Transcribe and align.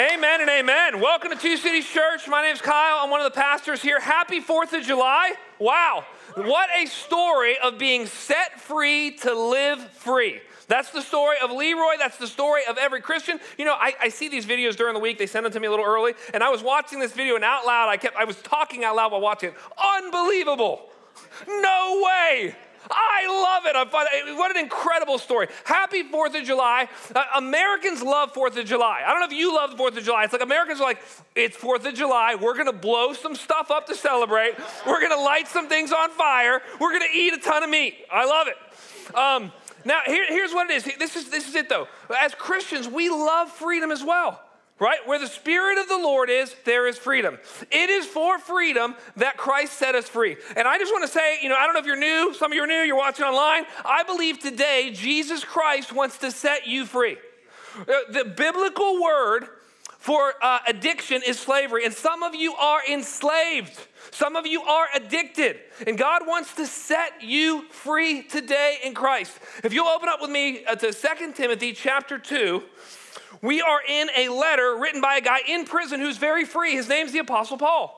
Amen 0.00 0.40
and 0.40 0.48
amen. 0.48 0.98
Welcome 0.98 1.30
to 1.30 1.36
Two 1.36 1.58
Cities 1.58 1.86
Church. 1.86 2.26
My 2.26 2.40
name 2.40 2.54
is 2.54 2.62
Kyle. 2.62 3.00
I'm 3.04 3.10
one 3.10 3.20
of 3.20 3.30
the 3.30 3.38
pastors 3.38 3.82
here. 3.82 4.00
Happy 4.00 4.40
4th 4.40 4.72
of 4.72 4.82
July. 4.82 5.34
Wow. 5.58 6.06
What 6.36 6.70
a 6.74 6.86
story 6.86 7.58
of 7.58 7.76
being 7.76 8.06
set 8.06 8.58
free 8.62 9.10
to 9.18 9.34
live 9.34 9.78
free. 9.90 10.40
That's 10.68 10.88
the 10.88 11.02
story 11.02 11.36
of 11.44 11.50
Leroy. 11.50 11.98
That's 11.98 12.16
the 12.16 12.26
story 12.26 12.62
of 12.66 12.78
every 12.78 13.02
Christian. 13.02 13.40
You 13.58 13.66
know, 13.66 13.74
I, 13.74 13.92
I, 14.00 14.08
see 14.08 14.30
these 14.30 14.46
videos 14.46 14.74
during 14.74 14.94
the 14.94 15.00
week. 15.00 15.18
They 15.18 15.26
send 15.26 15.44
them 15.44 15.52
to 15.52 15.60
me 15.60 15.66
a 15.66 15.70
little 15.70 15.84
early. 15.84 16.14
And 16.32 16.42
I 16.42 16.48
was 16.48 16.62
watching 16.62 16.98
this 16.98 17.12
video 17.12 17.34
and 17.34 17.44
out 17.44 17.66
loud, 17.66 17.90
I 17.90 17.98
kept, 17.98 18.16
I 18.16 18.24
was 18.24 18.36
talking 18.36 18.84
out 18.84 18.96
loud 18.96 19.12
while 19.12 19.20
watching 19.20 19.50
it. 19.50 19.56
Unbelievable. 19.98 20.88
No 21.46 22.02
way. 22.02 22.54
I 22.90 23.26
love 23.26 23.66
it. 23.66 23.76
I 23.76 23.84
find, 23.90 24.38
what 24.38 24.50
an 24.50 24.62
incredible 24.62 25.18
story. 25.18 25.48
Happy 25.64 26.02
4th 26.02 26.38
of 26.38 26.46
July. 26.46 26.88
Uh, 27.14 27.24
Americans 27.36 28.02
love 28.02 28.32
4th 28.32 28.56
of 28.56 28.66
July. 28.66 29.02
I 29.04 29.10
don't 29.10 29.20
know 29.20 29.26
if 29.26 29.32
you 29.32 29.54
love 29.54 29.76
the 29.76 29.76
4th 29.76 29.96
of 29.96 30.04
July. 30.04 30.24
It's 30.24 30.32
like 30.32 30.42
Americans 30.42 30.80
are 30.80 30.84
like, 30.84 31.02
it's 31.34 31.56
4th 31.56 31.84
of 31.86 31.94
July. 31.94 32.36
We're 32.36 32.54
going 32.54 32.66
to 32.66 32.72
blow 32.72 33.12
some 33.12 33.34
stuff 33.34 33.70
up 33.70 33.86
to 33.86 33.94
celebrate. 33.94 34.54
We're 34.86 35.00
going 35.00 35.16
to 35.16 35.22
light 35.22 35.48
some 35.48 35.68
things 35.68 35.92
on 35.92 36.10
fire. 36.10 36.62
We're 36.80 36.98
going 36.98 37.08
to 37.10 37.16
eat 37.16 37.34
a 37.34 37.38
ton 37.38 37.62
of 37.62 37.70
meat. 37.70 37.94
I 38.10 38.24
love 38.24 38.48
it. 38.48 39.14
Um, 39.16 39.52
now, 39.84 40.00
here, 40.06 40.26
here's 40.28 40.52
what 40.52 40.70
it 40.70 40.74
is. 40.74 40.84
This, 40.98 41.16
is. 41.16 41.30
this 41.30 41.48
is 41.48 41.54
it, 41.54 41.68
though. 41.68 41.88
As 42.18 42.34
Christians, 42.34 42.88
we 42.88 43.08
love 43.08 43.50
freedom 43.50 43.90
as 43.90 44.04
well 44.04 44.40
right? 44.80 44.98
Where 45.06 45.18
the 45.18 45.26
Spirit 45.28 45.78
of 45.78 45.88
the 45.88 45.98
Lord 45.98 46.30
is, 46.30 46.54
there 46.64 46.88
is 46.88 46.98
freedom. 46.98 47.38
It 47.70 47.90
is 47.90 48.06
for 48.06 48.38
freedom 48.38 48.96
that 49.16 49.36
Christ 49.36 49.74
set 49.74 49.94
us 49.94 50.08
free. 50.08 50.36
And 50.56 50.66
I 50.66 50.78
just 50.78 50.90
want 50.90 51.04
to 51.04 51.12
say, 51.12 51.38
you 51.42 51.50
know, 51.50 51.54
I 51.56 51.66
don't 51.66 51.74
know 51.74 51.80
if 51.80 51.86
you're 51.86 51.96
new, 51.96 52.34
some 52.34 52.50
of 52.50 52.56
you 52.56 52.64
are 52.64 52.66
new, 52.66 52.82
you're 52.82 52.96
watching 52.96 53.26
online. 53.26 53.66
I 53.84 54.02
believe 54.02 54.40
today 54.40 54.90
Jesus 54.92 55.44
Christ 55.44 55.92
wants 55.92 56.18
to 56.18 56.30
set 56.32 56.66
you 56.66 56.86
free. 56.86 57.18
Uh, 57.78 57.84
the 58.10 58.24
biblical 58.24 59.00
word 59.00 59.46
for 59.98 60.32
uh, 60.42 60.60
addiction 60.66 61.20
is 61.26 61.38
slavery, 61.38 61.84
and 61.84 61.92
some 61.92 62.22
of 62.22 62.34
you 62.34 62.54
are 62.54 62.80
enslaved. 62.90 63.78
Some 64.12 64.34
of 64.34 64.46
you 64.46 64.62
are 64.62 64.86
addicted, 64.94 65.60
and 65.86 65.98
God 65.98 66.26
wants 66.26 66.54
to 66.54 66.66
set 66.66 67.22
you 67.22 67.68
free 67.68 68.22
today 68.22 68.78
in 68.82 68.94
Christ. 68.94 69.38
If 69.62 69.74
you'll 69.74 69.88
open 69.88 70.08
up 70.08 70.22
with 70.22 70.30
me 70.30 70.64
uh, 70.64 70.74
to 70.76 70.92
2 70.92 71.32
Timothy 71.34 71.74
chapter 71.74 72.18
2, 72.18 72.62
we 73.42 73.60
are 73.60 73.80
in 73.86 74.08
a 74.16 74.28
letter 74.28 74.76
written 74.78 75.00
by 75.00 75.16
a 75.16 75.20
guy 75.20 75.38
in 75.48 75.64
prison 75.64 76.00
who's 76.00 76.18
very 76.18 76.44
free. 76.44 76.72
His 76.72 76.88
name's 76.88 77.12
the 77.12 77.20
Apostle 77.20 77.56
Paul. 77.56 77.96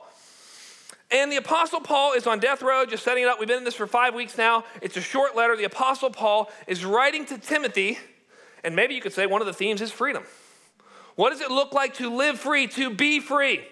And 1.11 1.31
the 1.31 1.37
Apostle 1.37 1.79
Paul 1.79 2.13
is 2.13 2.25
on 2.25 2.39
death 2.39 2.61
row, 2.61 2.85
just 2.85 3.03
setting 3.03 3.23
it 3.23 3.27
up. 3.27 3.39
We've 3.39 3.47
been 3.47 3.59
in 3.59 3.63
this 3.63 3.75
for 3.75 3.85
five 3.85 4.15
weeks 4.15 4.37
now. 4.37 4.63
It's 4.81 4.97
a 4.97 5.01
short 5.01 5.35
letter. 5.35 5.55
The 5.55 5.65
Apostle 5.65 6.09
Paul 6.09 6.49
is 6.65 6.83
writing 6.83 7.25
to 7.27 7.37
Timothy, 7.37 7.99
and 8.63 8.75
maybe 8.75 8.95
you 8.95 9.01
could 9.01 9.13
say 9.13 9.27
one 9.27 9.41
of 9.41 9.47
the 9.47 9.53
themes 9.53 9.81
is 9.81 9.91
freedom. 9.91 10.23
What 11.15 11.29
does 11.29 11.41
it 11.41 11.51
look 11.51 11.73
like 11.73 11.95
to 11.95 12.09
live 12.09 12.39
free, 12.39 12.67
to 12.67 12.89
be 12.89 13.19
free? 13.19 13.63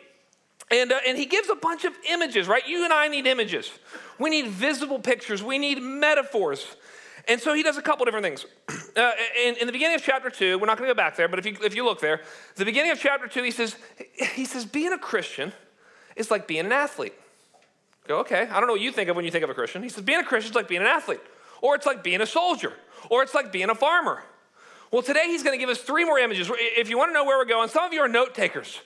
And, 0.69 0.91
uh, 0.91 0.99
and 1.07 1.17
he 1.17 1.25
gives 1.25 1.49
a 1.49 1.55
bunch 1.55 1.83
of 1.83 1.93
images, 2.09 2.47
right? 2.47 2.65
You 2.67 2.83
and 2.83 2.93
I 2.93 3.07
need 3.07 3.25
images. 3.25 3.71
We 4.19 4.29
need 4.29 4.47
visible 4.47 4.99
pictures, 4.99 5.41
we 5.41 5.57
need 5.57 5.81
metaphors. 5.81 6.65
And 7.27 7.39
so 7.39 7.53
he 7.53 7.63
does 7.63 7.77
a 7.77 7.81
couple 7.81 8.05
different 8.05 8.25
things. 8.25 8.45
Uh, 8.93 9.11
in, 9.41 9.55
in, 9.55 9.67
the 9.67 9.71
beginning 9.71 9.95
of 9.95 10.03
chapter 10.03 10.29
two, 10.29 10.59
we're 10.59 10.65
not 10.65 10.77
going 10.77 10.85
to 10.85 10.93
go 10.93 10.97
back 10.97 11.15
there, 11.15 11.29
but 11.29 11.39
if 11.39 11.45
you, 11.45 11.55
if 11.63 11.73
you 11.73 11.85
look 11.85 12.01
there, 12.01 12.19
the 12.57 12.65
beginning 12.65 12.91
of 12.91 12.99
chapter 12.99 13.25
two, 13.25 13.41
he 13.41 13.49
says, 13.49 13.77
he 14.33 14.43
says, 14.43 14.65
being 14.65 14.91
a 14.91 14.97
Christian 14.97 15.53
is 16.17 16.29
like 16.29 16.45
being 16.45 16.65
an 16.65 16.73
athlete. 16.73 17.13
Go, 18.05 18.19
okay, 18.19 18.41
I 18.41 18.59
don't 18.59 18.67
know 18.67 18.73
what 18.73 18.81
you 18.81 18.91
think 18.91 19.09
of 19.09 19.15
when 19.15 19.23
you 19.23 19.31
think 19.31 19.45
of 19.45 19.49
a 19.49 19.53
Christian. 19.53 19.81
He 19.81 19.87
says, 19.87 20.03
being 20.03 20.19
a 20.19 20.25
Christian 20.25 20.51
is 20.51 20.55
like 20.57 20.67
being 20.67 20.81
an 20.81 20.87
athlete, 20.87 21.21
or 21.61 21.73
it's 21.73 21.85
like 21.85 22.03
being 22.03 22.19
a 22.19 22.25
soldier, 22.25 22.73
or 23.09 23.23
it's 23.23 23.33
like 23.33 23.53
being 23.53 23.69
a 23.69 23.75
farmer. 23.75 24.23
Well, 24.91 25.01
today 25.01 25.27
he's 25.27 25.41
going 25.41 25.57
to 25.57 25.59
give 25.59 25.69
us 25.69 25.79
three 25.79 26.03
more 26.03 26.19
images. 26.19 26.51
If 26.53 26.89
you 26.89 26.97
want 26.97 27.11
to 27.11 27.13
know 27.13 27.23
where 27.23 27.37
we're 27.37 27.45
going, 27.45 27.69
some 27.69 27.85
of 27.85 27.93
you 27.93 28.01
are 28.01 28.09
note 28.09 28.35
takers. 28.35 28.81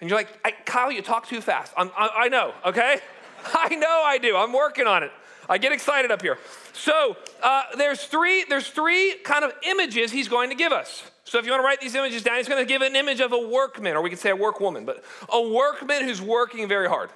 And 0.00 0.08
you're 0.08 0.18
like, 0.18 0.64
Kyle, 0.64 0.92
you 0.92 1.02
talk 1.02 1.26
too 1.26 1.40
fast. 1.40 1.72
I, 1.76 2.10
I 2.16 2.28
know, 2.28 2.54
okay? 2.64 3.00
I 3.54 3.74
know 3.74 4.02
I 4.04 4.18
do. 4.18 4.36
I'm 4.36 4.52
working 4.52 4.86
on 4.86 5.02
it. 5.02 5.10
I 5.48 5.58
get 5.58 5.72
excited 5.72 6.10
up 6.10 6.22
here. 6.22 6.38
So 6.72 7.16
uh, 7.42 7.62
there's 7.76 8.04
three 8.04 8.44
there's 8.48 8.68
three 8.68 9.14
kind 9.24 9.44
of 9.44 9.52
images 9.62 10.12
he's 10.12 10.28
going 10.28 10.50
to 10.50 10.56
give 10.56 10.72
us. 10.72 11.02
So 11.24 11.38
if 11.38 11.44
you 11.44 11.50
want 11.52 11.62
to 11.62 11.64
write 11.64 11.80
these 11.80 11.94
images 11.94 12.22
down, 12.22 12.36
he's 12.36 12.48
going 12.48 12.62
to 12.62 12.68
give 12.68 12.82
an 12.82 12.96
image 12.96 13.20
of 13.20 13.32
a 13.32 13.38
workman, 13.38 13.96
or 13.96 14.02
we 14.02 14.10
could 14.10 14.18
say 14.18 14.30
a 14.30 14.36
workwoman, 14.36 14.84
but 14.84 15.02
a 15.32 15.40
workman 15.40 16.04
who's 16.04 16.20
working 16.20 16.68
very 16.68 16.88
hard. 16.88 17.10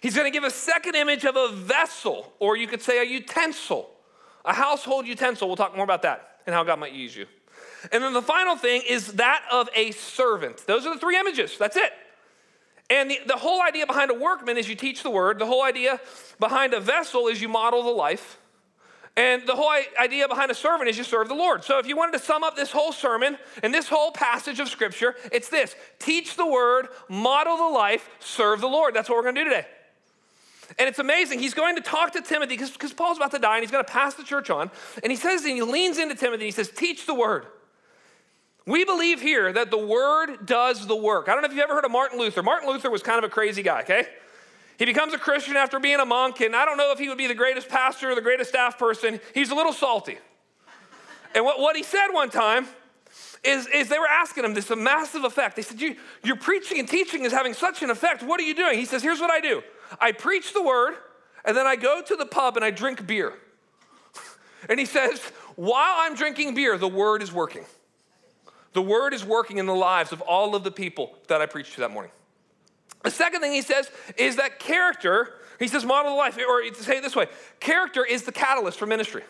He's 0.00 0.14
going 0.14 0.26
to 0.26 0.30
give 0.30 0.44
a 0.44 0.50
second 0.50 0.94
image 0.94 1.24
of 1.24 1.36
a 1.36 1.48
vessel, 1.52 2.32
or 2.38 2.56
you 2.56 2.66
could 2.66 2.82
say 2.82 3.00
a 3.00 3.04
utensil, 3.04 3.90
a 4.44 4.52
household 4.52 5.06
utensil. 5.06 5.48
We'll 5.48 5.56
talk 5.56 5.74
more 5.74 5.84
about 5.84 6.02
that 6.02 6.40
and 6.46 6.54
how 6.54 6.62
God 6.62 6.78
might 6.78 6.92
use 6.92 7.16
you. 7.16 7.26
And 7.92 8.02
then 8.02 8.12
the 8.12 8.22
final 8.22 8.56
thing 8.56 8.82
is 8.88 9.14
that 9.14 9.42
of 9.50 9.68
a 9.74 9.92
servant. 9.92 10.66
Those 10.66 10.86
are 10.86 10.94
the 10.94 11.00
three 11.00 11.18
images. 11.18 11.56
That's 11.58 11.76
it. 11.76 11.92
And 12.90 13.10
the, 13.10 13.20
the 13.26 13.36
whole 13.36 13.62
idea 13.62 13.86
behind 13.86 14.10
a 14.10 14.14
workman 14.14 14.56
is 14.56 14.68
you 14.68 14.74
teach 14.74 15.02
the 15.02 15.10
word. 15.10 15.38
The 15.38 15.46
whole 15.46 15.62
idea 15.62 16.00
behind 16.40 16.72
a 16.72 16.80
vessel 16.80 17.28
is 17.28 17.40
you 17.42 17.48
model 17.48 17.82
the 17.82 17.90
life. 17.90 18.38
And 19.16 19.46
the 19.46 19.56
whole 19.56 19.72
idea 20.00 20.28
behind 20.28 20.50
a 20.50 20.54
servant 20.54 20.88
is 20.88 20.96
you 20.96 21.02
serve 21.02 21.28
the 21.28 21.34
Lord. 21.34 21.64
So 21.64 21.78
if 21.80 21.88
you 21.88 21.96
wanted 21.96 22.12
to 22.12 22.24
sum 22.24 22.44
up 22.44 22.54
this 22.54 22.70
whole 22.70 22.92
sermon 22.92 23.36
and 23.64 23.74
this 23.74 23.88
whole 23.88 24.12
passage 24.12 24.60
of 24.60 24.68
scripture, 24.68 25.16
it's 25.32 25.48
this 25.48 25.74
teach 25.98 26.36
the 26.36 26.46
word, 26.46 26.86
model 27.08 27.56
the 27.56 27.74
life, 27.74 28.08
serve 28.20 28.60
the 28.60 28.68
Lord. 28.68 28.94
That's 28.94 29.08
what 29.08 29.16
we're 29.16 29.24
going 29.24 29.34
to 29.34 29.44
do 29.44 29.50
today. 29.50 29.66
And 30.78 30.88
it's 30.88 31.00
amazing. 31.00 31.40
He's 31.40 31.54
going 31.54 31.74
to 31.76 31.82
talk 31.82 32.12
to 32.12 32.22
Timothy 32.22 32.56
because 32.56 32.92
Paul's 32.92 33.16
about 33.16 33.32
to 33.32 33.38
die 33.38 33.56
and 33.56 33.62
he's 33.64 33.72
going 33.72 33.84
to 33.84 33.90
pass 33.90 34.14
the 34.14 34.22
church 34.22 34.50
on. 34.50 34.70
And 35.02 35.10
he 35.10 35.16
says, 35.16 35.44
and 35.44 35.54
he 35.54 35.62
leans 35.62 35.98
into 35.98 36.14
Timothy 36.14 36.44
and 36.44 36.46
he 36.46 36.50
says, 36.52 36.70
Teach 36.70 37.04
the 37.04 37.14
word. 37.14 37.46
We 38.68 38.84
believe 38.84 39.22
here 39.22 39.50
that 39.50 39.70
the 39.70 39.78
word 39.78 40.44
does 40.44 40.86
the 40.86 40.94
work. 40.94 41.30
I 41.30 41.32
don't 41.32 41.40
know 41.40 41.46
if 41.46 41.54
you've 41.54 41.64
ever 41.64 41.74
heard 41.74 41.86
of 41.86 41.90
Martin 41.90 42.18
Luther. 42.18 42.42
Martin 42.42 42.68
Luther 42.68 42.90
was 42.90 43.02
kind 43.02 43.16
of 43.16 43.24
a 43.24 43.32
crazy 43.32 43.62
guy, 43.62 43.80
okay? 43.80 44.06
He 44.78 44.84
becomes 44.84 45.14
a 45.14 45.18
Christian 45.18 45.56
after 45.56 45.80
being 45.80 46.00
a 46.00 46.04
monk, 46.04 46.42
and 46.42 46.54
I 46.54 46.66
don't 46.66 46.76
know 46.76 46.92
if 46.92 46.98
he 46.98 47.08
would 47.08 47.16
be 47.16 47.26
the 47.26 47.34
greatest 47.34 47.70
pastor 47.70 48.10
or 48.10 48.14
the 48.14 48.20
greatest 48.20 48.50
staff 48.50 48.78
person. 48.78 49.20
He's 49.32 49.50
a 49.50 49.54
little 49.54 49.72
salty. 49.72 50.18
And 51.34 51.46
what, 51.46 51.58
what 51.58 51.76
he 51.76 51.82
said 51.82 52.08
one 52.08 52.28
time 52.28 52.66
is, 53.42 53.66
is 53.68 53.88
they 53.88 53.98
were 53.98 54.06
asking 54.06 54.44
him 54.44 54.52
this 54.52 54.70
a 54.70 54.76
massive 54.76 55.24
effect. 55.24 55.56
They 55.56 55.62
said, 55.62 55.80
you, 55.80 55.96
Your 56.22 56.36
preaching 56.36 56.78
and 56.78 56.86
teaching 56.86 57.24
is 57.24 57.32
having 57.32 57.54
such 57.54 57.82
an 57.82 57.88
effect. 57.88 58.22
What 58.22 58.38
are 58.38 58.44
you 58.44 58.54
doing? 58.54 58.78
He 58.78 58.84
says, 58.84 59.02
Here's 59.02 59.18
what 59.18 59.30
I 59.30 59.40
do 59.40 59.62
I 59.98 60.12
preach 60.12 60.52
the 60.52 60.62
word, 60.62 60.92
and 61.42 61.56
then 61.56 61.66
I 61.66 61.76
go 61.76 62.02
to 62.02 62.16
the 62.16 62.26
pub 62.26 62.56
and 62.56 62.64
I 62.66 62.70
drink 62.70 63.06
beer. 63.06 63.32
and 64.68 64.78
he 64.78 64.84
says, 64.84 65.20
While 65.56 65.94
I'm 66.00 66.14
drinking 66.14 66.54
beer, 66.54 66.76
the 66.76 66.86
word 66.86 67.22
is 67.22 67.32
working. 67.32 67.64
The 68.72 68.82
word 68.82 69.14
is 69.14 69.24
working 69.24 69.58
in 69.58 69.66
the 69.66 69.74
lives 69.74 70.12
of 70.12 70.20
all 70.22 70.54
of 70.54 70.64
the 70.64 70.70
people 70.70 71.14
that 71.28 71.40
I 71.40 71.46
preached 71.46 71.74
to 71.74 71.80
that 71.80 71.90
morning. 71.90 72.12
The 73.04 73.10
second 73.10 73.40
thing 73.40 73.52
he 73.52 73.62
says 73.62 73.90
is 74.16 74.36
that 74.36 74.58
character, 74.58 75.34
he 75.58 75.68
says, 75.68 75.84
model 75.84 76.16
life, 76.16 76.36
or 76.36 76.62
to 76.62 76.82
say 76.82 76.98
it 76.98 77.02
this 77.02 77.16
way 77.16 77.26
character 77.60 78.04
is 78.04 78.22
the 78.22 78.32
catalyst 78.32 78.78
for 78.78 78.86
ministry. 78.86 79.22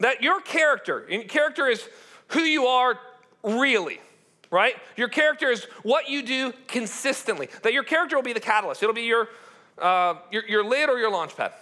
That 0.00 0.22
your 0.22 0.40
character, 0.40 1.06
and 1.10 1.28
character 1.28 1.66
is 1.68 1.86
who 2.28 2.40
you 2.40 2.66
are 2.66 2.98
really, 3.42 4.00
right? 4.50 4.74
Your 4.96 5.08
character 5.08 5.50
is 5.50 5.64
what 5.82 6.08
you 6.08 6.22
do 6.22 6.52
consistently. 6.68 7.48
That 7.62 7.72
your 7.72 7.84
character 7.84 8.16
will 8.16 8.22
be 8.22 8.32
the 8.32 8.40
catalyst, 8.40 8.82
it'll 8.82 8.94
be 8.94 9.02
your, 9.02 9.28
uh, 9.78 10.14
your, 10.30 10.46
your 10.46 10.64
lid 10.64 10.88
or 10.88 10.98
your 10.98 11.10
launch 11.10 11.36
pad. 11.36 11.52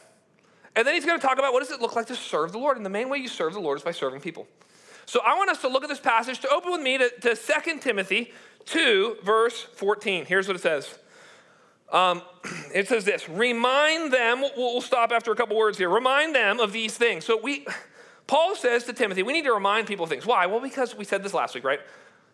And 0.76 0.86
then 0.86 0.94
he's 0.94 1.04
going 1.04 1.18
to 1.18 1.26
talk 1.26 1.38
about 1.38 1.52
what 1.52 1.58
does 1.60 1.72
it 1.72 1.80
look 1.80 1.96
like 1.96 2.06
to 2.06 2.14
serve 2.14 2.52
the 2.52 2.58
Lord. 2.58 2.76
And 2.76 2.86
the 2.86 2.90
main 2.90 3.08
way 3.08 3.18
you 3.18 3.26
serve 3.26 3.52
the 3.52 3.60
Lord 3.60 3.78
is 3.78 3.84
by 3.84 3.90
serving 3.90 4.20
people. 4.20 4.46
So 5.08 5.22
I 5.24 5.38
want 5.38 5.48
us 5.48 5.62
to 5.62 5.68
look 5.68 5.82
at 5.82 5.88
this 5.88 5.98
passage, 5.98 6.38
to 6.40 6.50
open 6.50 6.70
with 6.70 6.82
me 6.82 6.98
to, 6.98 7.08
to 7.08 7.34
2 7.34 7.78
Timothy 7.78 8.30
2, 8.66 9.16
verse 9.24 9.62
14. 9.62 10.26
Here's 10.26 10.46
what 10.46 10.54
it 10.54 10.60
says. 10.60 10.98
Um, 11.90 12.20
it 12.74 12.88
says 12.88 13.06
this 13.06 13.26
remind 13.26 14.12
them, 14.12 14.44
we'll, 14.54 14.82
stop 14.82 15.10
after 15.10 15.32
a 15.32 15.34
couple 15.34 15.56
words 15.56 15.78
here, 15.78 15.88
remind 15.88 16.34
them 16.34 16.60
of 16.60 16.72
these 16.74 16.98
things. 16.98 17.24
So 17.24 17.40
we, 17.40 17.66
Paul 18.26 18.54
says 18.54 18.84
to 18.84 18.92
Timothy, 18.92 19.22
we 19.22 19.32
need 19.32 19.46
to 19.46 19.52
remind 19.54 19.86
people 19.86 20.04
of 20.04 20.10
things. 20.10 20.26
Why? 20.26 20.44
Well, 20.44 20.60
because 20.60 20.94
we 20.94 21.06
said 21.06 21.22
this 21.22 21.32
last 21.32 21.54
week, 21.54 21.64
right? 21.64 21.80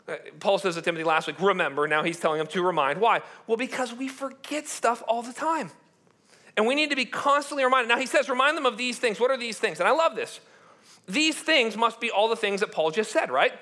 Uh, 0.08 0.16
Paul 0.40 0.58
says 0.58 0.74
to 0.74 0.82
Timothy 0.82 1.04
last 1.04 1.28
week, 1.28 1.40
remember. 1.40 1.86
Now 1.86 2.02
he's 2.02 2.18
telling 2.18 2.40
him 2.40 2.48
to 2.48 2.60
remind. 2.60 3.00
Why? 3.00 3.20
Well, 3.46 3.56
because 3.56 3.94
we 3.94 4.08
forget 4.08 4.66
stuff 4.66 5.00
all 5.06 5.22
the 5.22 5.32
time. 5.32 5.70
And 6.56 6.66
we 6.66 6.74
need 6.74 6.90
to 6.90 6.96
be 6.96 7.04
constantly 7.04 7.62
reminded. 7.62 7.88
Now 7.88 8.00
he 8.00 8.06
says, 8.06 8.28
remind 8.28 8.56
them 8.56 8.66
of 8.66 8.76
these 8.76 8.98
things. 8.98 9.20
What 9.20 9.30
are 9.30 9.38
these 9.38 9.58
things? 9.58 9.78
And 9.78 9.88
I 9.88 9.92
love 9.92 10.16
this. 10.16 10.40
These 11.06 11.36
things 11.36 11.76
must 11.76 12.00
be 12.00 12.10
all 12.10 12.28
the 12.28 12.36
things 12.36 12.60
that 12.60 12.72
Paul 12.72 12.90
just 12.90 13.10
said, 13.10 13.30
right? 13.30 13.52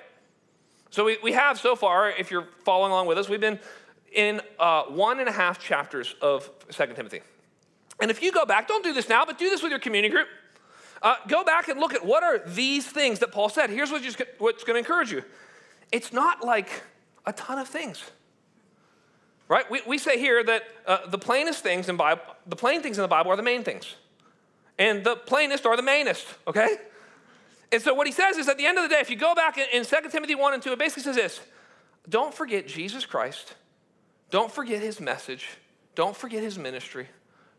So 0.91 1.05
we, 1.05 1.19
we 1.23 1.33
have 1.33 1.59
so 1.59 1.75
far, 1.75 2.11
if 2.11 2.31
you're 2.31 2.49
following 2.65 2.93
along 2.93 3.07
with 3.07 3.19
us, 3.19 3.29
we've 3.29 3.41
been 3.41 3.59
in 4.13 4.41
uh, 4.59 4.83
one 4.85 5.21
and 5.21 5.29
a 5.29 5.33
half 5.33 5.59
chapters 5.59 6.15
of 6.21 6.49
Second 6.71 6.97
Timothy. 6.97 7.23
And 8.01 8.11
if 8.11 8.23
you 8.23 8.31
go 8.31 8.45
back, 8.45 8.69
don't 8.69 8.85
do 8.85 8.93
this 8.93 9.09
now, 9.09 9.25
but 9.25 9.39
do 9.39 9.49
this 9.49 9.63
with 9.63 9.71
your 9.71 9.79
community 9.79 10.13
group. 10.13 10.29
Uh, 11.01 11.17
go 11.27 11.43
back 11.43 11.69
and 11.69 11.81
look 11.81 11.95
at 11.95 12.05
what 12.05 12.23
are 12.23 12.39
these 12.47 12.87
things 12.87 13.19
that 13.21 13.33
Paul 13.33 13.49
said. 13.49 13.71
Here's 13.71 13.91
what's, 13.91 14.17
what's 14.39 14.65
going 14.65 14.75
to 14.75 14.79
encourage 14.79 15.11
you. 15.11 15.25
It's 15.91 16.13
not 16.13 16.45
like 16.45 16.83
a 17.27 17.33
ton 17.33 17.59
of 17.59 17.69
things, 17.69 18.03
right? 19.49 19.69
We, 19.71 19.81
we 19.87 19.99
say 19.99 20.19
here 20.19 20.45
that 20.45 20.63
uh, 20.87 21.07
the 21.09 21.19
plainest 21.19 21.63
things 21.63 21.89
in 21.89 21.97
Bible, 21.97 22.23
the 22.47 22.57
plain 22.57 22.83
things 22.83 22.99
in 22.99 23.03
the 23.03 23.09
Bible 23.09 23.31
are 23.31 23.37
the 23.37 23.43
main 23.43 23.65
things, 23.65 23.97
and 24.79 25.05
the 25.05 25.17
plainest 25.17 25.67
are 25.67 25.77
the 25.77 25.83
mainest. 25.83 26.27
Okay, 26.47 26.77
and 27.73 27.81
so 27.83 27.95
what 27.95 28.07
he 28.07 28.13
says 28.13 28.37
is 28.37 28.49
at 28.49 28.59
the 28.59 28.67
end 28.67 28.77
of 28.77 28.85
the 28.85 28.89
day, 28.89 29.01
if 29.01 29.09
you 29.09 29.17
go 29.17 29.35
back 29.35 29.57
in, 29.57 29.67
in 29.73 29.85
2 29.85 29.97
Timothy 30.11 30.35
1 30.35 30.55
and 30.55 30.63
2, 30.63 30.73
it 30.73 30.79
basically 30.79 31.03
says 31.03 31.17
this 31.17 31.41
don't 32.09 32.35
forget 32.35 32.67
Jesus 32.67 33.07
Christ. 33.07 33.55
Don't 34.31 34.51
forget 34.51 34.83
his 34.83 35.01
message. 35.01 35.47
Don't 35.95 36.17
forget 36.17 36.43
his 36.43 36.59
ministry. 36.59 37.09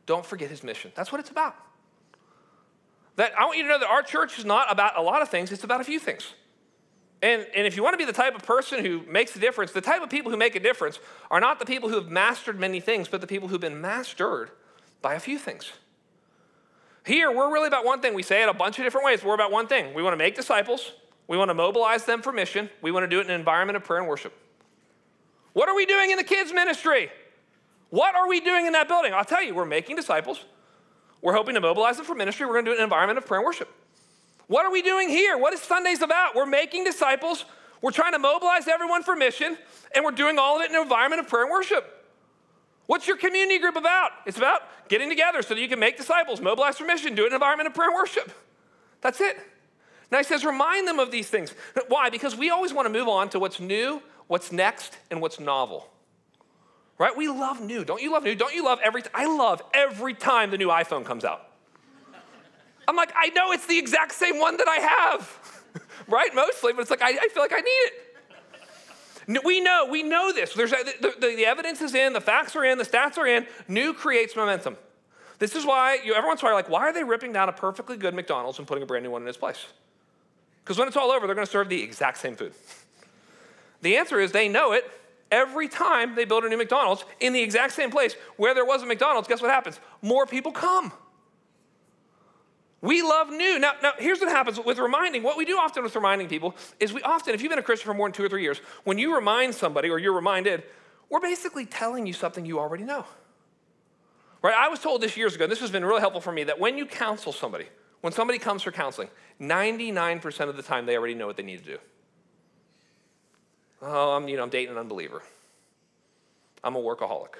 Don't 0.06 0.26
forget 0.26 0.50
his 0.50 0.64
mission. 0.64 0.92
That's 0.96 1.12
what 1.12 1.22
it's 1.22 1.30
about. 1.30 1.56
That 3.16 3.34
I 3.38 3.46
want 3.46 3.58
you 3.58 3.64
to 3.64 3.70
know 3.70 3.80
that 3.80 3.90
our 3.90 4.02
church 4.02 4.40
is 4.40 4.46
not 4.46 4.72
about 4.72 4.98
a 4.98 5.02
lot 5.02 5.22
of 5.22 5.30
things, 5.30 5.52
it's 5.52 5.64
about 5.64 5.82
a 5.82 5.84
few 5.84 6.00
things. 6.00 6.34
And, 7.22 7.48
and 7.56 7.66
if 7.66 7.78
you 7.78 7.84
want 7.84 7.94
to 7.94 7.98
be 7.98 8.06
the 8.06 8.12
type 8.12 8.36
of 8.36 8.44
person 8.44 8.84
who 8.84 9.04
makes 9.08 9.34
a 9.36 9.40
difference, 9.40 9.72
the 9.72 9.82
type 9.82 10.02
of 10.02 10.10
people 10.10 10.30
who 10.30 10.36
make 10.36 10.56
a 10.56 10.60
difference 10.60 11.00
are 11.32 11.40
not 11.40 11.58
the 11.58 11.66
people 11.66 11.88
who 11.88 11.96
have 11.96 12.10
mastered 12.10 12.60
many 12.60 12.82
things, 12.82 13.08
but 13.08 13.22
the 13.22 13.28
people 13.28 13.48
who've 13.48 13.62
been 13.62 13.80
mastered 13.80 14.52
by 15.02 15.14
a 15.14 15.20
few 15.20 15.38
things. 15.38 15.72
Here, 17.06 17.32
we're 17.32 17.52
really 17.52 17.68
about 17.68 17.84
one 17.84 18.02
thing. 18.02 18.14
We 18.14 18.24
say 18.24 18.44
it 18.44 18.50
a 18.50 18.54
bunch 18.54 18.80
of 18.80 18.86
different 18.86 19.06
ways. 19.06 19.24
We're 19.24 19.34
about 19.34 19.52
one 19.52 19.68
thing. 19.68 19.94
We 19.94 20.02
want 20.02 20.14
to 20.14 20.18
make 20.18 20.36
disciples, 20.36 20.94
we 21.28 21.38
want 21.38 21.50
to 21.50 21.54
mobilize 21.54 22.06
them 22.06 22.22
for 22.22 22.32
mission, 22.32 22.70
we 22.82 22.92
want 22.92 23.04
to 23.04 23.08
do 23.08 23.20
it 23.20 23.26
in 23.26 23.32
an 23.32 23.40
environment 23.40 23.76
of 23.76 23.84
prayer 23.84 24.00
and 24.00 24.08
worship. 24.08 24.34
What 25.54 25.70
are 25.70 25.76
we 25.76 25.86
doing 25.86 26.12
in 26.12 26.18
the 26.18 26.24
kids' 26.24 26.52
ministry? 26.54 27.12
What 27.90 28.16
are 28.16 28.28
we 28.28 28.40
doing 28.40 28.66
in 28.66 28.74
that 28.74 28.88
building? 28.88 29.14
I'll 29.14 29.26
tell 29.26 29.44
you, 29.44 29.54
we're 29.54 29.66
making 29.66 29.98
disciples. 29.98 30.44
We're 31.22 31.34
hoping 31.34 31.54
to 31.54 31.62
mobilize 31.62 31.98
them 31.98 32.06
for 32.06 32.16
ministry. 32.16 32.48
We're 32.48 32.54
going 32.54 32.66
to 32.66 32.72
do 32.72 32.74
it 32.74 32.78
in 32.78 32.82
an 32.82 32.86
environment 32.86 33.20
of 33.20 33.28
prayer 33.28 33.40
and 33.40 33.46
worship. 33.46 33.70
What 34.48 34.66
are 34.66 34.72
we 34.72 34.82
doing 34.82 35.10
here? 35.10 35.38
What 35.38 35.54
is 35.54 35.62
Sundays 35.62 36.02
about? 36.02 36.36
We're 36.36 36.46
making 36.46 36.86
disciples. 36.86 37.46
We're 37.82 37.92
trying 37.92 38.14
to 38.14 38.20
mobilize 38.20 38.68
everyone 38.68 39.04
for 39.04 39.16
mission, 39.16 39.58
and 39.94 40.04
we're 40.04 40.12
doing 40.12 40.40
all 40.40 40.58
of 40.58 40.64
it 40.64 40.72
in 40.72 40.76
an 40.76 40.82
environment 40.82 41.22
of 41.22 41.28
prayer 41.28 41.44
and 41.44 41.52
worship. 41.52 42.03
What's 42.86 43.08
your 43.08 43.18
community 43.18 43.60
group 43.60 43.76
about? 43.76 44.12
It's 44.26 44.38
about 44.38 44.62
getting 44.90 45.10
together 45.10 45.42
so 45.42 45.54
that 45.54 45.62
you 45.62 45.70
can 45.70 45.80
make 45.80 45.98
disciples, 45.98 46.42
mobilize 46.42 46.78
for 46.78 46.86
mission, 46.86 47.16
do 47.16 47.24
it 47.24 47.28
in 47.28 47.32
an 47.32 47.36
environment 47.36 47.68
of 47.68 47.74
prayer 47.74 47.90
and 47.90 47.96
worship. 47.96 48.32
That's 49.02 49.22
it. 49.22 49.38
Now 50.12 50.18
he 50.20 50.24
says, 50.24 50.46
remind 50.46 50.88
them 50.88 51.00
of 51.00 51.10
these 51.10 51.30
things. 51.30 51.54
Why? 51.88 52.10
Because 52.10 52.36
we 52.36 52.50
always 52.50 52.74
want 52.74 52.86
to 52.86 52.92
move 52.92 53.08
on 53.08 53.30
to 53.30 53.40
what's 53.40 53.60
new, 53.60 54.02
what's 54.28 54.52
next, 54.52 54.98
and 55.10 55.22
what's 55.22 55.40
novel. 55.40 55.90
Right? 56.98 57.16
We 57.16 57.28
love 57.28 57.62
new. 57.62 57.84
Don't 57.84 58.02
you 58.02 58.12
love 58.12 58.24
new? 58.24 58.36
Don't 58.36 58.54
you 58.54 58.64
love 58.64 58.80
every 58.84 59.02
I 59.14 59.26
love 59.26 59.62
every 59.74 60.14
time 60.14 60.52
the 60.52 60.58
new 60.58 60.68
iPhone 60.68 61.04
comes 61.04 61.26
out. 61.26 61.50
I'm 62.88 62.96
like, 62.96 63.12
I 63.16 63.30
know 63.30 63.52
it's 63.54 63.66
the 63.66 63.78
exact 63.78 64.12
same 64.12 64.40
one 64.40 64.58
that 64.58 64.68
I 64.68 64.76
have. 64.76 65.64
right? 66.08 66.34
Mostly, 66.36 66.74
but 66.74 66.82
it's 66.82 66.92
like 66.92 67.02
I, 67.02 67.10
I 67.10 67.28
feel 67.30 67.42
like 67.42 67.54
I 67.54 67.62
need 67.62 67.70
it. 67.70 67.94
We 69.28 69.62
know, 69.62 69.88
we 69.90 70.04
know 70.04 70.32
this. 70.34 70.54
There's, 70.54 70.72
the, 70.72 71.14
the, 71.20 71.36
the, 71.36 71.46
evidence 71.46 71.82
is 71.82 71.96
in, 71.96 72.14
the 72.14 72.22
facts 72.22 72.56
are 72.56 72.66
in, 72.66 72.78
the 72.78 72.84
stats 72.84 73.18
are 73.18 73.28
in. 73.28 73.46
New 73.68 73.94
creates 73.94 74.36
momentum. 74.36 74.76
This 75.40 75.56
is 75.56 75.66
why 75.66 76.00
you 76.04 76.14
every 76.14 76.28
once 76.28 76.42
in 76.42 76.48
a 76.48 76.50
while 76.50 76.56
like, 76.56 76.70
why 76.70 76.82
are 76.82 76.94
they 76.94 77.04
ripping 77.04 77.34
down 77.34 77.50
a 77.50 77.54
perfectly 77.54 77.98
good 77.98 78.14
McDonald's 78.14 78.60
and 78.60 78.68
putting 78.68 78.84
a 78.84 78.86
brand 78.86 79.04
new 79.04 79.12
one 79.12 79.22
in 79.22 79.28
its 79.28 79.38
place? 79.38 79.66
Because 80.64 80.78
when 80.78 80.88
it's 80.88 80.98
all 80.98 81.12
over, 81.12 81.26
they're 81.26 81.36
going 81.36 81.48
to 81.48 81.52
serve 81.52 81.70
the 81.70 81.82
exact 81.82 82.18
same 82.18 82.36
food. 82.36 82.54
The 83.82 83.98
answer 83.98 84.20
is 84.20 84.32
they 84.32 84.48
know 84.48 84.72
it. 84.72 84.90
Every 85.32 85.68
time 85.68 86.16
they 86.16 86.26
build 86.26 86.44
a 86.44 86.50
new 86.50 86.58
McDonald's 86.58 87.06
in 87.20 87.34
the 87.34 87.42
exact 87.42 87.74
same 87.74 87.92
place 87.92 88.16
where 88.38 88.54
there 88.54 88.66
was 88.66 88.84
a 88.84 88.86
McDonald's, 88.86 89.28
guess 89.28 89.42
what 89.42 89.52
happens? 89.52 89.80
More 90.02 90.26
people 90.26 90.52
come. 90.52 90.92
We 92.84 93.02
love 93.02 93.30
new. 93.30 93.60
Now, 93.60 93.72
now, 93.82 93.94
here's 93.98 94.20
what 94.20 94.28
happens 94.28 94.60
with 94.60 94.78
reminding. 94.78 95.24
What 95.24 95.38
we 95.38 95.46
do 95.46 95.58
often 95.58 95.84
with 95.84 95.96
reminding 95.96 96.28
people 96.28 96.54
is 96.82 96.92
we 96.92 97.02
often, 97.02 97.34
if 97.34 97.42
you've 97.42 97.50
been 97.50 97.58
a 97.58 97.64
Christian 97.64 97.90
for 97.90 97.94
more 97.94 98.10
than 98.10 98.14
two 98.14 98.26
or 98.26 98.30
three 98.30 98.42
years, 98.42 98.60
when 98.84 98.98
you 98.98 99.16
remind 99.16 99.56
somebody 99.56 99.90
or 99.90 99.98
you're 99.98 100.12
reminded, 100.12 100.64
we're 101.10 101.22
basically 101.22 101.66
telling 101.66 102.06
you 102.06 102.12
something 102.12 102.46
you 102.46 102.60
already 102.60 102.84
know. 102.84 103.06
Right? 104.42 104.54
I 104.54 104.68
was 104.68 104.82
told 104.82 105.00
this 105.00 105.16
years 105.16 105.34
ago, 105.34 105.46
and 105.46 105.52
this 105.52 105.62
has 105.62 105.72
been 105.72 105.86
really 105.86 106.02
helpful 106.02 106.20
for 106.20 106.34
me, 106.34 106.44
that 106.44 106.60
when 106.60 106.78
you 106.78 106.86
counsel 106.86 107.32
somebody, 107.32 107.68
when 108.02 108.12
somebody 108.12 108.38
comes 108.38 108.64
for 108.64 108.74
counseling, 108.74 109.08
99% 109.40 110.50
of 110.50 110.58
the 110.58 110.64
time 110.64 110.86
they 110.86 110.98
already 110.98 111.16
know 111.16 111.26
what 111.26 111.38
they 111.38 111.44
need 111.44 111.64
to 111.64 111.66
do. 111.66 111.78
Oh, 113.82 114.12
I'm, 114.18 114.28
you 114.28 114.36
know, 114.36 114.44
I'm 114.44 114.50
dating 114.50 114.74
an 114.74 114.78
unbeliever. 114.78 115.24
I'm 116.66 116.76
a 116.76 116.82
workaholic. 116.82 117.36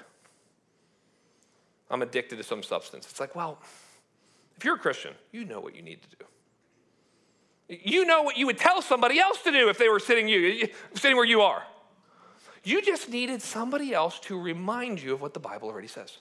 I'm 1.90 2.00
addicted 2.00 2.36
to 2.36 2.42
some 2.42 2.62
substance. 2.62 3.06
It's 3.10 3.20
like, 3.20 3.36
well, 3.36 3.58
if 4.56 4.64
you're 4.64 4.76
a 4.76 4.78
Christian, 4.78 5.14
you 5.32 5.44
know 5.44 5.60
what 5.60 5.74
you 5.74 5.82
need 5.82 6.00
to 6.02 6.08
do. 6.16 6.24
You 7.68 8.04
know 8.04 8.22
what 8.22 8.36
you 8.36 8.46
would 8.46 8.58
tell 8.58 8.82
somebody 8.82 9.18
else 9.18 9.42
to 9.42 9.50
do 9.50 9.68
if 9.68 9.78
they 9.78 9.88
were 9.88 9.98
sitting 9.98 10.28
you 10.28 10.68
sitting 10.94 11.16
where 11.16 11.26
you 11.26 11.40
are. 11.40 11.62
You 12.62 12.80
just 12.82 13.10
needed 13.10 13.42
somebody 13.42 13.92
else 13.92 14.18
to 14.20 14.40
remind 14.40 15.02
you 15.02 15.12
of 15.12 15.20
what 15.20 15.34
the 15.34 15.40
Bible 15.40 15.68
already 15.68 15.88
says. 15.88 16.18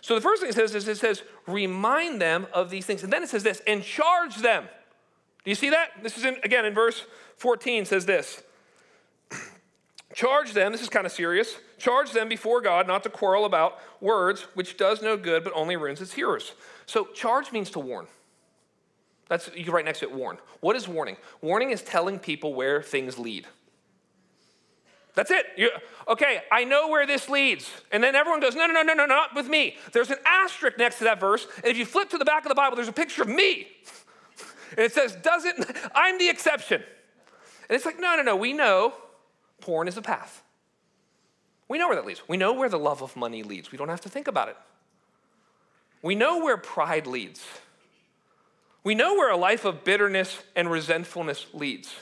So 0.00 0.14
the 0.14 0.20
first 0.20 0.40
thing 0.40 0.50
it 0.50 0.54
says 0.54 0.74
is 0.74 0.88
it 0.88 0.96
says, 0.96 1.22
remind 1.46 2.20
them 2.20 2.46
of 2.52 2.70
these 2.70 2.86
things. 2.86 3.02
And 3.02 3.12
then 3.12 3.22
it 3.22 3.28
says 3.28 3.42
this, 3.42 3.60
and 3.66 3.82
charge 3.82 4.36
them. 4.36 4.64
Do 5.44 5.50
you 5.50 5.54
see 5.54 5.70
that? 5.70 5.90
This 6.02 6.16
is 6.18 6.24
in, 6.24 6.36
again 6.42 6.64
in 6.64 6.74
verse 6.74 7.06
14 7.36 7.84
says 7.84 8.06
this. 8.06 8.42
Charge 10.12 10.52
them, 10.52 10.72
this 10.72 10.82
is 10.82 10.88
kind 10.88 11.06
of 11.06 11.12
serious. 11.12 11.56
Charge 11.78 12.10
them 12.12 12.28
before 12.28 12.60
God 12.60 12.86
not 12.86 13.04
to 13.04 13.10
quarrel 13.10 13.44
about 13.44 13.78
words, 14.00 14.42
which 14.54 14.76
does 14.76 15.02
no 15.02 15.16
good 15.16 15.44
but 15.44 15.52
only 15.54 15.76
ruins 15.76 16.00
its 16.00 16.12
hearers. 16.12 16.52
So, 16.86 17.06
charge 17.06 17.52
means 17.52 17.70
to 17.70 17.80
warn. 17.80 18.06
That's, 19.28 19.48
you 19.54 19.62
can 19.62 19.72
write 19.72 19.84
next 19.84 20.00
to 20.00 20.06
it, 20.06 20.12
warn. 20.12 20.38
What 20.58 20.74
is 20.74 20.88
warning? 20.88 21.16
Warning 21.40 21.70
is 21.70 21.82
telling 21.82 22.18
people 22.18 22.54
where 22.54 22.82
things 22.82 23.16
lead. 23.16 23.46
That's 25.14 25.30
it. 25.30 25.46
You, 25.56 25.70
okay, 26.08 26.42
I 26.50 26.64
know 26.64 26.88
where 26.88 27.06
this 27.06 27.28
leads. 27.28 27.70
And 27.92 28.02
then 28.02 28.16
everyone 28.16 28.40
goes, 28.40 28.56
no, 28.56 28.66
no, 28.66 28.72
no, 28.72 28.82
no, 28.82 28.94
no, 28.94 29.06
not 29.06 29.34
with 29.36 29.48
me. 29.48 29.76
There's 29.92 30.10
an 30.10 30.18
asterisk 30.24 30.78
next 30.78 30.98
to 30.98 31.04
that 31.04 31.20
verse. 31.20 31.46
And 31.58 31.66
if 31.66 31.76
you 31.76 31.84
flip 31.84 32.10
to 32.10 32.18
the 32.18 32.24
back 32.24 32.44
of 32.44 32.48
the 32.48 32.54
Bible, 32.56 32.74
there's 32.74 32.88
a 32.88 32.92
picture 32.92 33.22
of 33.22 33.28
me. 33.28 33.68
And 34.70 34.80
it 34.80 34.92
says, 34.92 35.16
doesn't, 35.22 35.66
I'm 35.94 36.18
the 36.18 36.28
exception. 36.28 36.82
And 37.68 37.76
it's 37.76 37.84
like, 37.84 38.00
no, 38.00 38.16
no, 38.16 38.22
no, 38.22 38.34
we 38.34 38.52
know 38.52 38.94
porn 39.60 39.88
is 39.88 39.96
a 39.96 40.02
path. 40.02 40.42
We 41.68 41.78
know 41.78 41.86
where 41.86 41.96
that 41.96 42.06
leads. 42.06 42.22
We 42.28 42.36
know 42.36 42.52
where 42.52 42.68
the 42.68 42.78
love 42.78 43.02
of 43.02 43.16
money 43.16 43.42
leads. 43.42 43.70
We 43.70 43.78
don't 43.78 43.88
have 43.88 44.00
to 44.02 44.08
think 44.08 44.26
about 44.26 44.48
it. 44.48 44.56
We 46.02 46.14
know 46.14 46.42
where 46.42 46.56
pride 46.56 47.06
leads. 47.06 47.44
We 48.82 48.94
know 48.94 49.14
where 49.14 49.30
a 49.30 49.36
life 49.36 49.64
of 49.64 49.84
bitterness 49.84 50.42
and 50.56 50.70
resentfulness 50.70 51.46
leads. 51.52 51.94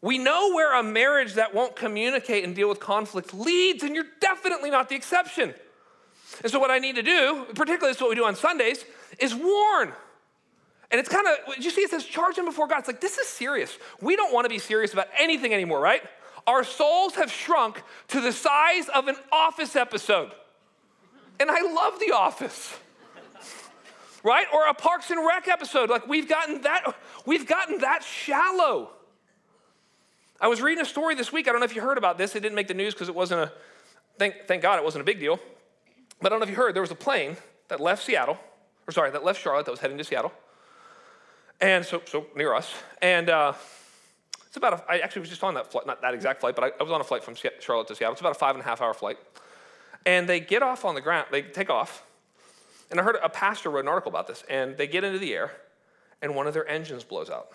We 0.00 0.16
know 0.18 0.52
where 0.54 0.78
a 0.78 0.82
marriage 0.82 1.34
that 1.34 1.54
won't 1.54 1.76
communicate 1.76 2.44
and 2.44 2.54
deal 2.54 2.68
with 2.68 2.80
conflict 2.80 3.34
leads, 3.34 3.82
and 3.82 3.94
you're 3.94 4.06
definitely 4.20 4.70
not 4.70 4.88
the 4.88 4.94
exception. 4.94 5.54
And 6.42 6.52
so, 6.52 6.58
what 6.58 6.70
I 6.70 6.78
need 6.78 6.96
to 6.96 7.02
do, 7.02 7.46
particularly 7.54 7.90
this 7.90 7.96
is 7.96 8.00
what 8.00 8.10
we 8.10 8.16
do 8.16 8.24
on 8.24 8.36
Sundays, 8.36 8.84
is 9.18 9.34
warn. 9.34 9.92
And 10.90 10.98
it's 10.98 11.08
kind 11.08 11.26
of, 11.26 11.58
you 11.58 11.70
see, 11.70 11.82
it 11.82 11.90
says 11.90 12.04
charge 12.04 12.36
them 12.36 12.46
before 12.46 12.66
God. 12.66 12.78
It's 12.78 12.88
like, 12.88 13.00
this 13.00 13.18
is 13.18 13.28
serious. 13.28 13.76
We 14.00 14.16
don't 14.16 14.32
want 14.32 14.46
to 14.46 14.48
be 14.48 14.58
serious 14.58 14.92
about 14.92 15.08
anything 15.18 15.52
anymore, 15.52 15.80
right? 15.80 16.02
Our 16.46 16.64
souls 16.64 17.14
have 17.16 17.30
shrunk 17.30 17.82
to 18.08 18.20
the 18.20 18.32
size 18.32 18.88
of 18.88 19.06
an 19.06 19.16
office 19.30 19.76
episode. 19.76 20.32
And 21.38 21.50
I 21.50 21.60
love 21.60 22.00
The 22.00 22.12
Office. 22.12 22.74
right? 24.24 24.46
Or 24.52 24.66
a 24.66 24.74
Parks 24.74 25.10
and 25.10 25.24
Rec 25.26 25.46
episode. 25.46 25.90
Like 25.90 26.08
we've 26.08 26.28
gotten 26.28 26.62
that, 26.62 26.94
we've 27.26 27.46
gotten 27.46 27.78
that 27.80 28.02
shallow. 28.02 28.90
I 30.40 30.48
was 30.48 30.62
reading 30.62 30.80
a 30.80 30.86
story 30.86 31.14
this 31.14 31.32
week. 31.32 31.48
I 31.48 31.52
don't 31.52 31.60
know 31.60 31.66
if 31.66 31.74
you 31.74 31.82
heard 31.82 31.98
about 31.98 32.16
this. 32.16 32.34
It 32.34 32.40
didn't 32.40 32.54
make 32.54 32.68
the 32.68 32.74
news 32.74 32.94
because 32.94 33.08
it 33.08 33.14
wasn't 33.14 33.42
a, 33.42 33.52
thank, 34.18 34.46
thank 34.46 34.62
God 34.62 34.78
it 34.78 34.84
wasn't 34.84 35.02
a 35.02 35.04
big 35.04 35.20
deal. 35.20 35.38
But 36.20 36.26
I 36.26 36.28
don't 36.30 36.40
know 36.40 36.44
if 36.44 36.50
you 36.50 36.56
heard, 36.56 36.74
there 36.74 36.82
was 36.82 36.90
a 36.90 36.96
plane 36.96 37.36
that 37.68 37.80
left 37.80 38.04
Seattle, 38.04 38.38
or 38.86 38.92
sorry, 38.92 39.10
that 39.10 39.22
left 39.22 39.42
Charlotte 39.42 39.66
that 39.66 39.70
was 39.70 39.80
heading 39.80 39.98
to 39.98 40.04
Seattle. 40.04 40.32
And 41.60 41.84
so, 41.84 42.02
so 42.06 42.26
near 42.36 42.54
us. 42.54 42.72
And 43.02 43.28
uh, 43.28 43.52
it's 44.46 44.56
about, 44.56 44.74
a, 44.74 44.84
I 44.90 44.98
actually 44.98 45.20
was 45.20 45.28
just 45.28 45.42
on 45.42 45.54
that 45.54 45.70
flight, 45.70 45.86
not 45.86 46.00
that 46.02 46.14
exact 46.14 46.40
flight, 46.40 46.54
but 46.54 46.64
I, 46.64 46.70
I 46.80 46.82
was 46.82 46.92
on 46.92 47.00
a 47.00 47.04
flight 47.04 47.24
from 47.24 47.34
Charlotte 47.34 47.88
to 47.88 47.94
Seattle. 47.94 48.12
It's 48.12 48.20
about 48.20 48.36
a 48.36 48.38
five 48.38 48.54
and 48.54 48.64
a 48.64 48.66
half 48.66 48.80
hour 48.80 48.94
flight. 48.94 49.18
And 50.06 50.28
they 50.28 50.40
get 50.40 50.62
off 50.62 50.84
on 50.84 50.94
the 50.94 51.00
ground, 51.00 51.26
they 51.30 51.42
take 51.42 51.70
off. 51.70 52.04
And 52.90 52.98
I 52.98 53.02
heard 53.02 53.16
a 53.22 53.28
pastor 53.28 53.70
wrote 53.70 53.84
an 53.84 53.88
article 53.88 54.10
about 54.10 54.26
this. 54.26 54.44
And 54.48 54.76
they 54.76 54.86
get 54.86 55.04
into 55.04 55.18
the 55.18 55.34
air, 55.34 55.52
and 56.22 56.34
one 56.34 56.46
of 56.46 56.54
their 56.54 56.66
engines 56.66 57.04
blows 57.04 57.28
out. 57.28 57.48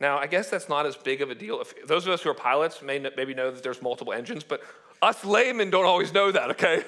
Now, 0.00 0.18
I 0.18 0.26
guess 0.26 0.50
that's 0.50 0.68
not 0.68 0.84
as 0.84 0.96
big 0.96 1.22
of 1.22 1.30
a 1.30 1.34
deal. 1.34 1.60
If, 1.60 1.86
those 1.86 2.06
of 2.06 2.12
us 2.12 2.22
who 2.22 2.30
are 2.30 2.34
pilots 2.34 2.82
may 2.82 2.98
maybe 2.98 3.34
know 3.34 3.52
that 3.52 3.62
there's 3.62 3.80
multiple 3.80 4.12
engines, 4.12 4.42
but 4.42 4.60
us 5.00 5.24
laymen 5.24 5.70
don't 5.70 5.84
always 5.84 6.12
know 6.12 6.32
that, 6.32 6.50
okay? 6.50 6.82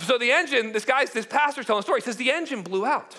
So 0.00 0.18
the 0.18 0.32
engine, 0.32 0.72
this 0.72 0.84
guy's, 0.84 1.12
this 1.12 1.26
pastor's 1.26 1.66
telling 1.66 1.80
a 1.80 1.82
story. 1.82 2.00
He 2.00 2.04
says 2.04 2.16
the 2.16 2.32
engine 2.32 2.62
blew 2.62 2.84
out. 2.84 3.16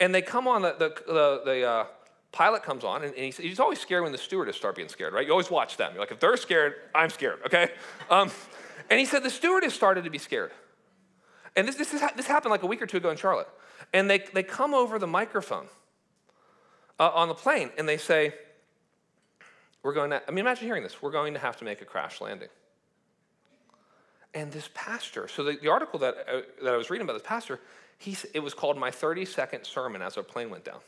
And 0.00 0.14
they 0.14 0.22
come 0.22 0.46
on, 0.46 0.62
the, 0.62 0.74
the, 0.78 0.94
the, 1.06 1.42
the 1.44 1.68
uh, 1.68 1.86
pilot 2.32 2.62
comes 2.62 2.84
on, 2.84 3.02
and, 3.02 3.14
and 3.14 3.34
he's 3.34 3.60
always 3.60 3.80
scared 3.80 4.04
when 4.04 4.12
the 4.12 4.18
stewardess 4.18 4.56
start 4.56 4.76
being 4.76 4.88
scared, 4.88 5.12
right? 5.12 5.26
You 5.26 5.32
always 5.32 5.50
watch 5.50 5.76
them. 5.76 5.92
You're 5.92 6.00
like, 6.00 6.12
if 6.12 6.20
they're 6.20 6.36
scared, 6.36 6.74
I'm 6.94 7.10
scared, 7.10 7.40
okay? 7.46 7.70
Um, 8.10 8.30
and 8.90 8.98
he 8.98 9.04
said 9.04 9.22
the 9.22 9.30
stewardess 9.30 9.74
started 9.74 10.04
to 10.04 10.10
be 10.10 10.16
scared. 10.16 10.50
And 11.56 11.68
this, 11.68 11.76
this, 11.76 11.92
is, 11.92 12.00
this 12.16 12.26
happened 12.26 12.52
like 12.52 12.62
a 12.62 12.66
week 12.66 12.80
or 12.80 12.86
two 12.86 12.96
ago 12.96 13.10
in 13.10 13.16
Charlotte. 13.16 13.48
And 13.92 14.08
they, 14.08 14.20
they 14.32 14.42
come 14.42 14.74
over 14.74 14.98
the 14.98 15.06
microphone 15.06 15.66
uh, 16.98 17.10
on 17.10 17.28
the 17.28 17.34
plane 17.34 17.70
and 17.76 17.88
they 17.88 17.96
say, 17.96 18.34
We're 19.82 19.92
going 19.92 20.10
to, 20.10 20.22
I 20.26 20.30
mean, 20.30 20.38
imagine 20.38 20.66
hearing 20.66 20.82
this. 20.82 21.02
We're 21.02 21.10
going 21.10 21.34
to 21.34 21.40
have 21.40 21.56
to 21.58 21.64
make 21.64 21.82
a 21.82 21.84
crash 21.84 22.20
landing. 22.20 22.48
And 24.34 24.52
this 24.52 24.68
pastor, 24.74 25.28
so 25.28 25.42
the, 25.42 25.58
the 25.60 25.68
article 25.68 25.98
that, 26.00 26.14
uh, 26.32 26.40
that 26.62 26.74
I 26.74 26.76
was 26.76 26.90
reading 26.90 27.06
about 27.06 27.14
this 27.14 27.26
pastor, 27.26 27.60
he, 27.98 28.16
it 28.32 28.40
was 28.40 28.54
called 28.54 28.78
My 28.78 28.90
30 28.90 29.24
Second 29.24 29.64
Sermon 29.64 30.00
as 30.02 30.16
our 30.16 30.22
plane 30.22 30.50
went 30.50 30.64
down. 30.64 30.80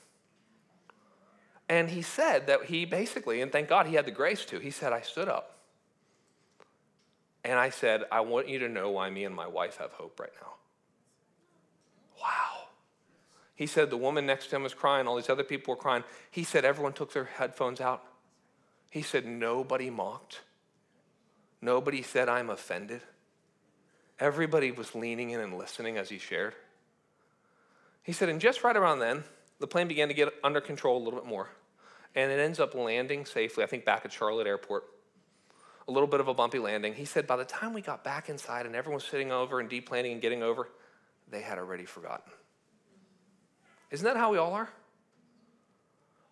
And 1.69 1.91
he 1.91 2.03
said 2.03 2.47
that 2.47 2.65
he 2.65 2.85
basically, 2.85 3.43
and 3.43 3.53
thank 3.53 3.69
God 3.69 3.87
he 3.87 3.95
had 3.95 4.07
the 4.07 4.13
grace 4.13 4.45
to, 4.47 4.59
he 4.59 4.71
said, 4.71 4.93
I 4.93 5.03
stood 5.03 5.29
up 5.29 5.59
and 7.45 7.59
I 7.59 7.71
said, 7.71 8.05
I 8.11 8.21
want 8.21 8.49
you 8.49 8.59
to 8.61 8.69
know 8.69 8.91
why 8.91 9.11
me 9.11 9.25
and 9.25 9.35
my 9.35 9.47
wife 9.47 9.77
have 9.79 9.93
hope 9.93 10.19
right 10.19 10.33
now. 10.41 10.53
Wow. 12.21 12.69
He 13.55 13.67
said 13.67 13.91
the 13.91 13.97
woman 13.97 14.27
next 14.27 14.49
to 14.49 14.57
him 14.57 14.63
was 14.63 14.75
crying, 14.75 15.07
all 15.07 15.17
these 15.17 15.31
other 15.31 15.45
people 15.45 15.75
were 15.75 15.81
crying. 15.81 16.05
He 16.31 16.45
said 16.45 16.65
everyone 16.65 16.93
took 16.93 17.13
their 17.13 17.25
headphones 17.25 17.81
out. 17.81 18.05
He 18.91 19.03
said 19.03 19.27
nobody 19.27 19.91
mocked. 19.91 20.41
Nobody 21.63 22.03
said, 22.03 22.29
I'm 22.29 22.51
offended. 22.51 23.03
Everybody 24.19 24.71
was 24.71 24.95
leaning 24.95 25.31
in 25.31 25.41
and 25.41 25.57
listening 25.57 25.99
as 25.99 26.09
he 26.09 26.19
shared. 26.19 26.55
He 28.11 28.15
said, 28.15 28.29
and 28.29 28.41
just 28.41 28.65
right 28.65 28.77
around 28.77 28.99
then, 28.99 29.23
the 29.61 29.69
plane 29.69 29.87
began 29.87 30.09
to 30.09 30.15
get 30.15 30.35
under 30.43 30.61
control 30.61 31.01
a 31.01 31.03
little 31.05 31.21
bit 31.21 31.29
more 31.29 31.49
and 32.17 32.33
it 32.33 32.41
ends 32.41 32.59
up 32.59 32.75
landing 32.75 33.25
safely, 33.25 33.63
I 33.63 33.69
think 33.69 33.85
back 33.85 34.05
at 34.05 34.13
Charlotte 34.13 34.49
Airport. 34.49 34.83
A 35.87 35.93
little 35.93 36.09
bit 36.09 36.19
of 36.19 36.27
a 36.27 36.35
bumpy 36.35 36.59
landing. 36.59 36.93
He 36.95 37.05
said 37.05 37.29
by 37.29 37.37
the 37.37 37.45
time 37.45 37.73
we 37.73 37.83
got 37.83 38.03
back 38.03 38.29
inside 38.29 38.67
and 38.67 38.75
everyone 38.75 38.97
was 38.97 39.05
sitting 39.05 39.31
over 39.31 39.61
and 39.61 39.71
deplaning 39.71 40.11
and 40.11 40.21
getting 40.21 40.43
over, 40.43 40.67
they 41.31 41.41
had 41.41 41.57
already 41.57 41.85
forgotten. 41.85 42.33
Isn't 43.93 44.05
that 44.05 44.17
how 44.17 44.33
we 44.33 44.39
all 44.39 44.55
are? 44.55 44.71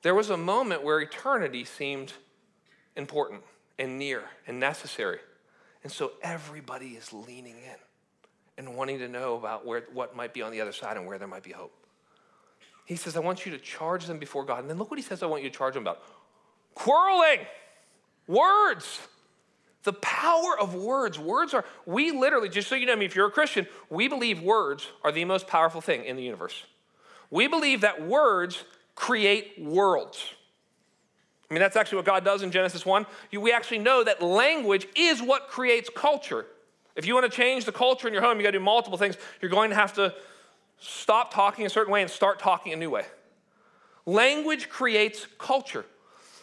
There 0.02 0.16
was 0.16 0.30
a 0.30 0.36
moment 0.36 0.82
where 0.82 0.98
eternity 0.98 1.64
seemed 1.64 2.12
important 2.96 3.42
and 3.78 4.00
near 4.00 4.24
and 4.48 4.58
necessary. 4.58 5.20
And 5.84 5.92
so 5.92 6.10
everybody 6.22 6.96
is 6.96 7.12
leaning 7.12 7.54
in 7.58 7.76
and 8.58 8.74
wanting 8.74 8.98
to 8.98 9.08
know 9.08 9.36
about 9.36 9.64
where, 9.64 9.84
what 9.92 10.14
might 10.14 10.34
be 10.34 10.42
on 10.42 10.50
the 10.50 10.60
other 10.60 10.72
side 10.72 10.96
and 10.96 11.06
where 11.06 11.16
there 11.16 11.28
might 11.28 11.44
be 11.44 11.52
hope. 11.52 11.72
He 12.84 12.96
says, 12.96 13.16
I 13.16 13.20
want 13.20 13.46
you 13.46 13.52
to 13.52 13.58
charge 13.58 14.06
them 14.06 14.18
before 14.18 14.44
God. 14.44 14.60
And 14.60 14.68
then 14.68 14.78
look 14.78 14.90
what 14.90 14.98
he 14.98 15.04
says 15.04 15.22
I 15.22 15.26
want 15.26 15.42
you 15.42 15.48
to 15.48 15.56
charge 15.56 15.74
them 15.74 15.84
about 15.84 16.02
quarreling, 16.74 17.40
words. 18.26 19.00
The 19.84 19.92
power 19.92 20.58
of 20.60 20.74
words. 20.74 21.18
Words 21.18 21.54
are, 21.54 21.64
we 21.86 22.10
literally, 22.10 22.48
just 22.48 22.68
so 22.68 22.74
you 22.74 22.84
know, 22.84 22.92
I 22.92 22.96
mean, 22.96 23.06
if 23.06 23.14
you're 23.14 23.28
a 23.28 23.30
Christian, 23.30 23.66
we 23.88 24.08
believe 24.08 24.42
words 24.42 24.88
are 25.04 25.12
the 25.12 25.24
most 25.24 25.46
powerful 25.46 25.80
thing 25.80 26.04
in 26.04 26.16
the 26.16 26.22
universe. 26.22 26.64
We 27.30 27.46
believe 27.46 27.82
that 27.82 28.06
words 28.06 28.64
create 28.94 29.54
worlds. 29.58 30.34
I 31.48 31.54
mean, 31.54 31.60
that's 31.60 31.76
actually 31.76 31.96
what 31.96 32.06
God 32.06 32.24
does 32.24 32.42
in 32.42 32.50
Genesis 32.50 32.84
1. 32.84 33.06
We 33.32 33.52
actually 33.52 33.78
know 33.78 34.02
that 34.02 34.20
language 34.20 34.86
is 34.96 35.22
what 35.22 35.48
creates 35.48 35.88
culture. 35.94 36.46
If 36.98 37.06
you 37.06 37.14
want 37.14 37.30
to 37.30 37.34
change 37.34 37.64
the 37.64 37.72
culture 37.72 38.06
in 38.06 38.12
your 38.12 38.22
home, 38.22 38.36
you 38.36 38.42
got 38.42 38.50
to 38.50 38.58
do 38.58 38.64
multiple 38.64 38.98
things. 38.98 39.16
You're 39.40 39.50
going 39.50 39.70
to 39.70 39.76
have 39.76 39.94
to 39.94 40.12
Stop 40.80 41.34
talking 41.34 41.66
a 41.66 41.70
certain 41.70 41.92
way 41.92 42.02
and 42.02 42.10
start 42.10 42.38
talking 42.38 42.72
a 42.72 42.76
new 42.76 42.90
way. 42.90 43.04
Language 44.06 44.68
creates 44.68 45.26
culture. 45.38 45.84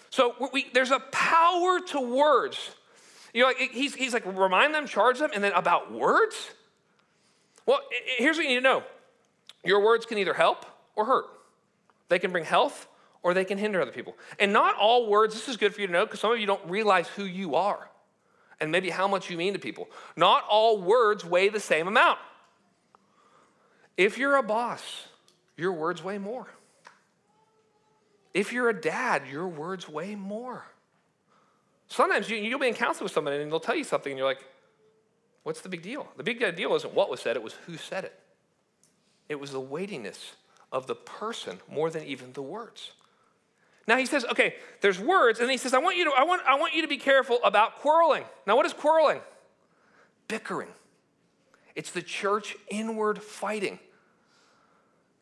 So 0.10 0.36
we, 0.54 0.68
there's 0.74 0.92
a 0.92 1.00
power 1.12 1.80
to 1.88 2.00
words. 2.00 2.72
You 3.34 3.42
know, 3.42 3.48
like 3.48 3.58
he's, 3.72 3.96
he's 3.96 4.14
like, 4.14 4.26
remind 4.26 4.74
them, 4.74 4.88
charge 4.88 5.20
them, 5.20 5.32
and 5.34 5.44
then 5.44 5.54
about 5.54 5.92
words? 5.92 6.36
Well, 7.66 7.80
here's 8.18 8.38
what 8.38 8.44
you 8.44 8.50
need 8.50 8.56
to 8.56 8.62
know 8.62 8.84
your 9.64 9.84
words 9.84 10.06
can 10.06 10.18
either 10.20 10.34
help 10.34 10.66
or 10.96 11.06
hurt, 11.06 11.26
they 12.10 12.20
can 12.20 12.32
bring 12.32 12.46
health 12.46 12.88
or 13.24 13.34
they 13.34 13.46
can 13.46 13.58
hinder 13.58 13.82
other 13.82 13.92
people. 13.92 14.16
And 14.38 14.54
not 14.54 14.76
all 14.76 15.10
words, 15.10 15.34
this 15.34 15.50
is 15.50 15.58
good 15.58 15.74
for 15.74 15.82
you 15.82 15.88
to 15.88 15.94
know 15.94 16.06
because 16.06 16.20
some 16.20 16.32
of 16.32 16.40
you 16.40 16.46
don't 16.46 16.64
realize 16.70 17.08
who 17.08 17.24
you 17.24 17.56
are 17.56 17.90
and 18.60 18.72
maybe 18.72 18.90
how 18.90 19.08
much 19.08 19.30
you 19.30 19.38
mean 19.38 19.54
to 19.54 19.60
people. 19.60 19.90
Not 20.16 20.44
all 20.50 20.82
words 20.82 21.26
weigh 21.26 21.50
the 21.50 21.60
same 21.60 21.88
amount. 21.88 22.20
If 23.98 24.18
you're 24.18 24.36
a 24.36 24.44
boss, 24.44 25.08
your 25.58 25.72
words 25.72 26.04
weigh 26.04 26.18
more. 26.18 26.48
If 28.34 28.52
you're 28.52 28.70
a 28.70 28.80
dad, 28.80 29.24
your 29.32 29.48
words 29.48 29.88
weigh 29.88 30.16
more. 30.16 30.66
Sometimes 31.88 32.30
you, 32.30 32.52
will 32.52 32.60
be 32.60 32.68
in 32.68 32.74
counseling 32.74 33.06
with 33.06 33.14
somebody 33.14 33.42
and 33.42 33.52
they'll 33.52 33.60
tell 33.60 33.76
you 33.76 33.84
something 33.84 34.12
and 34.12 34.18
you're 34.18 34.28
like, 34.28 34.44
what's 35.44 35.62
the 35.62 35.70
big 35.70 35.82
deal? 35.82 36.08
The 36.18 36.24
big 36.24 36.40
deal 36.56 36.76
isn't 36.76 36.94
what 36.94 37.10
was 37.10 37.22
said, 37.22 37.36
it 37.36 37.44
was 37.44 37.54
who 37.66 37.78
said 37.78 38.04
it. 38.04 38.20
It 39.30 39.40
was 39.40 39.52
the 39.52 39.60
weightiness 39.60 40.34
of 40.72 40.88
the 40.88 40.96
person 40.96 41.60
more 41.72 41.90
than 41.90 42.04
even 42.04 42.34
the 42.34 42.42
words. 42.42 42.92
Now 43.88 43.98
he 43.98 44.06
says, 44.06 44.26
okay, 44.26 44.56
there's 44.82 45.00
words, 45.00 45.40
and 45.40 45.50
he 45.50 45.58
says, 45.58 45.74
I 45.74 45.78
want 45.78 45.98
you 45.98 46.06
to, 46.06 46.12
I 46.18 46.24
want, 46.24 46.42
I 46.48 46.56
want 46.56 46.74
you 46.74 46.82
to 46.82 46.88
be 46.88 46.98
careful 46.98 47.40
about 47.44 47.78
quarreling. 47.78 48.24
Now, 48.48 48.56
what 48.56 48.66
is 48.66 48.74
quarreling? 48.74 49.22
Bickering. 50.28 50.70
It's 51.76 51.92
the 51.92 52.02
church 52.02 52.56
inward 52.70 53.22
fighting. 53.22 53.80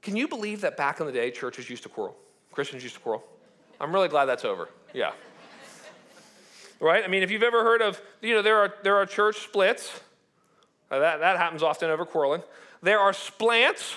Can 0.01 0.15
you 0.15 0.27
believe 0.27 0.61
that 0.61 0.77
back 0.77 0.99
in 0.99 1.05
the 1.05 1.11
day, 1.11 1.31
churches 1.31 1.69
used 1.69 1.83
to 1.83 1.89
quarrel? 1.89 2.15
Christians 2.51 2.83
used 2.83 2.95
to 2.95 3.01
quarrel? 3.01 3.23
I'm 3.81 3.93
really 3.93 4.07
glad 4.07 4.25
that's 4.25 4.45
over. 4.45 4.69
Yeah. 4.93 5.11
right? 6.79 7.03
I 7.03 7.07
mean, 7.07 7.23
if 7.23 7.31
you've 7.31 7.43
ever 7.43 7.63
heard 7.63 7.81
of, 7.81 8.01
you 8.21 8.33
know, 8.33 8.41
there 8.41 8.57
are, 8.57 8.75
there 8.83 8.95
are 8.95 9.05
church 9.05 9.39
splits. 9.39 9.91
Uh, 10.91 10.99
that, 10.99 11.19
that 11.19 11.37
happens 11.37 11.63
often 11.63 11.89
over 11.89 12.05
quarreling. 12.05 12.43
There 12.81 12.99
are 12.99 13.11
splants, 13.11 13.95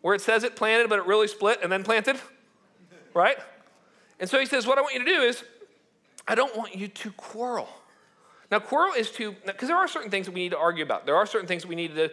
where 0.00 0.14
it 0.14 0.20
says 0.20 0.44
it 0.44 0.56
planted, 0.56 0.88
but 0.88 0.98
it 0.98 1.06
really 1.06 1.28
split 1.28 1.60
and 1.62 1.70
then 1.70 1.84
planted. 1.84 2.16
Right? 3.18 3.36
And 4.20 4.30
so 4.30 4.38
he 4.38 4.46
says, 4.46 4.64
What 4.64 4.78
I 4.78 4.80
want 4.80 4.94
you 4.94 5.04
to 5.04 5.10
do 5.10 5.22
is, 5.22 5.42
I 6.28 6.36
don't 6.36 6.56
want 6.56 6.76
you 6.76 6.86
to 6.86 7.10
quarrel. 7.10 7.68
Now, 8.48 8.60
quarrel 8.60 8.94
is 8.94 9.10
to, 9.12 9.34
because 9.44 9.66
there 9.66 9.76
are 9.76 9.88
certain 9.88 10.08
things 10.08 10.26
that 10.26 10.32
we 10.32 10.40
need 10.40 10.52
to 10.52 10.58
argue 10.58 10.84
about. 10.84 11.04
There 11.04 11.16
are 11.16 11.26
certain 11.26 11.48
things 11.48 11.62
that 11.62 11.68
we 11.68 11.74
need 11.74 11.96
to 11.96 12.12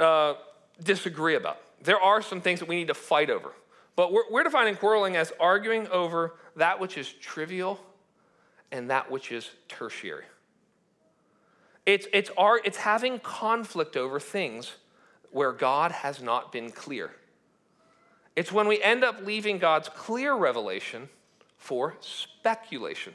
uh, 0.00 0.34
disagree 0.80 1.34
about. 1.34 1.58
There 1.82 1.98
are 1.98 2.22
some 2.22 2.40
things 2.40 2.60
that 2.60 2.68
we 2.68 2.76
need 2.76 2.86
to 2.86 2.94
fight 2.94 3.30
over. 3.30 3.50
But 3.96 4.12
we're, 4.12 4.30
we're 4.30 4.44
defining 4.44 4.76
quarreling 4.76 5.16
as 5.16 5.32
arguing 5.40 5.88
over 5.88 6.36
that 6.54 6.78
which 6.78 6.96
is 6.98 7.12
trivial 7.12 7.80
and 8.70 8.90
that 8.90 9.10
which 9.10 9.32
is 9.32 9.50
tertiary. 9.66 10.24
It's, 11.84 12.06
it's, 12.12 12.30
our, 12.38 12.60
it's 12.64 12.78
having 12.78 13.18
conflict 13.18 13.96
over 13.96 14.20
things 14.20 14.74
where 15.32 15.50
God 15.50 15.90
has 15.90 16.22
not 16.22 16.52
been 16.52 16.70
clear. 16.70 17.10
It's 18.36 18.50
when 18.50 18.66
we 18.66 18.82
end 18.82 19.04
up 19.04 19.24
leaving 19.24 19.58
God's 19.58 19.88
clear 19.88 20.34
revelation 20.34 21.08
for 21.56 21.94
speculation. 22.00 23.14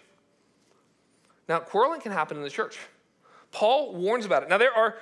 Now, 1.48 1.60
quarreling 1.60 2.02
can 2.02 2.12
happen 2.12 2.38
in 2.38 2.44
the 2.44 2.50
church. 2.50 2.78
Paul 3.52 3.96
warns 3.96 4.26
about 4.26 4.44
it. 4.44 4.50
Now, 4.50 4.60
there 4.60 4.74
are, 4.74 4.96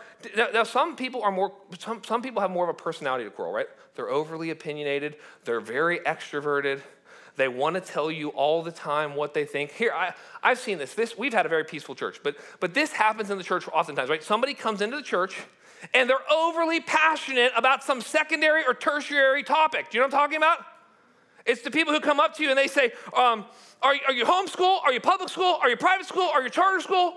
now 0.53 0.63
some 0.63 0.95
people 0.95 1.21
are 1.21 1.31
more, 1.31 1.51
some, 1.77 2.01
some 2.03 2.21
people 2.21 2.41
have 2.41 2.49
more 2.49 2.63
of 2.63 2.69
a 2.69 2.73
personality 2.73 3.25
to 3.25 3.29
quarrel, 3.29 3.53
right? 3.53 3.67
They're 3.95 4.09
overly 4.09 4.51
opinionated, 4.51 5.17
they're 5.43 5.59
very 5.59 5.99
extroverted, 5.99 6.81
they 7.35 7.47
want 7.47 7.75
to 7.75 7.81
tell 7.81 8.09
you 8.09 8.29
all 8.29 8.63
the 8.63 8.71
time 8.71 9.15
what 9.15 9.33
they 9.33 9.45
think. 9.45 9.71
Here, 9.71 9.91
I, 9.93 10.13
I've 10.41 10.57
seen 10.57 10.79
this. 10.79 10.95
This 10.95 11.17
we've 11.17 11.33
had 11.33 11.45
a 11.45 11.49
very 11.49 11.63
peaceful 11.63 11.93
church, 11.93 12.19
but 12.23 12.35
but 12.59 12.73
this 12.73 12.91
happens 12.91 13.29
in 13.29 13.37
the 13.37 13.43
church 13.43 13.67
oftentimes, 13.71 14.09
right? 14.09 14.23
Somebody 14.23 14.55
comes 14.55 14.81
into 14.81 14.97
the 14.97 15.03
church 15.03 15.37
and 15.93 16.09
they're 16.09 16.31
overly 16.31 16.79
passionate 16.79 17.51
about 17.55 17.83
some 17.83 18.01
secondary 18.01 18.65
or 18.65 18.73
tertiary 18.73 19.43
topic. 19.43 19.89
Do 19.89 19.97
you 19.97 20.01
know 20.01 20.07
what 20.07 20.13
I'm 20.13 20.19
talking 20.19 20.37
about? 20.37 20.59
It's 21.45 21.61
the 21.61 21.71
people 21.71 21.93
who 21.93 21.99
come 21.99 22.19
up 22.19 22.35
to 22.37 22.43
you 22.43 22.49
and 22.49 22.57
they 22.57 22.67
say, 22.67 22.91
um, 23.15 23.45
are, 23.81 23.95
are 24.07 24.13
you 24.13 24.25
homeschool? 24.25 24.81
Are 24.83 24.91
you 24.91 24.99
public 24.99 25.29
school? 25.29 25.57
Are 25.61 25.69
you 25.69 25.77
private 25.77 26.05
school? 26.05 26.29
Are 26.33 26.43
you 26.43 26.49
charter 26.49 26.81
school? 26.81 27.15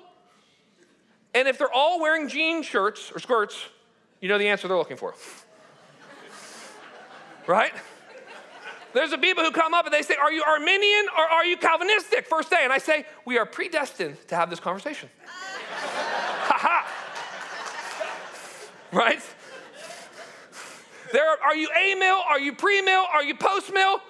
And 1.34 1.48
if 1.48 1.58
they're 1.58 1.72
all 1.72 2.00
wearing 2.00 2.28
jean 2.28 2.62
shirts 2.62 3.10
or 3.14 3.18
skirts, 3.18 3.56
you 4.20 4.28
know 4.28 4.38
the 4.38 4.48
answer 4.48 4.68
they're 4.68 4.76
looking 4.76 4.96
for. 4.96 5.14
right? 7.46 7.72
There's 8.92 9.10
the 9.10 9.18
people 9.18 9.44
who 9.44 9.52
come 9.52 9.72
up 9.74 9.84
and 9.84 9.94
they 9.94 10.02
say, 10.02 10.16
Are 10.16 10.32
you 10.32 10.42
Arminian 10.42 11.06
or 11.16 11.24
are 11.24 11.44
you 11.44 11.56
Calvinistic? 11.56 12.26
First 12.26 12.50
day. 12.50 12.60
And 12.62 12.72
I 12.72 12.78
say, 12.78 13.06
We 13.24 13.38
are 13.38 13.46
predestined 13.46 14.16
to 14.28 14.36
have 14.36 14.50
this 14.50 14.60
conversation. 14.60 15.08
Right? 18.92 19.22
There 21.12 21.28
are, 21.28 21.38
are 21.44 21.56
you 21.56 21.68
a 21.76 21.94
mill? 21.94 22.20
Are 22.28 22.40
you 22.40 22.54
pre 22.54 22.82
mill? 22.82 23.04
Are 23.12 23.22
you 23.22 23.34
post 23.34 23.72
mill? 23.72 24.00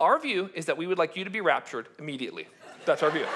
Our 0.00 0.18
view 0.18 0.50
is 0.54 0.66
that 0.66 0.76
we 0.76 0.86
would 0.86 0.98
like 0.98 1.16
you 1.16 1.24
to 1.24 1.30
be 1.30 1.40
raptured 1.40 1.86
immediately. 1.98 2.48
That's 2.84 3.02
our 3.02 3.10
view. 3.10 3.26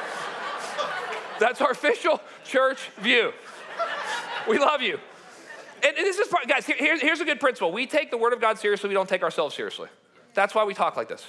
That's 1.38 1.60
our 1.60 1.70
official 1.70 2.20
church 2.44 2.88
view. 2.98 3.32
We 4.48 4.58
love 4.58 4.82
you. 4.82 4.98
And 5.84 5.96
this 5.96 6.18
is, 6.18 6.32
guys, 6.48 6.66
here, 6.66 6.98
here's 6.98 7.20
a 7.20 7.24
good 7.24 7.38
principle. 7.38 7.70
We 7.70 7.86
take 7.86 8.10
the 8.10 8.16
word 8.16 8.32
of 8.32 8.40
God 8.40 8.58
seriously, 8.58 8.88
we 8.88 8.94
don't 8.94 9.08
take 9.08 9.22
ourselves 9.22 9.54
seriously. 9.54 9.88
That's 10.34 10.54
why 10.54 10.64
we 10.64 10.74
talk 10.74 10.96
like 10.96 11.08
this. 11.08 11.24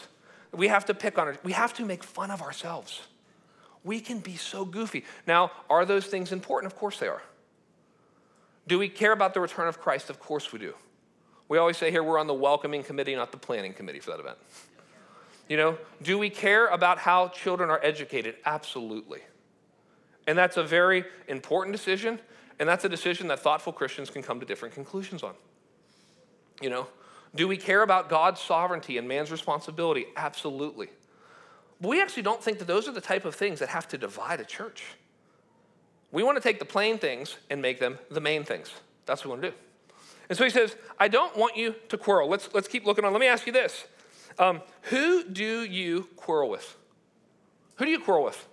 We 0.53 0.69
have 0.69 0.85
to 0.85 0.93
pick 0.93 1.17
on 1.19 1.27
it, 1.27 1.39
we 1.43 1.51
have 1.51 1.73
to 1.75 1.85
make 1.85 2.03
fun 2.03 2.31
of 2.31 2.41
ourselves. 2.41 3.01
We 3.83 3.99
can 3.99 4.19
be 4.19 4.35
so 4.35 4.65
goofy. 4.65 5.05
Now, 5.27 5.51
are 5.69 5.85
those 5.85 6.07
things 6.07 6.31
important? 6.31 6.71
Of 6.71 6.79
course 6.79 6.97
they 6.97 7.07
are. 7.07 7.21
Do 8.67 8.77
we 8.77 8.89
care 8.89 9.13
about 9.13 9.33
the 9.33 9.39
return 9.39 9.67
of 9.67 9.79
Christ? 9.79 10.09
Of 10.09 10.19
course 10.19 10.51
we 10.51 10.59
do. 10.59 10.73
We 11.49 11.57
always 11.57 11.77
say 11.77 11.89
here 11.89 12.03
we're 12.03 12.19
on 12.19 12.27
the 12.27 12.33
welcoming 12.33 12.83
committee, 12.83 13.15
not 13.15 13.31
the 13.31 13.37
planning 13.37 13.73
committee 13.73 13.99
for 13.99 14.11
that 14.11 14.19
event. 14.19 14.37
You 15.47 15.55
know, 15.55 15.77
do 16.01 16.17
we 16.17 16.29
care 16.29 16.67
about 16.67 16.97
how 16.97 17.29
children 17.29 17.69
are 17.69 17.79
educated? 17.81 18.35
Absolutely. 18.45 19.21
And 20.27 20.37
that's 20.37 20.57
a 20.57 20.63
very 20.63 21.05
important 21.29 21.73
decision, 21.73 22.19
and 22.59 22.67
that's 22.67 22.83
a 22.83 22.89
decision 22.89 23.29
that 23.29 23.39
thoughtful 23.39 23.71
Christians 23.71 24.09
can 24.09 24.21
come 24.21 24.41
to 24.41 24.45
different 24.45 24.75
conclusions 24.75 25.23
on. 25.23 25.35
You 26.61 26.69
know, 26.69 26.87
Do 27.35 27.47
we 27.47 27.57
care 27.57 27.83
about 27.83 28.09
God's 28.09 28.41
sovereignty 28.41 28.97
and 28.97 29.07
man's 29.07 29.31
responsibility? 29.31 30.07
Absolutely. 30.15 30.89
But 31.79 31.89
we 31.89 32.01
actually 32.01 32.23
don't 32.23 32.41
think 32.41 32.59
that 32.59 32.65
those 32.65 32.87
are 32.87 32.91
the 32.91 33.01
type 33.01 33.25
of 33.25 33.35
things 33.35 33.59
that 33.59 33.69
have 33.69 33.87
to 33.89 33.97
divide 33.97 34.39
a 34.39 34.45
church. 34.45 34.83
We 36.11 36.23
want 36.23 36.37
to 36.37 36.41
take 36.41 36.59
the 36.59 36.65
plain 36.65 36.97
things 36.97 37.37
and 37.49 37.61
make 37.61 37.79
them 37.79 37.99
the 38.09 38.21
main 38.21 38.43
things. 38.43 38.71
That's 39.05 39.25
what 39.25 39.25
we 39.25 39.31
want 39.31 39.41
to 39.43 39.49
do. 39.51 39.55
And 40.29 40.37
so 40.37 40.43
he 40.43 40.49
says, 40.49 40.75
I 40.99 41.07
don't 41.07 41.35
want 41.37 41.55
you 41.55 41.75
to 41.89 41.97
quarrel. 41.97 42.29
Let's, 42.29 42.49
let's 42.53 42.67
keep 42.67 42.85
looking 42.85 43.05
on. 43.05 43.11
Let 43.11 43.19
me 43.19 43.27
ask 43.27 43.45
you 43.45 43.53
this 43.53 43.85
um, 44.39 44.61
Who 44.83 45.23
do 45.23 45.63
you 45.63 46.07
quarrel 46.15 46.49
with? 46.49 46.75
Who 47.75 47.85
do 47.85 47.91
you 47.91 47.99
quarrel 47.99 48.25
with? 48.25 48.47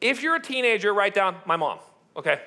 If 0.00 0.22
you're 0.22 0.36
a 0.36 0.42
teenager, 0.42 0.94
write 0.94 1.14
down 1.14 1.36
my 1.46 1.56
mom, 1.56 1.78
okay? 2.16 2.40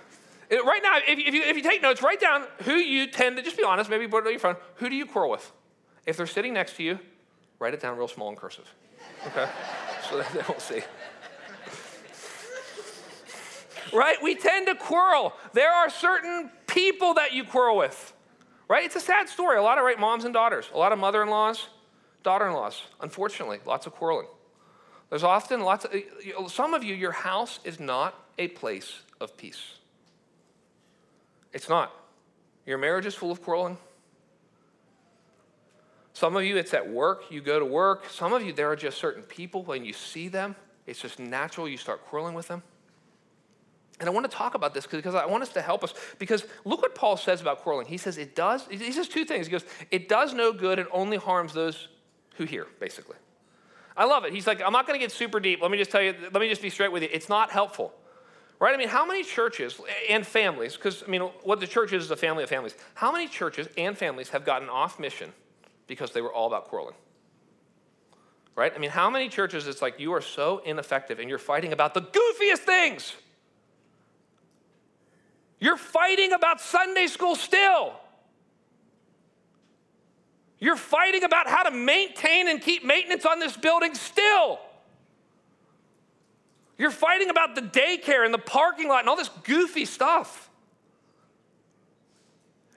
right 0.50 0.80
now, 0.82 0.98
if, 0.98 1.18
if, 1.18 1.34
you, 1.34 1.42
if 1.42 1.56
you 1.56 1.62
take 1.62 1.82
notes, 1.82 2.02
write 2.02 2.20
down 2.20 2.44
who 2.64 2.74
you 2.74 3.06
tend 3.06 3.36
to, 3.36 3.42
just 3.42 3.56
be 3.56 3.64
honest, 3.64 3.90
maybe 3.90 4.08
put 4.08 4.24
it 4.24 4.26
on 4.26 4.32
your 4.32 4.40
phone. 4.40 4.56
Who 4.76 4.88
do 4.88 4.96
you 4.96 5.06
quarrel 5.06 5.30
with? 5.30 5.52
If 6.04 6.16
they're 6.16 6.26
sitting 6.26 6.54
next 6.54 6.76
to 6.76 6.82
you, 6.82 6.98
write 7.58 7.74
it 7.74 7.80
down 7.80 7.96
real 7.96 8.08
small 8.08 8.28
and 8.28 8.36
cursive, 8.36 8.72
okay? 9.26 9.48
so 10.08 10.18
that 10.18 10.32
they 10.32 10.42
won't 10.48 10.60
see. 10.60 10.82
Right? 13.96 14.16
We 14.22 14.34
tend 14.34 14.66
to 14.66 14.74
quarrel. 14.74 15.32
There 15.52 15.72
are 15.72 15.90
certain 15.90 16.50
people 16.66 17.14
that 17.14 17.32
you 17.32 17.44
quarrel 17.44 17.76
with, 17.76 18.12
right? 18.68 18.84
It's 18.84 18.96
a 18.96 19.00
sad 19.00 19.28
story. 19.28 19.58
A 19.58 19.62
lot 19.62 19.78
of 19.78 19.84
right 19.84 19.98
moms 19.98 20.24
and 20.24 20.34
daughters, 20.34 20.70
a 20.74 20.78
lot 20.78 20.92
of 20.92 20.98
mother 20.98 21.22
in 21.22 21.28
laws, 21.28 21.68
daughter 22.22 22.46
in 22.46 22.52
laws, 22.52 22.82
unfortunately, 23.00 23.60
lots 23.64 23.86
of 23.86 23.94
quarreling. 23.94 24.26
There's 25.10 25.22
often 25.22 25.60
lots 25.60 25.84
of, 25.84 26.50
some 26.50 26.74
of 26.74 26.82
you, 26.82 26.94
your 26.94 27.12
house 27.12 27.60
is 27.64 27.78
not 27.78 28.14
a 28.38 28.48
place 28.48 29.00
of 29.20 29.36
peace. 29.36 29.74
It's 31.52 31.68
not. 31.68 31.92
Your 32.66 32.76
marriage 32.76 33.06
is 33.06 33.14
full 33.14 33.30
of 33.30 33.40
quarreling. 33.40 33.78
Some 36.12 36.34
of 36.34 36.42
you, 36.44 36.56
it's 36.56 36.74
at 36.74 36.88
work. 36.88 37.30
You 37.30 37.40
go 37.40 37.58
to 37.58 37.64
work. 37.64 38.10
Some 38.10 38.32
of 38.32 38.42
you, 38.42 38.52
there 38.52 38.70
are 38.70 38.76
just 38.76 38.98
certain 38.98 39.22
people, 39.22 39.62
when 39.62 39.84
you 39.84 39.92
see 39.92 40.28
them, 40.28 40.56
it's 40.86 41.00
just 41.00 41.18
natural 41.18 41.68
you 41.68 41.76
start 41.76 42.04
quarreling 42.06 42.34
with 42.34 42.48
them. 42.48 42.62
And 43.98 44.08
I 44.08 44.12
want 44.12 44.30
to 44.30 44.36
talk 44.36 44.54
about 44.54 44.74
this 44.74 44.86
because 44.86 45.14
I 45.14 45.24
want 45.24 45.42
us 45.42 45.50
to 45.50 45.62
help 45.62 45.82
us. 45.82 45.94
Because 46.18 46.44
look 46.64 46.82
what 46.82 46.94
Paul 46.94 47.16
says 47.16 47.40
about 47.40 47.60
quarreling. 47.60 47.86
He 47.86 47.96
says 47.96 48.18
it 48.18 48.36
does, 48.36 48.66
he 48.70 48.92
says 48.92 49.08
two 49.08 49.24
things. 49.24 49.46
He 49.46 49.52
goes, 49.52 49.64
it 49.90 50.08
does 50.08 50.34
no 50.34 50.52
good 50.52 50.78
and 50.78 50.88
only 50.92 51.16
harms 51.16 51.54
those 51.54 51.88
who 52.36 52.44
hear, 52.44 52.66
basically. 52.78 53.16
I 53.96 54.04
love 54.04 54.26
it. 54.26 54.34
He's 54.34 54.46
like, 54.46 54.60
I'm 54.62 54.72
not 54.72 54.86
going 54.86 54.98
to 54.98 55.02
get 55.02 55.10
super 55.10 55.40
deep. 55.40 55.62
Let 55.62 55.70
me 55.70 55.78
just 55.78 55.90
tell 55.90 56.02
you, 56.02 56.14
let 56.20 56.40
me 56.40 56.48
just 56.48 56.60
be 56.60 56.68
straight 56.68 56.92
with 56.92 57.02
you. 57.02 57.08
It's 57.10 57.30
not 57.30 57.50
helpful. 57.50 57.94
Right? 58.58 58.74
I 58.74 58.76
mean, 58.78 58.88
how 58.88 59.06
many 59.06 59.22
churches 59.22 59.80
and 60.08 60.26
families, 60.26 60.76
because 60.76 61.02
I 61.02 61.06
mean, 61.06 61.22
what 61.42 61.60
the 61.60 61.66
church 61.66 61.92
is 61.92 62.04
is 62.04 62.10
a 62.10 62.16
family 62.16 62.42
of 62.42 62.48
families, 62.48 62.74
how 62.94 63.12
many 63.12 63.28
churches 63.28 63.68
and 63.76 63.96
families 63.96 64.30
have 64.30 64.44
gotten 64.44 64.68
off 64.68 64.98
mission 64.98 65.32
because 65.86 66.12
they 66.12 66.20
were 66.20 66.32
all 66.32 66.46
about 66.46 66.68
quarreling? 66.68 66.94
Right? 68.54 68.72
I 68.74 68.78
mean, 68.78 68.90
how 68.90 69.10
many 69.10 69.28
churches 69.28 69.66
it's 69.66 69.82
like 69.82 70.00
you 70.00 70.12
are 70.12 70.22
so 70.22 70.62
ineffective 70.64 71.18
and 71.18 71.28
you're 71.28 71.38
fighting 71.38 71.72
about 71.72 71.94
the 71.94 72.00
goofiest 72.00 72.60
things? 72.60 73.14
You're 75.58 75.76
fighting 75.76 76.32
about 76.32 76.60
Sunday 76.60 77.06
school 77.06 77.34
still. 77.34 77.94
You're 80.58 80.76
fighting 80.76 81.24
about 81.24 81.48
how 81.48 81.64
to 81.64 81.70
maintain 81.70 82.48
and 82.48 82.60
keep 82.60 82.84
maintenance 82.84 83.26
on 83.26 83.40
this 83.40 83.56
building 83.56 83.94
still. 83.94 84.58
You're 86.78 86.90
fighting 86.90 87.30
about 87.30 87.54
the 87.54 87.62
daycare 87.62 88.24
and 88.24 88.32
the 88.32 88.38
parking 88.38 88.88
lot 88.88 89.00
and 89.00 89.08
all 89.08 89.16
this 89.16 89.30
goofy 89.44 89.84
stuff. 89.84 90.50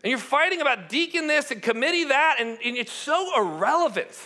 And 0.03 0.09
you're 0.09 0.19
fighting 0.19 0.62
about 0.62 0.88
deacon 0.88 1.27
this 1.27 1.51
and 1.51 1.62
committee 1.62 2.05
that, 2.05 2.38
and, 2.39 2.57
and 2.63 2.77
it's 2.77 2.93
so 2.93 3.31
irrelevant. 3.38 4.17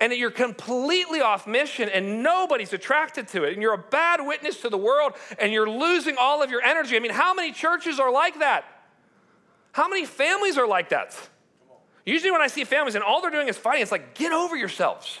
And 0.00 0.12
you're 0.14 0.30
completely 0.30 1.20
off 1.20 1.46
mission, 1.46 1.90
and 1.90 2.22
nobody's 2.22 2.72
attracted 2.72 3.28
to 3.28 3.44
it. 3.44 3.52
And 3.52 3.60
you're 3.60 3.74
a 3.74 3.78
bad 3.78 4.26
witness 4.26 4.62
to 4.62 4.70
the 4.70 4.78
world, 4.78 5.12
and 5.38 5.52
you're 5.52 5.68
losing 5.68 6.16
all 6.16 6.42
of 6.42 6.50
your 6.50 6.62
energy. 6.62 6.96
I 6.96 7.00
mean, 7.00 7.12
how 7.12 7.34
many 7.34 7.52
churches 7.52 8.00
are 8.00 8.10
like 8.10 8.38
that? 8.38 8.64
How 9.72 9.88
many 9.88 10.06
families 10.06 10.56
are 10.56 10.66
like 10.66 10.88
that? 10.88 11.16
Usually, 12.06 12.30
when 12.30 12.40
I 12.40 12.46
see 12.46 12.64
families 12.64 12.94
and 12.94 13.04
all 13.04 13.20
they're 13.20 13.30
doing 13.30 13.48
is 13.48 13.58
fighting, 13.58 13.82
it's 13.82 13.92
like, 13.92 14.14
get 14.14 14.32
over 14.32 14.56
yourselves. 14.56 15.20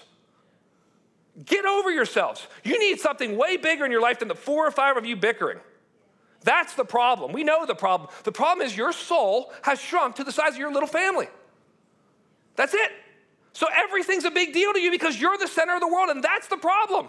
Get 1.44 1.66
over 1.66 1.90
yourselves. 1.90 2.46
You 2.64 2.78
need 2.78 3.00
something 3.00 3.36
way 3.36 3.58
bigger 3.58 3.84
in 3.84 3.92
your 3.92 4.00
life 4.00 4.18
than 4.18 4.28
the 4.28 4.34
four 4.34 4.66
or 4.66 4.70
five 4.70 4.96
of 4.96 5.04
you 5.04 5.14
bickering. 5.14 5.58
That's 6.42 6.74
the 6.74 6.84
problem. 6.84 7.32
We 7.32 7.44
know 7.44 7.66
the 7.66 7.74
problem. 7.74 8.08
The 8.24 8.32
problem 8.32 8.66
is 8.66 8.76
your 8.76 8.92
soul 8.92 9.52
has 9.62 9.80
shrunk 9.80 10.16
to 10.16 10.24
the 10.24 10.32
size 10.32 10.54
of 10.54 10.58
your 10.58 10.72
little 10.72 10.88
family. 10.88 11.28
That's 12.56 12.74
it. 12.74 12.92
So 13.52 13.66
everything's 13.74 14.24
a 14.24 14.30
big 14.30 14.52
deal 14.52 14.72
to 14.72 14.80
you 14.80 14.90
because 14.90 15.20
you're 15.20 15.36
the 15.38 15.48
center 15.48 15.74
of 15.74 15.80
the 15.80 15.88
world, 15.88 16.10
and 16.10 16.22
that's 16.22 16.46
the 16.46 16.56
problem. 16.56 17.08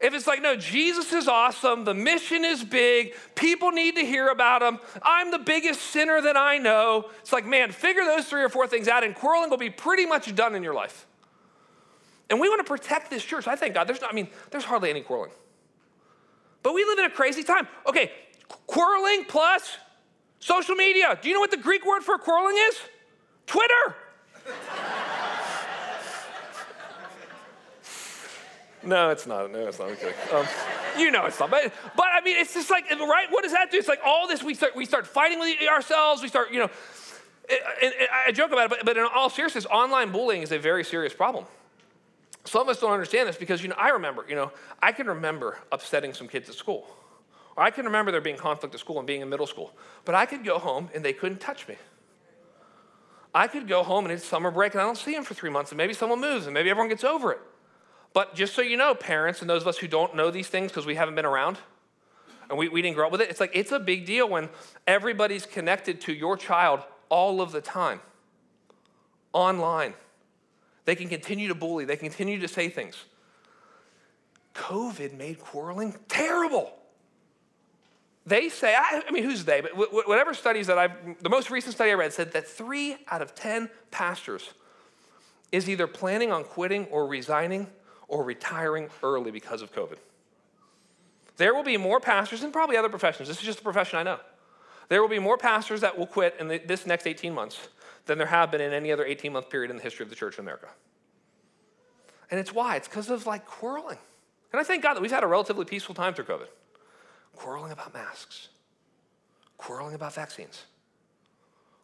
If 0.00 0.12
it's 0.12 0.26
like, 0.26 0.42
no, 0.42 0.56
Jesus 0.56 1.12
is 1.12 1.28
awesome, 1.28 1.84
the 1.84 1.94
mission 1.94 2.44
is 2.44 2.62
big, 2.62 3.14
people 3.34 3.70
need 3.70 3.94
to 3.94 4.04
hear 4.04 4.28
about 4.28 4.60
him, 4.60 4.78
I'm 5.02 5.30
the 5.30 5.38
biggest 5.38 5.80
sinner 5.80 6.20
that 6.20 6.36
I 6.36 6.58
know, 6.58 7.10
it's 7.20 7.32
like, 7.32 7.46
man, 7.46 7.70
figure 7.70 8.04
those 8.04 8.26
three 8.26 8.42
or 8.42 8.48
four 8.48 8.66
things 8.66 8.88
out, 8.88 9.04
and 9.04 9.14
quarreling 9.14 9.50
will 9.50 9.56
be 9.56 9.70
pretty 9.70 10.04
much 10.04 10.34
done 10.34 10.54
in 10.54 10.62
your 10.62 10.74
life. 10.74 11.06
And 12.28 12.40
we 12.40 12.48
want 12.48 12.58
to 12.58 12.68
protect 12.68 13.10
this 13.10 13.22
church. 13.22 13.46
I 13.46 13.54
thank 13.54 13.74
God. 13.74 13.86
There's 13.86 14.00
not, 14.00 14.10
I 14.10 14.14
mean, 14.14 14.28
there's 14.50 14.64
hardly 14.64 14.90
any 14.90 15.02
quarreling. 15.02 15.32
But 16.62 16.74
we 16.74 16.84
live 16.84 16.98
in 16.98 17.04
a 17.04 17.10
crazy 17.10 17.42
time. 17.42 17.68
Okay, 17.86 18.10
quarreling 18.66 19.24
plus 19.28 19.76
social 20.40 20.74
media. 20.74 21.18
Do 21.20 21.28
you 21.28 21.34
know 21.34 21.40
what 21.40 21.50
the 21.50 21.58
Greek 21.58 21.84
word 21.84 22.02
for 22.02 22.16
quarreling 22.18 22.56
is? 22.68 22.76
Twitter. 23.46 23.96
no, 28.84 29.10
it's 29.10 29.26
not. 29.26 29.50
No, 29.50 29.68
it's 29.68 29.78
not. 29.78 29.90
Okay. 29.90 30.14
Um, 30.32 30.46
you 30.98 31.10
know 31.10 31.26
it's 31.26 31.40
not. 31.40 31.50
But, 31.50 31.72
but 31.96 32.06
I 32.12 32.20
mean, 32.22 32.36
it's 32.36 32.54
just 32.54 32.70
like, 32.70 32.88
right? 32.90 33.26
What 33.30 33.42
does 33.42 33.52
that 33.52 33.70
do? 33.70 33.78
It's 33.78 33.88
like 33.88 34.00
all 34.04 34.28
this, 34.28 34.42
we 34.42 34.54
start, 34.54 34.76
we 34.76 34.84
start 34.84 35.06
fighting 35.06 35.38
with 35.38 35.56
ourselves. 35.68 36.22
We 36.22 36.28
start, 36.28 36.52
you 36.52 36.60
know, 36.60 36.70
and 37.82 37.92
I 38.26 38.32
joke 38.32 38.52
about 38.52 38.66
it, 38.66 38.70
but, 38.70 38.84
but 38.84 38.96
in 38.96 39.06
all 39.14 39.28
seriousness, 39.28 39.66
online 39.66 40.12
bullying 40.12 40.42
is 40.42 40.52
a 40.52 40.58
very 40.58 40.84
serious 40.84 41.12
problem. 41.12 41.44
Some 42.44 42.62
of 42.62 42.68
us 42.68 42.80
don't 42.80 42.92
understand 42.92 43.28
this 43.28 43.36
because, 43.36 43.62
you 43.62 43.68
know, 43.68 43.76
I 43.78 43.90
remember, 43.90 44.24
you 44.28 44.34
know, 44.34 44.52
I 44.82 44.92
can 44.92 45.06
remember 45.06 45.58
upsetting 45.72 46.12
some 46.12 46.28
kids 46.28 46.48
at 46.48 46.54
school. 46.54 46.86
Or 47.56 47.62
I 47.62 47.70
can 47.70 47.84
remember 47.84 48.10
there 48.10 48.20
being 48.20 48.36
conflict 48.36 48.74
at 48.74 48.80
school 48.80 48.98
and 48.98 49.06
being 49.06 49.20
in 49.20 49.28
middle 49.28 49.46
school. 49.46 49.72
But 50.04 50.14
I 50.14 50.26
could 50.26 50.44
go 50.44 50.58
home 50.58 50.90
and 50.94 51.04
they 51.04 51.12
couldn't 51.12 51.40
touch 51.40 51.68
me. 51.68 51.76
I 53.34 53.48
could 53.48 53.66
go 53.66 53.82
home 53.82 54.04
and 54.04 54.12
it's 54.12 54.24
summer 54.24 54.50
break 54.50 54.74
and 54.74 54.80
I 54.80 54.84
don't 54.84 54.96
see 54.96 55.14
him 55.14 55.24
for 55.24 55.34
three 55.34 55.50
months 55.50 55.72
and 55.72 55.76
maybe 55.76 55.92
someone 55.92 56.20
moves 56.20 56.46
and 56.46 56.54
maybe 56.54 56.70
everyone 56.70 56.88
gets 56.88 57.02
over 57.02 57.32
it. 57.32 57.40
But 58.12 58.36
just 58.36 58.54
so 58.54 58.62
you 58.62 58.76
know, 58.76 58.94
parents 58.94 59.40
and 59.40 59.50
those 59.50 59.62
of 59.62 59.68
us 59.68 59.78
who 59.78 59.88
don't 59.88 60.14
know 60.14 60.30
these 60.30 60.46
things 60.46 60.70
because 60.70 60.86
we 60.86 60.94
haven't 60.94 61.16
been 61.16 61.24
around 61.24 61.58
and 62.48 62.56
we, 62.56 62.68
we 62.68 62.80
didn't 62.80 62.94
grow 62.94 63.06
up 63.06 63.12
with 63.12 63.20
it, 63.20 63.28
it's 63.28 63.40
like 63.40 63.50
it's 63.52 63.72
a 63.72 63.80
big 63.80 64.06
deal 64.06 64.28
when 64.28 64.48
everybody's 64.86 65.46
connected 65.46 66.00
to 66.02 66.12
your 66.12 66.36
child 66.36 66.80
all 67.08 67.40
of 67.40 67.50
the 67.50 67.60
time 67.60 68.00
online. 69.32 69.94
They 70.84 70.94
can 70.94 71.08
continue 71.08 71.48
to 71.48 71.54
bully, 71.54 71.84
they 71.84 71.96
continue 71.96 72.38
to 72.38 72.48
say 72.48 72.68
things. 72.68 73.04
COVID 74.54 75.16
made 75.18 75.40
quarreling 75.40 75.96
terrible. 76.08 76.72
They 78.26 78.48
say, 78.48 78.74
I, 78.74 79.02
I 79.06 79.10
mean, 79.10 79.24
who's 79.24 79.44
they? 79.44 79.60
But 79.60 79.72
whatever 79.76 80.32
studies 80.32 80.66
that 80.68 80.78
I've, 80.78 81.22
the 81.22 81.28
most 81.28 81.50
recent 81.50 81.74
study 81.74 81.90
I 81.90 81.94
read 81.94 82.12
said 82.12 82.32
that 82.32 82.46
three 82.46 82.96
out 83.10 83.20
of 83.20 83.34
10 83.34 83.68
pastors 83.90 84.54
is 85.52 85.68
either 85.68 85.86
planning 85.86 86.32
on 86.32 86.44
quitting 86.44 86.86
or 86.86 87.06
resigning 87.06 87.66
or 88.08 88.24
retiring 88.24 88.88
early 89.02 89.30
because 89.30 89.60
of 89.60 89.74
COVID. 89.74 89.98
There 91.36 91.54
will 91.54 91.64
be 91.64 91.76
more 91.76 92.00
pastors 92.00 92.42
and 92.42 92.52
probably 92.52 92.76
other 92.76 92.88
professions. 92.88 93.28
This 93.28 93.38
is 93.38 93.44
just 93.44 93.60
a 93.60 93.62
profession 93.62 93.98
I 93.98 94.04
know. 94.04 94.20
There 94.88 95.02
will 95.02 95.08
be 95.08 95.18
more 95.18 95.36
pastors 95.36 95.80
that 95.80 95.98
will 95.98 96.06
quit 96.06 96.36
in 96.38 96.48
the, 96.48 96.58
this 96.58 96.86
next 96.86 97.06
18 97.06 97.34
months 97.34 97.68
than 98.06 98.18
there 98.18 98.26
have 98.26 98.50
been 98.50 98.60
in 98.60 98.72
any 98.72 98.92
other 98.92 99.04
18 99.04 99.32
month 99.32 99.50
period 99.50 99.70
in 99.70 99.76
the 99.76 99.82
history 99.82 100.04
of 100.04 100.10
the 100.10 100.16
church 100.16 100.38
in 100.38 100.44
America. 100.44 100.68
And 102.30 102.40
it's 102.40 102.52
why? 102.52 102.76
It's 102.76 102.88
because 102.88 103.10
of 103.10 103.26
like 103.26 103.46
quarreling. 103.46 103.98
And 104.52 104.60
I 104.60 104.64
thank 104.64 104.82
God 104.82 104.94
that 104.94 105.00
we've 105.00 105.10
had 105.10 105.24
a 105.24 105.26
relatively 105.26 105.64
peaceful 105.64 105.94
time 105.94 106.14
through 106.14 106.26
COVID. 106.26 106.46
Quarreling 107.36 107.72
about 107.72 107.92
masks, 107.92 108.48
quarreling 109.58 109.94
about 109.94 110.14
vaccines, 110.14 110.64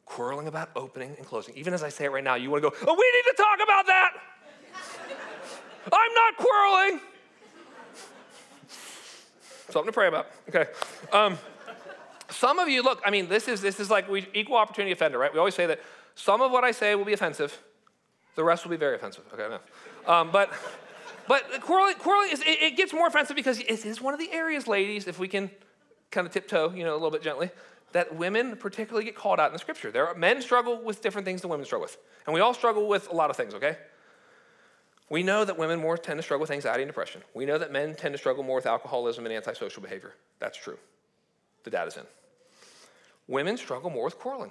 quarreling 0.06 0.46
about 0.46 0.70
opening 0.76 1.14
and 1.16 1.26
closing. 1.26 1.56
Even 1.56 1.74
as 1.74 1.82
I 1.82 1.88
say 1.88 2.04
it 2.04 2.12
right 2.12 2.24
now, 2.24 2.34
you 2.34 2.50
want 2.50 2.62
to 2.62 2.70
go, 2.70 2.76
oh, 2.86 2.94
we 2.94 3.12
need 3.12 3.30
to 3.30 3.34
talk 3.36 3.58
about 3.62 3.86
that. 3.86 4.12
I'm 5.92 6.14
not 6.14 6.36
quarreling. 6.36 7.00
Something 9.70 9.86
to 9.86 9.92
pray 9.92 10.08
about. 10.08 10.26
Okay. 10.48 10.66
Um, 11.12 11.38
some 12.30 12.58
of 12.58 12.68
you, 12.68 12.82
look, 12.82 13.00
I 13.04 13.10
mean, 13.10 13.28
this 13.28 13.48
is, 13.48 13.60
this 13.60 13.80
is 13.80 13.90
like 13.90 14.08
we, 14.08 14.26
equal 14.34 14.56
opportunity 14.56 14.92
offender, 14.92 15.18
right? 15.18 15.32
We 15.32 15.38
always 15.38 15.54
say 15.54 15.66
that 15.66 15.80
some 16.14 16.40
of 16.40 16.50
what 16.50 16.64
I 16.64 16.72
say 16.72 16.94
will 16.94 17.04
be 17.04 17.12
offensive, 17.12 17.58
the 18.34 18.44
rest 18.44 18.64
will 18.64 18.70
be 18.70 18.76
very 18.76 18.96
offensive. 18.96 19.24
Okay, 19.32 19.48
no. 19.48 20.12
Um, 20.12 20.30
but 20.30 20.50
but 21.30 21.60
quarreling, 21.60 21.94
quarreling 21.94 22.32
is, 22.32 22.40
it, 22.40 22.60
it, 22.60 22.76
gets 22.76 22.92
more 22.92 23.06
offensive 23.06 23.36
because 23.36 23.60
it 23.60 23.86
is 23.86 24.00
one 24.00 24.12
of 24.12 24.18
the 24.18 24.32
areas, 24.32 24.66
ladies, 24.66 25.06
if 25.06 25.20
we 25.20 25.28
can 25.28 25.48
kind 26.10 26.26
of 26.26 26.32
tiptoe, 26.32 26.72
you 26.72 26.82
know, 26.82 26.90
a 26.90 26.98
little 26.98 27.12
bit 27.12 27.22
gently, 27.22 27.50
that 27.92 28.16
women 28.16 28.56
particularly 28.56 29.04
get 29.04 29.14
called 29.14 29.38
out 29.38 29.46
in 29.46 29.52
the 29.52 29.60
scripture. 29.60 29.92
There 29.92 30.08
are, 30.08 30.14
men 30.16 30.42
struggle 30.42 30.82
with 30.82 31.02
different 31.02 31.24
things 31.24 31.42
than 31.42 31.50
women 31.50 31.64
struggle 31.64 31.84
with. 31.84 31.98
And 32.26 32.34
we 32.34 32.40
all 32.40 32.52
struggle 32.52 32.88
with 32.88 33.08
a 33.10 33.14
lot 33.14 33.30
of 33.30 33.36
things, 33.36 33.54
okay? 33.54 33.76
We 35.08 35.22
know 35.22 35.44
that 35.44 35.56
women 35.56 35.78
more 35.78 35.96
tend 35.96 36.18
to 36.18 36.22
struggle 36.24 36.40
with 36.40 36.50
anxiety 36.50 36.82
and 36.82 36.88
depression. 36.88 37.22
We 37.32 37.46
know 37.46 37.58
that 37.58 37.70
men 37.70 37.94
tend 37.94 38.12
to 38.12 38.18
struggle 38.18 38.42
more 38.42 38.56
with 38.56 38.66
alcoholism 38.66 39.24
and 39.24 39.32
antisocial 39.32 39.82
behavior. 39.82 40.14
That's 40.40 40.58
true. 40.58 40.78
The 41.62 41.70
data's 41.70 41.96
in. 41.96 42.06
Women 43.28 43.56
struggle 43.56 43.90
more 43.90 44.06
with 44.06 44.18
quarreling. 44.18 44.50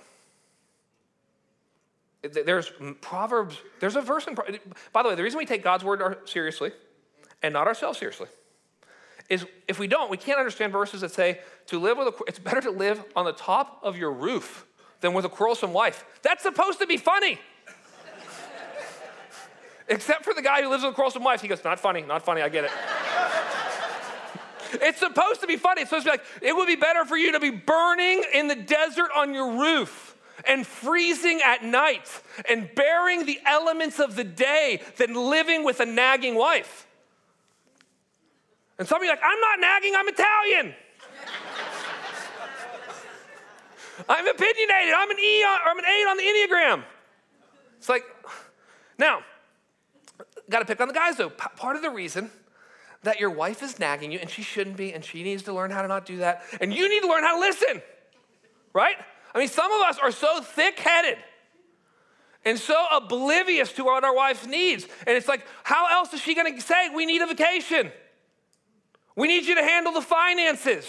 There's 2.21 2.71
Proverbs, 3.01 3.57
there's 3.79 3.95
a 3.95 4.01
verse 4.01 4.27
in, 4.27 4.35
by 4.91 5.03
the 5.03 5.09
way, 5.09 5.15
the 5.15 5.23
reason 5.23 5.37
we 5.37 5.45
take 5.45 5.63
God's 5.63 5.85
word 5.85 6.17
seriously 6.25 6.71
and 7.41 7.53
not 7.53 7.67
ourselves 7.67 7.97
seriously 7.97 8.27
is 9.29 9.45
if 9.67 9.79
we 9.79 9.87
don't, 9.87 10.09
we 10.09 10.17
can't 10.17 10.39
understand 10.39 10.73
verses 10.73 11.01
that 11.01 11.11
say 11.11 11.39
to 11.67 11.79
live 11.79 11.97
with 11.97 12.07
a, 12.07 12.23
it's 12.27 12.39
better 12.39 12.61
to 12.61 12.71
live 12.71 13.01
on 13.15 13.25
the 13.25 13.31
top 13.31 13.79
of 13.83 13.95
your 13.95 14.11
roof 14.11 14.65
than 15.01 15.13
with 15.13 15.23
a 15.23 15.29
quarrelsome 15.29 15.71
wife. 15.71 16.03
That's 16.23 16.43
supposed 16.43 16.79
to 16.79 16.87
be 16.87 16.97
funny. 16.97 17.39
Except 19.87 20.25
for 20.25 20.33
the 20.33 20.41
guy 20.41 20.61
who 20.61 20.69
lives 20.69 20.83
with 20.83 20.91
a 20.91 20.95
quarrelsome 20.95 21.23
wife. 21.23 21.41
He 21.41 21.47
goes, 21.47 21.63
not 21.63 21.79
funny, 21.79 22.01
not 22.01 22.25
funny, 22.25 22.41
I 22.41 22.49
get 22.49 22.65
it. 22.65 22.71
it's 24.81 24.99
supposed 24.99 25.41
to 25.41 25.47
be 25.47 25.55
funny. 25.55 25.81
It's 25.81 25.91
supposed 25.91 26.07
to 26.07 26.11
be 26.11 26.17
like, 26.17 26.25
it 26.41 26.55
would 26.55 26.67
be 26.67 26.75
better 26.75 27.05
for 27.05 27.15
you 27.15 27.31
to 27.31 27.39
be 27.39 27.51
burning 27.51 28.23
in 28.33 28.47
the 28.47 28.55
desert 28.55 29.09
on 29.15 29.33
your 29.33 29.59
roof 29.59 30.08
and 30.47 30.65
freezing 30.65 31.41
at 31.43 31.63
night 31.63 32.09
and 32.47 32.69
bearing 32.75 33.25
the 33.25 33.39
elements 33.45 33.99
of 33.99 34.15
the 34.15 34.23
day 34.23 34.81
than 34.97 35.13
living 35.13 35.63
with 35.63 35.79
a 35.79 35.85
nagging 35.85 36.35
wife. 36.35 36.87
And 38.77 38.87
some 38.87 39.01
of 39.01 39.03
you 39.03 39.09
are 39.09 39.15
like, 39.15 39.23
I'm 39.23 39.41
not 39.41 39.59
nagging, 39.59 39.93
I'm 39.95 40.07
Italian. 40.07 40.75
I'm 44.09 44.27
opinionated, 44.27 44.93
I'm 44.95 45.11
an 45.11 45.19
E 45.19 45.43
on, 45.43 45.59
I'm 45.65 45.79
an 45.79 45.85
eight 45.85 46.05
on 46.07 46.17
the 46.17 46.23
Enneagram. 46.23 46.83
It's 47.77 47.89
like, 47.89 48.03
now, 48.97 49.23
got 50.49 50.59
to 50.59 50.65
pick 50.65 50.79
on 50.79 50.87
the 50.87 50.93
guys 50.93 51.17
though. 51.17 51.29
Part 51.29 51.75
of 51.75 51.81
the 51.81 51.89
reason 51.89 52.31
that 53.03 53.19
your 53.19 53.29
wife 53.29 53.63
is 53.63 53.79
nagging 53.79 54.11
you, 54.11 54.19
and 54.19 54.29
she 54.29 54.41
shouldn't 54.41 54.77
be, 54.77 54.93
and 54.93 55.03
she 55.03 55.23
needs 55.23 55.43
to 55.43 55.53
learn 55.53 55.71
how 55.71 55.81
to 55.81 55.87
not 55.87 56.05
do 56.05 56.17
that, 56.17 56.43
and 56.59 56.73
you 56.73 56.89
need 56.89 57.01
to 57.01 57.07
learn 57.07 57.23
how 57.23 57.35
to 57.35 57.39
listen, 57.39 57.81
right? 58.73 58.97
I 59.33 59.39
mean, 59.39 59.47
some 59.47 59.71
of 59.71 59.81
us 59.81 59.99
are 59.99 60.11
so 60.11 60.41
thick 60.41 60.79
headed 60.79 61.17
and 62.45 62.57
so 62.57 62.85
oblivious 62.91 63.71
to 63.73 63.83
what 63.83 64.03
our 64.03 64.15
wife 64.15 64.47
needs. 64.47 64.87
And 65.05 65.15
it's 65.15 65.27
like, 65.27 65.45
how 65.63 65.87
else 65.87 66.13
is 66.13 66.21
she 66.21 66.35
gonna 66.35 66.59
say, 66.61 66.89
we 66.89 67.05
need 67.05 67.21
a 67.21 67.27
vacation? 67.27 67.91
We 69.15 69.27
need 69.27 69.45
you 69.45 69.55
to 69.55 69.61
handle 69.61 69.93
the 69.93 70.01
finances. 70.01 70.87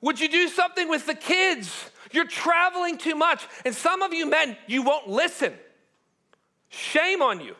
Would 0.00 0.20
you 0.20 0.28
do 0.28 0.48
something 0.48 0.88
with 0.88 1.06
the 1.06 1.14
kids? 1.14 1.90
You're 2.12 2.26
traveling 2.26 2.98
too 2.98 3.14
much. 3.14 3.46
And 3.64 3.74
some 3.74 4.02
of 4.02 4.12
you 4.12 4.26
men, 4.26 4.56
you 4.66 4.82
won't 4.82 5.08
listen. 5.08 5.52
Shame 6.68 7.22
on 7.22 7.40
you. 7.40 7.56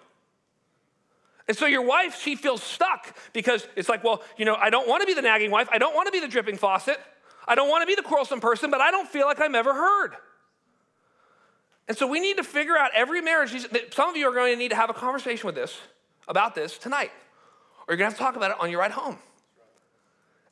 And 1.48 1.56
so 1.56 1.66
your 1.66 1.82
wife, 1.82 2.20
she 2.20 2.36
feels 2.36 2.62
stuck 2.62 3.16
because 3.32 3.66
it's 3.76 3.88
like, 3.88 4.04
well, 4.04 4.22
you 4.36 4.44
know, 4.44 4.54
I 4.54 4.70
don't 4.70 4.88
want 4.88 5.02
to 5.02 5.06
be 5.06 5.14
the 5.14 5.22
nagging 5.22 5.50
wife. 5.50 5.68
I 5.72 5.78
don't 5.78 5.94
want 5.94 6.06
to 6.06 6.12
be 6.12 6.20
the 6.20 6.28
dripping 6.28 6.56
faucet. 6.56 6.98
I 7.46 7.54
don't 7.54 7.68
want 7.68 7.82
to 7.82 7.86
be 7.86 7.94
the 7.94 8.02
quarrelsome 8.02 8.40
person, 8.40 8.70
but 8.70 8.80
I 8.80 8.90
don't 8.90 9.08
feel 9.08 9.26
like 9.26 9.40
I'm 9.40 9.54
ever 9.54 9.72
heard. 9.72 10.12
And 11.88 11.96
so 11.96 12.06
we 12.06 12.20
need 12.20 12.36
to 12.36 12.44
figure 12.44 12.76
out 12.76 12.90
every 12.94 13.20
marriage. 13.20 13.66
Some 13.92 14.10
of 14.10 14.16
you 14.16 14.28
are 14.28 14.34
going 14.34 14.52
to 14.52 14.58
need 14.58 14.70
to 14.70 14.76
have 14.76 14.90
a 14.90 14.94
conversation 14.94 15.46
with 15.46 15.54
this, 15.54 15.78
about 16.28 16.54
this 16.54 16.78
tonight, 16.78 17.10
or 17.86 17.92
you're 17.92 17.96
going 17.96 18.10
to 18.10 18.16
have 18.16 18.18
to 18.18 18.22
talk 18.22 18.36
about 18.36 18.52
it 18.52 18.56
on 18.60 18.70
your 18.70 18.80
ride 18.80 18.92
home. 18.92 19.18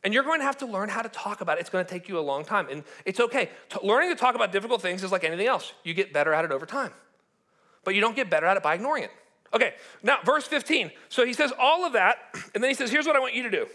And 0.02 0.14
you're 0.14 0.24
going 0.24 0.40
to 0.40 0.44
have 0.44 0.58
to 0.58 0.66
learn 0.66 0.88
how 0.88 1.02
to 1.02 1.10
talk 1.10 1.40
about 1.40 1.58
it. 1.58 1.60
It's 1.60 1.70
going 1.70 1.84
to 1.84 1.90
take 1.90 2.08
you 2.08 2.18
a 2.18 2.20
long 2.20 2.44
time. 2.44 2.68
And 2.70 2.84
it's 3.04 3.20
okay. 3.20 3.50
learning 3.82 4.10
to 4.10 4.16
talk 4.16 4.34
about 4.34 4.50
difficult 4.50 4.80
things 4.80 5.04
is 5.04 5.12
like 5.12 5.24
anything 5.24 5.46
else. 5.46 5.74
You 5.84 5.92
get 5.92 6.12
better 6.12 6.32
at 6.32 6.44
it 6.44 6.52
over 6.52 6.64
time. 6.64 6.92
But 7.84 7.94
you 7.94 8.00
don't 8.00 8.16
get 8.16 8.30
better 8.30 8.46
at 8.46 8.56
it 8.56 8.62
by 8.62 8.74
ignoring 8.74 9.04
it. 9.04 9.10
Okay, 9.52 9.74
now 10.02 10.18
verse 10.24 10.46
15. 10.46 10.90
So 11.08 11.26
he 11.26 11.32
says 11.32 11.52
all 11.58 11.84
of 11.84 11.92
that, 11.94 12.18
and 12.54 12.62
then 12.62 12.70
he 12.70 12.74
says, 12.74 12.90
here's 12.90 13.06
what 13.06 13.16
I 13.16 13.20
want 13.20 13.34
you 13.34 13.42
to 13.42 13.50
do. 13.50 13.66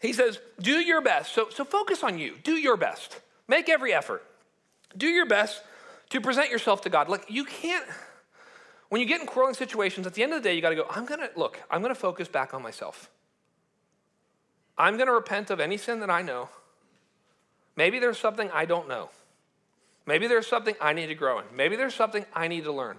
He 0.00 0.12
says, 0.12 0.38
do 0.60 0.78
your 0.80 1.02
best. 1.02 1.34
So, 1.34 1.48
so 1.50 1.64
focus 1.64 2.02
on 2.02 2.18
you. 2.18 2.36
Do 2.42 2.52
your 2.52 2.76
best. 2.76 3.20
Make 3.48 3.68
every 3.68 3.92
effort. 3.92 4.24
Do 4.96 5.06
your 5.06 5.26
best 5.26 5.62
to 6.10 6.20
present 6.20 6.50
yourself 6.50 6.82
to 6.82 6.90
God. 6.90 7.08
Look, 7.08 7.26
you 7.28 7.44
can't, 7.44 7.84
when 8.88 9.00
you 9.00 9.06
get 9.06 9.20
in 9.20 9.26
quarreling 9.26 9.54
situations, 9.54 10.06
at 10.06 10.14
the 10.14 10.22
end 10.22 10.32
of 10.32 10.42
the 10.42 10.48
day, 10.48 10.54
you 10.54 10.62
got 10.62 10.70
to 10.70 10.76
go, 10.76 10.86
I'm 10.88 11.06
to, 11.06 11.30
look, 11.36 11.60
I'm 11.70 11.82
to 11.82 11.94
focus 11.94 12.28
back 12.28 12.54
on 12.54 12.62
myself. 12.62 13.10
I'm 14.78 14.96
to 14.96 15.04
repent 15.04 15.50
of 15.50 15.60
any 15.60 15.76
sin 15.76 16.00
that 16.00 16.10
I 16.10 16.22
know. 16.22 16.48
Maybe 17.76 17.98
there's 17.98 18.18
something 18.18 18.50
I 18.52 18.64
don't 18.64 18.88
know. 18.88 19.10
Maybe 20.06 20.26
there's 20.26 20.46
something 20.46 20.74
I 20.80 20.94
need 20.94 21.06
to 21.06 21.14
grow 21.14 21.38
in. 21.38 21.44
Maybe 21.54 21.76
there's 21.76 21.94
something 21.94 22.24
I 22.34 22.48
need 22.48 22.64
to 22.64 22.72
learn. 22.72 22.96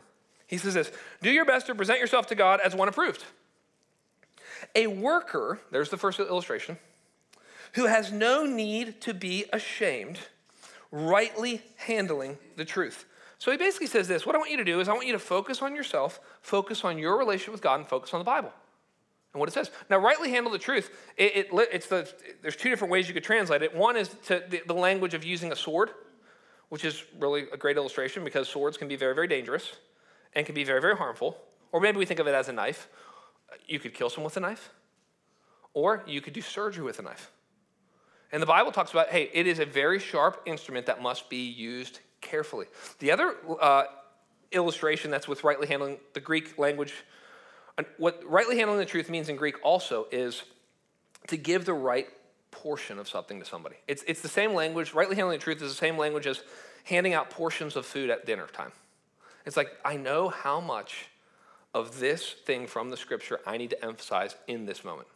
He 0.48 0.58
says 0.58 0.76
this 0.76 0.92
Do 1.22 1.32
your 1.32 1.46
best 1.46 1.66
to 1.68 1.76
present 1.76 2.00
yourself 2.00 2.28
to 2.28 2.36
God 2.36 2.60
as 2.64 2.76
one 2.76 2.88
approved. 2.88 3.24
A 4.76 4.88
worker, 4.88 5.60
there's 5.72 5.90
the 5.90 5.98
first 5.98 6.20
illustration, 6.20 6.78
who 7.74 7.86
has 7.86 8.12
no 8.12 8.46
need 8.46 9.02
to 9.02 9.14
be 9.14 9.46
ashamed, 9.54 10.20
rightly 10.92 11.62
handling 11.78 12.38
the 12.58 12.66
truth. 12.66 13.06
So 13.38 13.52
he 13.52 13.58
basically 13.58 13.88
says 13.88 14.08
this 14.08 14.26
What 14.26 14.36
I 14.36 14.38
want 14.38 14.52
you 14.52 14.58
to 14.58 14.64
do 14.64 14.80
is, 14.80 14.88
I 14.88 14.94
want 14.94 15.08
you 15.08 15.14
to 15.14 15.20
focus 15.20 15.62
on 15.62 15.76
yourself, 15.76 16.20
focus 16.42 16.84
on 16.84 16.98
your 16.98 17.18
relationship 17.18 17.54
with 17.54 17.62
God, 17.62 17.80
and 17.80 17.88
focus 17.88 18.14
on 18.14 18.20
the 18.20 18.26
Bible 18.26 18.52
and 19.34 19.40
what 19.40 19.50
it 19.50 19.54
says. 19.54 19.72
Now, 19.90 19.98
rightly 19.98 20.30
handle 20.32 20.52
the 20.52 20.60
truth. 20.60 20.92
It, 21.18 21.36
it, 21.36 21.70
it's 21.72 21.88
the, 21.88 22.12
there's 22.42 22.56
two 22.56 22.70
different 22.70 22.92
ways 22.92 23.08
you 23.08 23.14
could 23.14 23.24
translate 23.24 23.62
it. 23.62 23.76
One 23.76 23.96
is 23.96 24.10
to 24.26 24.44
the, 24.50 24.62
the, 24.68 24.74
language 24.74 25.14
of 25.14 25.24
using 25.24 25.52
a 25.52 25.56
sword, 25.56 25.92
which 26.70 26.84
is 26.84 27.04
really 27.20 27.46
a 27.54 27.58
great 27.58 27.78
illustration 27.78 28.24
because 28.24 28.50
swords 28.50 28.78
can 28.78 28.88
be 28.88 28.96
very, 28.96 29.16
very 29.16 29.28
dangerous 29.28 29.74
and 30.34 30.46
can 30.46 30.56
be 30.56 30.64
very, 30.64 30.82
very 30.82 30.98
harmful. 30.98 31.38
Or 31.72 31.80
maybe 31.80 31.98
we 31.98 32.06
think 32.06 32.20
of 32.20 32.28
it 32.28 32.36
as 32.36 32.50
a 32.50 32.54
knife. 32.54 32.90
You 33.66 33.80
could 33.80 33.94
kill 33.94 34.10
someone 34.10 34.26
with 34.26 34.38
a 34.38 34.42
knife, 34.42 34.72
or 35.74 36.04
you 36.06 36.22
could 36.22 36.34
do 36.34 36.42
surgery 36.42 36.84
with 36.84 37.00
a 37.00 37.02
knife. 37.02 37.32
And 38.32 38.42
the 38.42 38.48
Bible 38.48 38.72
talks 38.72 38.92
about, 38.92 39.10
hey, 39.10 39.30
it 39.34 39.46
is 39.46 39.60
a 39.60 39.66
very 39.66 40.00
sharp 40.00 40.42
instrument 40.46 40.86
that 40.86 41.02
must 41.02 41.30
be 41.30 41.50
used 41.50 42.00
carefully. 42.22 42.68
The 43.00 43.12
other 43.12 43.36
uh, 43.60 43.84
illustration 44.52 45.12
that's 45.12 45.28
with 45.28 45.44
rightly 45.44 45.68
handling 45.68 45.98
the 46.14 46.20
Greek 46.20 46.58
language 46.58 46.94
what 47.98 48.22
rightly 48.26 48.58
handling 48.58 48.80
the 48.80 48.86
truth 48.86 49.10
means 49.10 49.30
in 49.30 49.36
Greek 49.36 49.56
also 49.64 50.08
is 50.12 50.44
to 51.28 51.38
give 51.38 51.66
the 51.66 51.74
right 51.74 52.08
portion 52.52 53.00
of 53.00 53.08
something 53.08 53.40
to 53.40 53.46
somebody. 53.46 53.76
It's, 53.88 54.04
it's 54.08 54.22
the 54.22 54.28
same 54.28 54.54
language. 54.54 54.94
Rightly 54.94 55.16
handling 55.16 55.40
the 55.40 55.44
truth 55.44 55.62
is 55.62 55.72
the 55.72 55.78
same 55.78 55.98
language 55.98 56.28
as 56.28 56.44
handing 56.84 57.14
out 57.14 57.30
portions 57.30 57.76
of 57.76 57.86
food 57.86 58.10
at 58.10 58.26
dinner 58.26 58.48
time. 58.48 58.72
It's 59.46 59.58
like, 59.58 59.70
I 59.86 59.98
know 59.98 60.30
how 60.30 60.60
much 60.60 61.08
of 61.74 62.00
this 62.00 62.36
thing 62.46 62.68
from 62.68 62.90
the 62.90 62.98
scripture 62.98 63.40
I 63.46 63.58
need 63.58 63.70
to 63.70 63.86
emphasize 63.86 64.36
in 64.48 64.66
this 64.66 64.84
moment. 64.84 65.08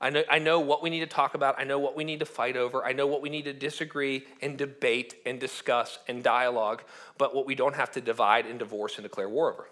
I 0.00 0.08
know, 0.10 0.22
I 0.30 0.38
know 0.38 0.60
what 0.60 0.82
we 0.82 0.88
need 0.88 1.00
to 1.00 1.06
talk 1.06 1.34
about. 1.34 1.56
I 1.58 1.64
know 1.64 1.78
what 1.78 1.94
we 1.94 2.04
need 2.04 2.20
to 2.20 2.26
fight 2.26 2.56
over. 2.56 2.84
I 2.84 2.92
know 2.92 3.06
what 3.06 3.20
we 3.20 3.28
need 3.28 3.44
to 3.44 3.52
disagree 3.52 4.24
and 4.40 4.56
debate 4.56 5.14
and 5.26 5.38
discuss 5.38 5.98
and 6.08 6.22
dialogue, 6.22 6.82
but 7.18 7.34
what 7.34 7.44
we 7.46 7.54
don't 7.54 7.76
have 7.76 7.90
to 7.92 8.00
divide 8.00 8.46
and 8.46 8.58
divorce 8.58 8.96
and 8.96 9.02
declare 9.02 9.28
war 9.28 9.52
over. 9.52 9.68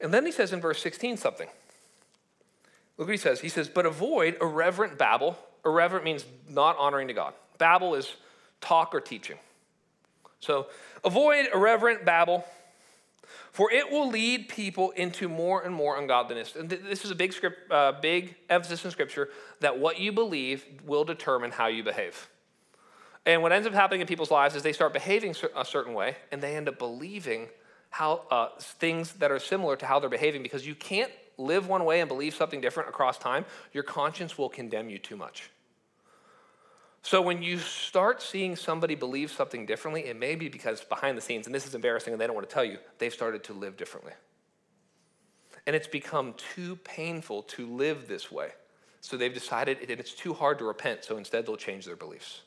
And 0.00 0.14
then 0.14 0.24
he 0.24 0.30
says 0.30 0.52
in 0.52 0.60
verse 0.60 0.80
16 0.80 1.16
something. 1.16 1.48
Look 2.96 3.08
what 3.08 3.12
he 3.12 3.18
says. 3.18 3.40
He 3.40 3.48
says, 3.48 3.68
But 3.68 3.84
avoid 3.84 4.36
irreverent 4.40 4.96
babble. 4.96 5.36
Irreverent 5.64 6.04
means 6.04 6.24
not 6.48 6.76
honoring 6.78 7.08
to 7.08 7.14
God. 7.14 7.34
Babble 7.58 7.96
is 7.96 8.14
talk 8.60 8.94
or 8.94 9.00
teaching. 9.00 9.38
So 10.40 10.68
avoid 11.04 11.46
irreverent 11.52 12.04
babble, 12.04 12.44
for 13.58 13.72
it 13.72 13.90
will 13.90 14.08
lead 14.08 14.48
people 14.48 14.92
into 14.92 15.28
more 15.28 15.64
and 15.64 15.74
more 15.74 15.98
ungodliness. 15.98 16.54
And 16.54 16.70
this 16.70 17.04
is 17.04 17.10
a 17.10 17.14
big 17.16 17.32
script, 17.32 17.68
uh, 17.72 17.90
big 18.00 18.36
emphasis 18.48 18.84
in 18.84 18.92
Scripture 18.92 19.30
that 19.58 19.80
what 19.80 19.98
you 19.98 20.12
believe 20.12 20.64
will 20.86 21.02
determine 21.02 21.50
how 21.50 21.66
you 21.66 21.82
behave. 21.82 22.28
And 23.26 23.42
what 23.42 23.50
ends 23.50 23.66
up 23.66 23.74
happening 23.74 24.00
in 24.00 24.06
people's 24.06 24.30
lives 24.30 24.54
is 24.54 24.62
they 24.62 24.72
start 24.72 24.92
behaving 24.92 25.34
a 25.56 25.64
certain 25.64 25.92
way, 25.92 26.18
and 26.30 26.40
they 26.40 26.54
end 26.54 26.68
up 26.68 26.78
believing 26.78 27.48
how 27.90 28.22
uh, 28.30 28.50
things 28.60 29.14
that 29.14 29.32
are 29.32 29.40
similar 29.40 29.74
to 29.74 29.86
how 29.86 29.98
they're 29.98 30.08
behaving 30.08 30.44
because 30.44 30.64
you 30.64 30.76
can't 30.76 31.10
live 31.36 31.66
one 31.66 31.84
way 31.84 31.98
and 31.98 32.06
believe 32.06 32.36
something 32.36 32.60
different 32.60 32.88
across 32.88 33.18
time. 33.18 33.44
Your 33.72 33.82
conscience 33.82 34.38
will 34.38 34.48
condemn 34.48 34.88
you 34.88 34.98
too 34.98 35.16
much. 35.16 35.50
So 37.08 37.22
when 37.22 37.42
you 37.42 37.56
start 37.56 38.20
seeing 38.20 38.54
somebody 38.54 38.94
believe 38.94 39.32
something 39.32 39.64
differently, 39.64 40.04
it 40.04 40.18
may 40.18 40.34
be 40.34 40.50
because 40.50 40.82
behind 40.82 41.16
the 41.16 41.22
scenes, 41.22 41.46
and 41.46 41.54
this 41.54 41.66
is 41.66 41.74
embarrassing 41.74 42.12
and 42.12 42.20
they 42.20 42.26
don't 42.26 42.36
want 42.36 42.46
to 42.46 42.52
tell 42.52 42.66
you, 42.66 42.76
they've 42.98 43.14
started 43.14 43.42
to 43.44 43.54
live 43.54 43.78
differently. 43.78 44.12
And 45.66 45.74
it's 45.74 45.86
become 45.86 46.34
too 46.54 46.76
painful 46.76 47.44
to 47.44 47.66
live 47.66 48.08
this 48.08 48.30
way. 48.30 48.50
So 49.00 49.16
they've 49.16 49.32
decided 49.32 49.78
that 49.88 49.98
it's 49.98 50.12
too 50.12 50.34
hard 50.34 50.58
to 50.58 50.66
repent, 50.66 51.02
so 51.02 51.16
instead 51.16 51.46
they'll 51.46 51.56
change 51.56 51.86
their 51.86 51.96
beliefs. 51.96 52.42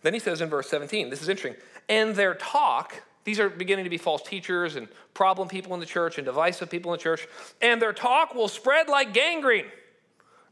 Then 0.00 0.14
he 0.14 0.20
says 0.20 0.40
in 0.40 0.48
verse 0.48 0.70
17, 0.70 1.10
this 1.10 1.20
is 1.20 1.28
interesting, 1.28 1.62
and 1.86 2.16
their 2.16 2.36
talk 2.36 3.02
these 3.24 3.38
are 3.38 3.50
beginning 3.50 3.84
to 3.84 3.90
be 3.90 3.98
false 3.98 4.22
teachers 4.22 4.76
and 4.76 4.88
problem 5.12 5.48
people 5.48 5.74
in 5.74 5.80
the 5.80 5.84
church 5.84 6.16
and 6.16 6.24
divisive 6.24 6.70
people 6.70 6.94
in 6.94 6.98
the 6.98 7.02
church, 7.02 7.28
and 7.60 7.82
their 7.82 7.92
talk 7.92 8.34
will 8.34 8.48
spread 8.48 8.88
like 8.88 9.12
gangrene. 9.12 9.66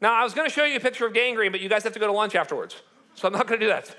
Now, 0.03 0.12
I 0.12 0.25
was 0.25 0.35
going 0.35 0.47
to 0.47 0.55
show 0.55 0.66
you 0.66 0.77
a 0.77 0.81
picture 0.81 1.07
of 1.07 1.14
gangrene, 1.14 1.51
but 1.51 1.62
you 1.62 1.71
guys 1.71 1.85
have 1.85 1.94
to 1.94 1.99
go 1.99 2.07
to 2.07 2.12
lunch 2.12 2.35
afterwards. 2.35 2.77
So 3.18 3.26
I'm 3.26 3.35
not 3.35 3.48
going 3.48 3.59
to 3.59 3.66
do 3.66 3.70
that. 3.70 3.94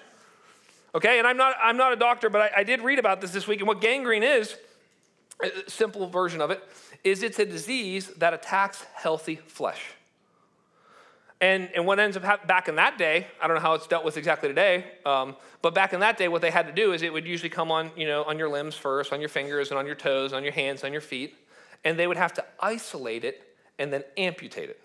Okay, 0.95 1.19
and 1.19 1.27
I'm 1.27 1.35
not, 1.35 1.55
I'm 1.61 1.75
not 1.75 1.91
a 1.91 1.97
doctor, 1.97 2.29
but 2.29 2.41
I, 2.41 2.61
I 2.61 2.63
did 2.63 2.81
read 2.81 2.99
about 2.99 3.19
this 3.19 3.31
this 3.31 3.47
week. 3.47 3.59
And 3.59 3.67
what 3.67 3.81
gangrene 3.81 4.23
is, 4.23 4.55
a 5.43 5.69
simple 5.69 6.07
version 6.07 6.39
of 6.39 6.51
it, 6.51 6.63
is 7.03 7.21
it's 7.21 7.37
a 7.37 7.45
disease 7.45 8.07
that 8.17 8.33
attacks 8.33 8.85
healthy 8.95 9.35
flesh. 9.35 9.81
And, 11.41 11.69
and 11.75 11.85
what 11.85 11.99
ends 11.99 12.15
up 12.15 12.23
happening 12.23 12.47
back 12.47 12.69
in 12.69 12.75
that 12.75 12.97
day, 12.97 13.27
I 13.41 13.47
don't 13.47 13.55
know 13.55 13.61
how 13.61 13.73
it's 13.73 13.87
dealt 13.87 14.05
with 14.05 14.15
exactly 14.15 14.47
today, 14.47 14.85
um, 15.05 15.35
but 15.61 15.75
back 15.75 15.91
in 15.91 15.99
that 15.99 16.17
day, 16.17 16.29
what 16.29 16.41
they 16.41 16.51
had 16.51 16.67
to 16.67 16.73
do 16.73 16.93
is 16.93 17.01
it 17.01 17.11
would 17.11 17.27
usually 17.27 17.49
come 17.49 17.71
on, 17.71 17.91
you 17.97 18.07
know, 18.07 18.23
on 18.23 18.39
your 18.39 18.49
limbs 18.49 18.75
first, 18.75 19.11
on 19.11 19.19
your 19.19 19.29
fingers 19.29 19.69
and 19.69 19.77
on 19.77 19.85
your 19.85 19.95
toes, 19.95 20.31
on 20.31 20.43
your 20.43 20.53
hands, 20.53 20.85
on 20.85 20.93
your 20.93 21.01
feet, 21.01 21.35
and 21.83 21.99
they 21.99 22.07
would 22.07 22.17
have 22.17 22.33
to 22.33 22.45
isolate 22.61 23.25
it 23.25 23.43
and 23.77 23.91
then 23.91 24.03
amputate 24.17 24.69
it. 24.69 24.79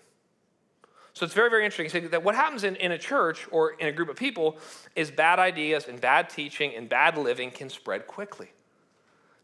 So 1.15 1.25
it's 1.25 1.33
very, 1.33 1.49
very 1.49 1.63
interesting 1.63 1.89
See 1.89 2.07
that 2.07 2.23
what 2.23 2.35
happens 2.35 2.65
in, 2.65 2.75
in 2.75 2.91
a 2.91 2.97
church 2.97 3.47
or 3.49 3.71
in 3.71 3.87
a 3.87 3.91
group 3.91 4.09
of 4.09 4.17
people 4.17 4.57
is 4.97 5.09
bad 5.09 5.39
ideas 5.39 5.87
and 5.87 5.99
bad 5.99 6.29
teaching 6.29 6.75
and 6.75 6.89
bad 6.89 7.17
living 7.17 7.51
can 7.51 7.69
spread 7.69 8.05
quickly. 8.05 8.51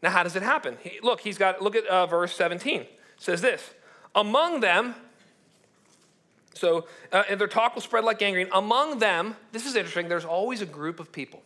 Now, 0.02 0.10
how 0.10 0.22
does 0.22 0.36
it 0.36 0.42
happen? 0.42 0.76
He, 0.82 1.00
look, 1.02 1.20
he's 1.20 1.38
got, 1.38 1.62
look 1.62 1.74
at 1.74 1.86
uh, 1.86 2.06
verse 2.06 2.34
17. 2.34 2.82
It 2.82 2.90
says 3.16 3.40
this 3.40 3.70
Among 4.14 4.60
them, 4.60 4.94
so, 6.52 6.86
uh, 7.10 7.22
and 7.30 7.40
their 7.40 7.48
talk 7.48 7.74
will 7.74 7.82
spread 7.82 8.04
like 8.04 8.18
gangrene. 8.18 8.48
Among 8.52 8.98
them, 8.98 9.34
this 9.52 9.64
is 9.64 9.74
interesting, 9.74 10.08
there's 10.08 10.26
always 10.26 10.60
a 10.60 10.66
group 10.66 11.00
of 11.00 11.10
people. 11.10 11.42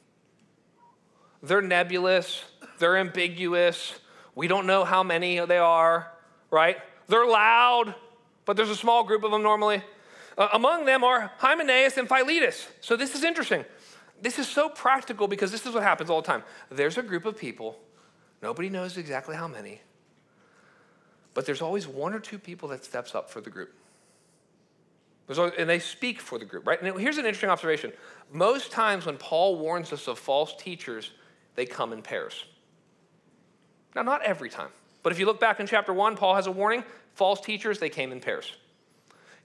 They're 1.40 1.62
nebulous, 1.62 2.42
they're 2.80 2.96
ambiguous, 2.96 3.94
we 4.34 4.48
don't 4.48 4.66
know 4.66 4.84
how 4.84 5.04
many 5.04 5.38
they 5.46 5.58
are, 5.58 6.10
right? 6.50 6.78
They're 7.06 7.26
loud, 7.26 7.94
but 8.44 8.56
there's 8.56 8.70
a 8.70 8.76
small 8.76 9.04
group 9.04 9.22
of 9.22 9.30
them 9.30 9.44
normally. 9.44 9.82
Uh, 10.36 10.48
among 10.52 10.84
them 10.84 11.02
are 11.02 11.32
Hymenaeus 11.38 11.96
and 11.96 12.08
Philetus. 12.08 12.66
So, 12.80 12.96
this 12.96 13.14
is 13.14 13.24
interesting. 13.24 13.64
This 14.20 14.38
is 14.38 14.48
so 14.48 14.68
practical 14.68 15.28
because 15.28 15.50
this 15.50 15.66
is 15.66 15.74
what 15.74 15.82
happens 15.82 16.10
all 16.10 16.20
the 16.22 16.26
time. 16.26 16.42
There's 16.70 16.98
a 16.98 17.02
group 17.02 17.24
of 17.24 17.36
people, 17.36 17.78
nobody 18.42 18.68
knows 18.68 18.96
exactly 18.96 19.36
how 19.36 19.48
many, 19.48 19.80
but 21.34 21.44
there's 21.44 21.60
always 21.60 21.86
one 21.86 22.14
or 22.14 22.18
two 22.18 22.38
people 22.38 22.68
that 22.70 22.84
steps 22.84 23.14
up 23.14 23.30
for 23.30 23.40
the 23.40 23.50
group. 23.50 23.74
And 25.28 25.68
they 25.68 25.80
speak 25.80 26.20
for 26.20 26.38
the 26.38 26.44
group, 26.44 26.66
right? 26.66 26.80
And 26.80 26.98
here's 27.00 27.18
an 27.18 27.26
interesting 27.26 27.50
observation. 27.50 27.92
Most 28.32 28.70
times 28.70 29.06
when 29.06 29.16
Paul 29.16 29.58
warns 29.58 29.92
us 29.92 30.06
of 30.06 30.18
false 30.18 30.54
teachers, 30.56 31.10
they 31.56 31.66
come 31.66 31.92
in 31.92 32.00
pairs. 32.00 32.44
Now, 33.94 34.02
not 34.02 34.22
every 34.22 34.48
time, 34.48 34.68
but 35.02 35.12
if 35.12 35.18
you 35.18 35.26
look 35.26 35.40
back 35.40 35.58
in 35.58 35.66
chapter 35.66 35.92
one, 35.92 36.16
Paul 36.16 36.36
has 36.36 36.46
a 36.46 36.52
warning 36.52 36.84
false 37.14 37.40
teachers, 37.40 37.80
they 37.80 37.88
came 37.88 38.12
in 38.12 38.20
pairs. 38.20 38.52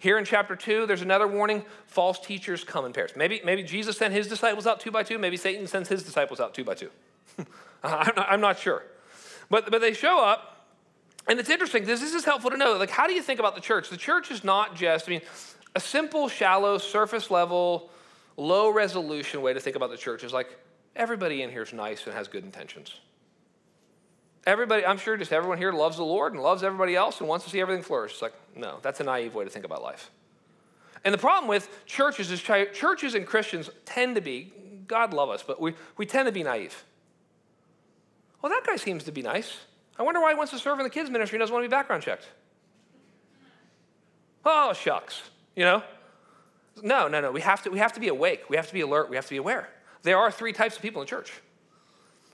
Here 0.02 0.18
in 0.18 0.26
chapter 0.26 0.56
two, 0.56 0.88
there's 0.88 1.04
another 1.04 1.28
warning 1.28 1.64
false 1.86 2.20
teachers 2.20 2.64
come 2.64 2.86
in 2.86 2.92
pairs. 2.92 3.12
Maybe, 3.16 3.40
maybe 3.46 3.62
Jesus 3.62 3.96
sent 3.96 4.16
his 4.16 4.28
disciples 4.28 4.66
out 4.66 4.80
two 4.80 4.90
by 4.90 5.04
two, 5.04 5.20
maybe 5.20 5.38
Satan 5.38 5.68
sends 5.68 5.90
his 5.90 6.02
disciples 6.02 6.40
out 6.40 6.56
two 6.56 6.64
by 6.64 6.74
two. 6.74 6.90
I'm, 7.84 8.16
not, 8.16 8.28
I'm 8.28 8.42
not 8.42 8.58
sure. 8.58 8.82
But, 9.52 9.70
but 9.70 9.80
they 9.80 9.94
show 9.94 10.20
up, 10.26 10.66
and 11.28 11.40
it's 11.40 11.52
interesting. 11.52 11.86
This, 11.86 12.00
this 12.00 12.16
is 12.16 12.26
helpful 12.26 12.50
to 12.50 12.58
know. 12.58 12.78
Like, 12.78 12.90
how 12.90 13.06
do 13.06 13.14
you 13.14 13.22
think 13.22 13.40
about 13.40 13.54
the 13.54 13.62
church? 13.62 13.92
The 13.92 13.98
church 13.98 14.32
is 14.32 14.44
not 14.44 14.76
just, 14.76 15.08
I 15.08 15.12
mean, 15.12 15.22
a 15.76 15.80
simple, 15.80 16.28
shallow, 16.28 16.80
surface 16.80 17.30
level, 17.30 17.92
low 18.38 18.74
resolution 18.74 19.44
way 19.44 19.54
to 19.54 19.60
think 19.60 19.76
about 19.76 19.92
the 19.92 19.98
church 19.98 20.24
is 20.24 20.34
like 20.34 20.58
everybody 20.96 21.44
in 21.44 21.52
here 21.52 21.62
is 21.62 21.74
nice 21.74 22.08
and 22.08 22.16
has 22.16 22.28
good 22.28 22.44
intentions. 22.44 22.96
Everybody, 24.46 24.86
I'm 24.86 24.98
sure 24.98 25.18
just 25.18 25.32
everyone 25.32 25.60
here 25.60 25.72
loves 25.72 25.98
the 25.98 26.04
Lord 26.04 26.34
and 26.34 26.42
loves 26.42 26.64
everybody 26.64 26.96
else 26.96 27.20
and 27.20 27.30
wants 27.30 27.46
to 27.46 27.52
see 27.52 27.62
everything 27.62 27.84
flourish. 27.84 28.14
It's 28.14 28.22
like, 28.22 28.34
no, 28.56 28.80
that's 28.82 29.00
a 29.00 29.04
naive 29.04 29.36
way 29.36 29.44
to 29.44 29.50
think 29.50 29.66
about 29.66 29.84
life. 29.84 30.10
And 31.04 31.14
the 31.14 31.18
problem 31.18 31.48
with 31.48 31.70
churches 31.86 32.32
is 32.32 32.42
churches 32.42 33.16
and 33.16 33.26
Christians 33.26 33.70
tend 33.86 34.16
to 34.16 34.22
be, 34.22 34.52
God 34.88 35.14
love 35.14 35.30
us, 35.30 35.44
but 35.44 35.62
we, 35.62 35.74
we 35.98 36.06
tend 36.06 36.28
to 36.28 36.32
be 36.32 36.44
naive. 36.44 36.84
Well, 38.42 38.52
that 38.52 38.66
guy 38.66 38.76
seems 38.76 39.04
to 39.04 39.12
be 39.12 39.22
nice. 39.22 39.58
I 39.98 40.04
wonder 40.04 40.20
why 40.20 40.32
he 40.32 40.36
wants 40.36 40.52
to 40.52 40.60
serve 40.60 40.80
in 40.80 40.84
the 40.84 40.90
kids' 40.90 41.10
ministry 41.10 41.38
and 41.38 41.42
doesn't 41.42 41.54
want 41.54 41.64
to 41.64 41.70
be 41.70 41.72
background 41.72 42.02
checked. 42.02 42.28
Oh, 44.44 44.74
shucks. 44.74 45.22
You 45.56 45.66
know? 45.66 45.84
No, 46.82 47.08
no, 47.08 47.22
no. 47.22 47.32
We 47.32 47.42
have, 47.42 47.62
to, 47.64 47.70
we 47.70 47.78
have 47.78 47.94
to 47.94 48.00
be 48.00 48.08
awake. 48.08 48.50
We 48.50 48.56
have 48.56 48.68
to 48.68 48.74
be 48.74 48.82
alert. 48.82 49.10
We 49.10 49.16
have 49.16 49.26
to 49.26 49.32
be 49.32 49.38
aware. 49.38 49.70
There 50.02 50.18
are 50.18 50.32
three 50.32 50.54
types 50.54 50.76
of 50.76 50.82
people 50.82 51.02
in 51.02 51.08
church 51.08 51.32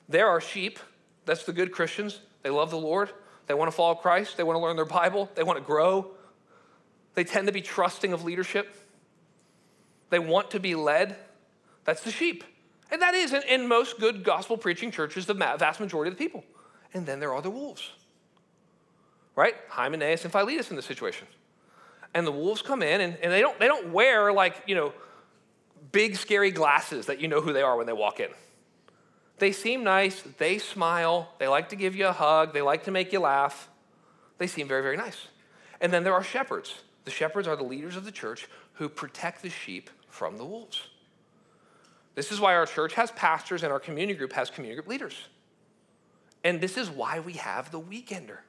there 0.09 0.29
are 0.29 0.39
sheep. 0.39 0.79
That's 1.27 1.43
the 1.43 1.53
good 1.53 1.71
Christians. 1.71 2.19
They 2.41 2.49
love 2.49 2.71
the 2.71 2.77
Lord. 2.77 3.11
They 3.45 3.53
want 3.53 3.69
to 3.69 3.75
follow 3.75 3.95
Christ. 3.95 4.37
They 4.37 4.43
want 4.43 4.57
to 4.57 4.61
learn 4.61 4.75
their 4.75 4.85
Bible. 4.85 5.29
They 5.35 5.43
want 5.43 5.59
to 5.59 5.63
grow. 5.63 6.11
They 7.13 7.23
tend 7.23 7.47
to 7.47 7.53
be 7.53 7.61
trusting 7.61 8.13
of 8.13 8.23
leadership. 8.23 8.75
They 10.09 10.19
want 10.19 10.51
to 10.51 10.59
be 10.59 10.73
led. 10.73 11.15
That's 11.83 12.01
the 12.01 12.11
sheep. 12.11 12.43
And 12.89 13.01
that 13.01 13.13
is, 13.13 13.33
in, 13.33 13.43
in 13.43 13.67
most 13.67 13.99
good 13.99 14.23
gospel 14.23 14.57
preaching 14.57 14.91
churches, 14.91 15.25
the 15.25 15.33
vast 15.33 15.79
majority 15.79 16.11
of 16.11 16.17
the 16.17 16.23
people. 16.23 16.43
And 16.93 17.05
then 17.05 17.19
there 17.19 17.33
are 17.33 17.41
the 17.41 17.49
wolves, 17.49 17.91
right? 19.35 19.55
Hymenaeus 19.69 20.23
and 20.23 20.31
Philetus 20.31 20.69
in 20.69 20.75
this 20.75 20.85
situation 20.85 21.27
and 22.13 22.25
the 22.25 22.31
wolves 22.31 22.61
come 22.61 22.81
in 22.81 23.01
and, 23.01 23.17
and 23.21 23.31
they 23.31 23.41
don't 23.41 23.59
they 23.59 23.67
don't 23.67 23.91
wear 23.91 24.33
like 24.33 24.63
you 24.65 24.75
know 24.75 24.93
big 25.91 26.15
scary 26.15 26.51
glasses 26.51 27.05
that 27.05 27.21
you 27.21 27.27
know 27.27 27.41
who 27.41 27.53
they 27.53 27.61
are 27.61 27.77
when 27.77 27.85
they 27.85 27.93
walk 27.93 28.19
in 28.19 28.29
they 29.39 29.51
seem 29.51 29.83
nice 29.83 30.21
they 30.37 30.57
smile 30.57 31.33
they 31.39 31.47
like 31.47 31.69
to 31.69 31.75
give 31.75 31.95
you 31.95 32.07
a 32.07 32.11
hug 32.11 32.53
they 32.53 32.61
like 32.61 32.83
to 32.83 32.91
make 32.91 33.11
you 33.11 33.19
laugh 33.19 33.69
they 34.37 34.47
seem 34.47 34.67
very 34.67 34.81
very 34.81 34.97
nice 34.97 35.27
and 35.81 35.91
then 35.91 36.03
there 36.03 36.13
are 36.13 36.23
shepherds 36.23 36.75
the 37.05 37.11
shepherds 37.11 37.47
are 37.47 37.55
the 37.55 37.63
leaders 37.63 37.95
of 37.95 38.05
the 38.05 38.11
church 38.11 38.47
who 38.73 38.89
protect 38.89 39.41
the 39.41 39.49
sheep 39.49 39.89
from 40.09 40.37
the 40.37 40.45
wolves 40.45 40.87
this 42.15 42.31
is 42.31 42.39
why 42.39 42.55
our 42.55 42.65
church 42.65 42.93
has 42.93 43.11
pastors 43.11 43.63
and 43.63 43.71
our 43.71 43.79
community 43.79 44.17
group 44.17 44.33
has 44.33 44.49
community 44.49 44.75
group 44.75 44.87
leaders 44.87 45.27
and 46.43 46.61
this 46.61 46.77
is 46.77 46.89
why 46.89 47.19
we 47.19 47.33
have 47.33 47.71
the 47.71 47.79
weekender 47.79 48.39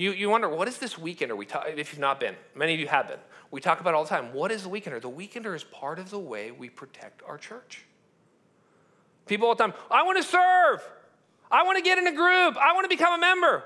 you, 0.00 0.12
you 0.12 0.30
wonder, 0.30 0.48
what 0.48 0.66
is 0.66 0.78
this 0.78 0.94
weekender? 0.94 1.36
We 1.36 1.44
talk, 1.44 1.66
if 1.76 1.92
you've 1.92 2.00
not 2.00 2.20
been, 2.20 2.34
many 2.54 2.72
of 2.72 2.80
you 2.80 2.88
have 2.88 3.06
been. 3.06 3.18
We 3.50 3.60
talk 3.60 3.80
about 3.80 3.92
all 3.92 4.04
the 4.04 4.08
time. 4.08 4.32
What 4.32 4.50
is 4.50 4.62
the 4.62 4.70
weekender? 4.70 4.98
The 4.98 5.10
weekender 5.10 5.54
is 5.54 5.62
part 5.62 5.98
of 5.98 6.08
the 6.08 6.18
way 6.18 6.52
we 6.52 6.70
protect 6.70 7.22
our 7.28 7.36
church. 7.36 7.84
People 9.30 9.46
all 9.46 9.54
the 9.54 9.62
time, 9.62 9.74
I 9.88 10.02
want 10.02 10.18
to 10.18 10.24
serve. 10.24 10.82
I 11.52 11.62
want 11.62 11.78
to 11.78 11.84
get 11.84 11.98
in 11.98 12.08
a 12.08 12.12
group. 12.12 12.56
I 12.56 12.72
want 12.72 12.84
to 12.84 12.88
become 12.88 13.14
a 13.14 13.18
member. 13.18 13.62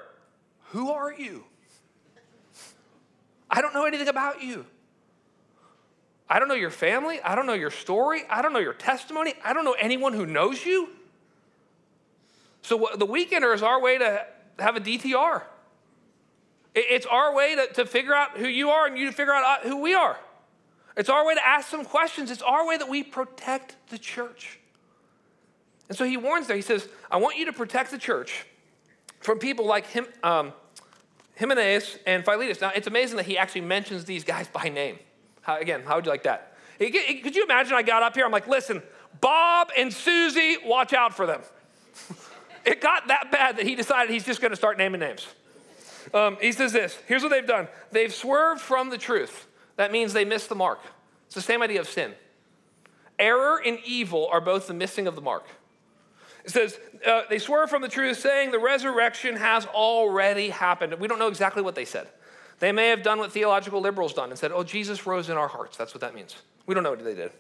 Who 0.72 0.90
are 0.90 1.11
you? 1.11 1.42
I 3.50 3.62
don't 3.62 3.72
know 3.72 3.87
anything 3.87 4.09
about 4.09 4.42
you. 4.42 4.66
I 6.29 6.38
don't 6.38 6.48
know 6.48 6.55
your 6.55 6.68
family. 6.68 7.18
I 7.24 7.35
don't 7.35 7.46
know 7.46 7.55
your 7.55 7.70
story. 7.70 8.24
I 8.29 8.42
don't 8.42 8.53
know 8.53 8.59
your 8.59 8.74
testimony. 8.74 9.33
I 9.42 9.55
don't 9.55 9.64
know 9.64 9.74
anyone 9.81 10.12
who 10.12 10.27
knows 10.27 10.66
you. 10.66 10.90
So 12.61 12.87
the 12.96 13.07
weekender 13.07 13.55
is 13.55 13.62
our 13.62 13.81
way 13.81 13.96
to 13.96 14.27
have 14.59 14.77
a 14.77 14.81
DTR. 14.81 15.44
It's 16.74 17.07
our 17.07 17.35
way 17.35 17.55
to, 17.55 17.72
to 17.72 17.87
figure 17.87 18.14
out 18.14 18.37
who 18.37 18.48
you 18.48 18.68
are 18.68 18.87
and 18.87 18.98
you 18.98 19.07
to 19.07 19.12
figure 19.12 19.33
out 19.33 19.64
uh, 19.64 19.66
who 19.66 19.81
we 19.81 19.94
are. 19.94 20.18
It's 20.94 21.09
our 21.09 21.24
way 21.24 21.35
to 21.35 21.46
ask 21.46 21.70
some 21.70 21.87
questions. 21.87 22.31
It's 22.31 22.42
our 22.42 22.66
way 22.66 22.77
that 22.77 22.90
we 22.90 23.03
protect 23.03 23.77
the 23.88 23.96
church. 23.96 24.59
And 25.88 25.96
so 25.96 26.04
he 26.04 26.16
warns 26.16 26.46
there. 26.46 26.56
He 26.56 26.62
says, 26.62 26.88
I 27.10 27.18
want 27.18 27.36
you 27.36 27.46
to 27.46 27.52
protect 27.52 27.90
the 27.90 27.98
church 27.98 28.46
from 29.20 29.38
people 29.38 29.66
like 29.66 29.86
him, 29.86 30.06
um, 30.22 30.52
and 31.38 32.24
Philetus. 32.24 32.60
Now, 32.60 32.72
it's 32.74 32.86
amazing 32.86 33.16
that 33.16 33.26
he 33.26 33.38
actually 33.38 33.62
mentions 33.62 34.04
these 34.04 34.24
guys 34.24 34.48
by 34.48 34.68
name. 34.68 34.98
How, 35.42 35.58
again, 35.58 35.82
how 35.84 35.96
would 35.96 36.04
you 36.04 36.10
like 36.10 36.22
that? 36.24 36.56
Could 36.78 37.36
you 37.36 37.44
imagine 37.44 37.74
I 37.74 37.82
got 37.82 38.02
up 38.02 38.14
here? 38.14 38.24
I'm 38.24 38.32
like, 38.32 38.46
listen, 38.46 38.82
Bob 39.20 39.70
and 39.76 39.92
Susie, 39.92 40.56
watch 40.64 40.92
out 40.92 41.14
for 41.14 41.26
them. 41.26 41.40
it 42.64 42.80
got 42.80 43.08
that 43.08 43.30
bad 43.30 43.56
that 43.56 43.66
he 43.66 43.74
decided 43.74 44.10
he's 44.12 44.24
just 44.24 44.40
going 44.40 44.50
to 44.50 44.56
start 44.56 44.78
naming 44.78 45.00
names. 45.00 45.26
Um, 46.12 46.36
he 46.40 46.52
says 46.52 46.72
this 46.72 46.98
here's 47.06 47.22
what 47.22 47.30
they've 47.30 47.46
done 47.46 47.68
they've 47.90 48.12
swerved 48.12 48.60
from 48.60 48.90
the 48.90 48.98
truth. 48.98 49.46
That 49.76 49.90
means 49.90 50.12
they 50.12 50.24
missed 50.24 50.48
the 50.48 50.54
mark. 50.54 50.80
It's 51.26 51.34
the 51.34 51.40
same 51.40 51.62
idea 51.62 51.80
of 51.80 51.88
sin. 51.88 52.14
Error 53.18 53.60
and 53.64 53.78
evil 53.84 54.28
are 54.30 54.40
both 54.40 54.66
the 54.66 54.74
missing 54.74 55.06
of 55.06 55.14
the 55.14 55.20
mark. 55.20 55.46
It 56.44 56.50
says, 56.50 56.78
uh, 57.07 57.22
they 57.30 57.38
swerve 57.38 57.70
from 57.70 57.83
the 57.83 57.88
truth, 57.88 58.18
saying 58.18 58.50
the 58.50 58.59
resurrection 58.59 59.37
has 59.37 59.66
already 59.66 60.50
happened. 60.50 60.94
We 60.94 61.09
don't 61.09 61.18
know 61.18 61.28
exactly 61.28 61.62
what 61.62 61.74
they 61.74 61.85
said. 61.87 62.09
They 62.59 62.70
may 62.70 62.88
have 62.88 63.02
done 63.02 63.18
what 63.18 63.33
theological 63.33 63.80
liberals 63.80 64.14
done 64.14 64.30
and 64.30 64.38
said, 64.38 64.52
oh, 64.52 64.62
Jesus 64.62 65.07
rose 65.07 65.28
in 65.28 65.37
our 65.37 65.48
hearts. 65.48 65.76
That's 65.76 65.94
what 65.94 66.02
that 66.02 66.14
means. 66.14 66.37
We 66.66 66.74
don't 66.74 66.85
know 66.85 66.90
what 66.90 67.02
they 67.02 67.14
did. 67.14 67.33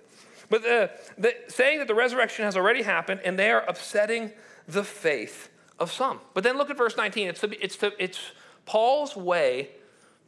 But 0.50 0.66
uh, 0.66 0.88
the, 1.16 1.34
saying 1.48 1.78
that 1.78 1.88
the 1.88 1.94
resurrection 1.94 2.44
has 2.44 2.56
already 2.56 2.82
happened, 2.82 3.20
and 3.24 3.38
they 3.38 3.50
are 3.50 3.64
upsetting 3.68 4.32
the 4.66 4.84
faith 4.84 5.50
of 5.78 5.92
some. 5.92 6.20
But 6.32 6.44
then 6.44 6.56
look 6.56 6.70
at 6.70 6.76
verse 6.76 6.96
19. 6.96 7.28
It's, 7.28 7.40
the, 7.40 7.64
it's, 7.64 7.76
the, 7.76 7.92
it's 8.02 8.32
Paul's 8.66 9.16
way 9.16 9.70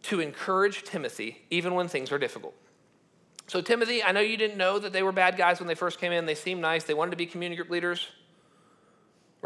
to 0.03 0.21
encourage 0.21 0.85
Timothy 0.85 1.43
even 1.51 1.75
when 1.75 1.89
things 1.89 2.13
are 2.13 2.19
difficult. 2.19 2.55
So, 3.49 3.61
Timothy, 3.61 4.03
I 4.03 4.13
know 4.13 4.21
you 4.21 4.37
didn't 4.37 4.57
know 4.57 4.79
that 4.79 4.93
they 4.93 5.03
were 5.03 5.13
bad 5.13 5.37
guys 5.37 5.61
when 5.61 5.69
they 5.69 5.75
first 5.75 6.01
came 6.01 6.13
in. 6.13 6.27
They 6.27 6.35
seemed 6.35 6.61
nice. 6.61 6.85
They 6.85 6.95
wanted 6.95 7.13
to 7.13 7.17
be 7.17 7.27
community 7.27 7.57
group 7.57 7.71
leaders, 7.71 8.09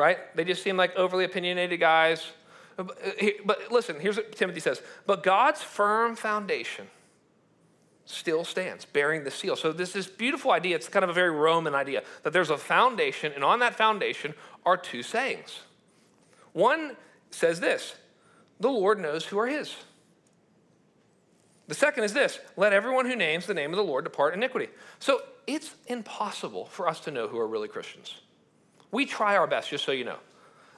right? 0.00 0.34
They 0.34 0.44
just 0.44 0.62
seem 0.62 0.76
like 0.76 0.96
overly 0.96 1.24
opinionated 1.24 1.78
guys. 1.78 2.26
Uh, 2.78 2.84
uh, 2.84 3.12
but 3.44 3.70
listen, 3.70 4.00
here's 4.00 4.16
what 4.16 4.34
Timothy 4.34 4.60
says 4.60 4.82
But 5.06 5.22
God's 5.22 5.62
firm 5.62 6.16
foundation 6.16 6.88
still 8.06 8.44
stands, 8.44 8.84
bearing 8.84 9.22
the 9.24 9.30
seal. 9.30 9.54
So, 9.56 9.72
this 9.72 9.92
this 9.92 10.06
beautiful 10.06 10.50
idea, 10.50 10.74
it's 10.74 10.88
kind 10.88 11.04
of 11.04 11.10
a 11.10 11.12
very 11.12 11.30
Roman 11.30 11.74
idea, 11.74 12.02
that 12.22 12.32
there's 12.32 12.50
a 12.50 12.56
foundation, 12.56 13.32
and 13.34 13.44
on 13.44 13.60
that 13.60 13.76
foundation 13.76 14.34
are 14.64 14.76
two 14.76 15.02
sayings. 15.02 15.60
One 16.52 16.96
says 17.30 17.60
this 17.60 17.94
the 18.58 18.70
Lord 18.70 18.98
knows 18.98 19.26
who 19.26 19.38
are 19.38 19.46
his. 19.46 19.76
The 21.68 21.74
second 21.74 22.04
is 22.04 22.14
this 22.14 22.40
let 22.56 22.72
everyone 22.72 23.06
who 23.06 23.14
names 23.14 23.46
the 23.46 23.54
name 23.54 23.70
of 23.70 23.76
the 23.76 23.84
Lord 23.84 24.04
depart 24.04 24.32
iniquity. 24.34 24.68
So, 24.98 25.20
it's 25.46 25.74
impossible 25.86 26.66
for 26.66 26.88
us 26.88 27.00
to 27.00 27.10
know 27.10 27.28
who 27.28 27.38
are 27.38 27.46
really 27.46 27.68
Christians. 27.68 28.14
We 28.90 29.06
try 29.06 29.36
our 29.36 29.46
best, 29.46 29.70
just 29.70 29.84
so 29.84 29.92
you 29.92 30.04
know. 30.04 30.18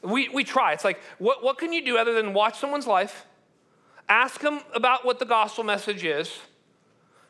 We, 0.03 0.29
we 0.29 0.45
try. 0.45 0.73
It's 0.73 0.85
like, 0.85 1.01
what, 1.19 1.43
what 1.43 1.59
can 1.59 1.73
you 1.73 1.85
do 1.85 1.97
other 1.97 2.13
than 2.15 2.35
watch 2.35 2.59
someone's 2.59 2.87
life, 2.87 3.27
ask 4.09 4.41
them 4.41 4.61
about 4.75 5.05
what 5.05 5.19
the 5.19 5.25
gospel 5.25 5.65
message 5.65 6.05
is, 6.05 6.39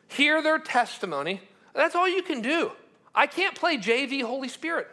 hear 0.07 0.41
their 0.41 0.59
testimony? 0.59 1.41
That's 1.73 1.95
all 1.95 2.07
you 2.07 2.23
can 2.23 2.41
do. 2.41 2.71
I 3.15 3.27
can't 3.27 3.55
play 3.55 3.77
JV 3.77 4.23
Holy 4.23 4.47
Spirit. 4.47 4.87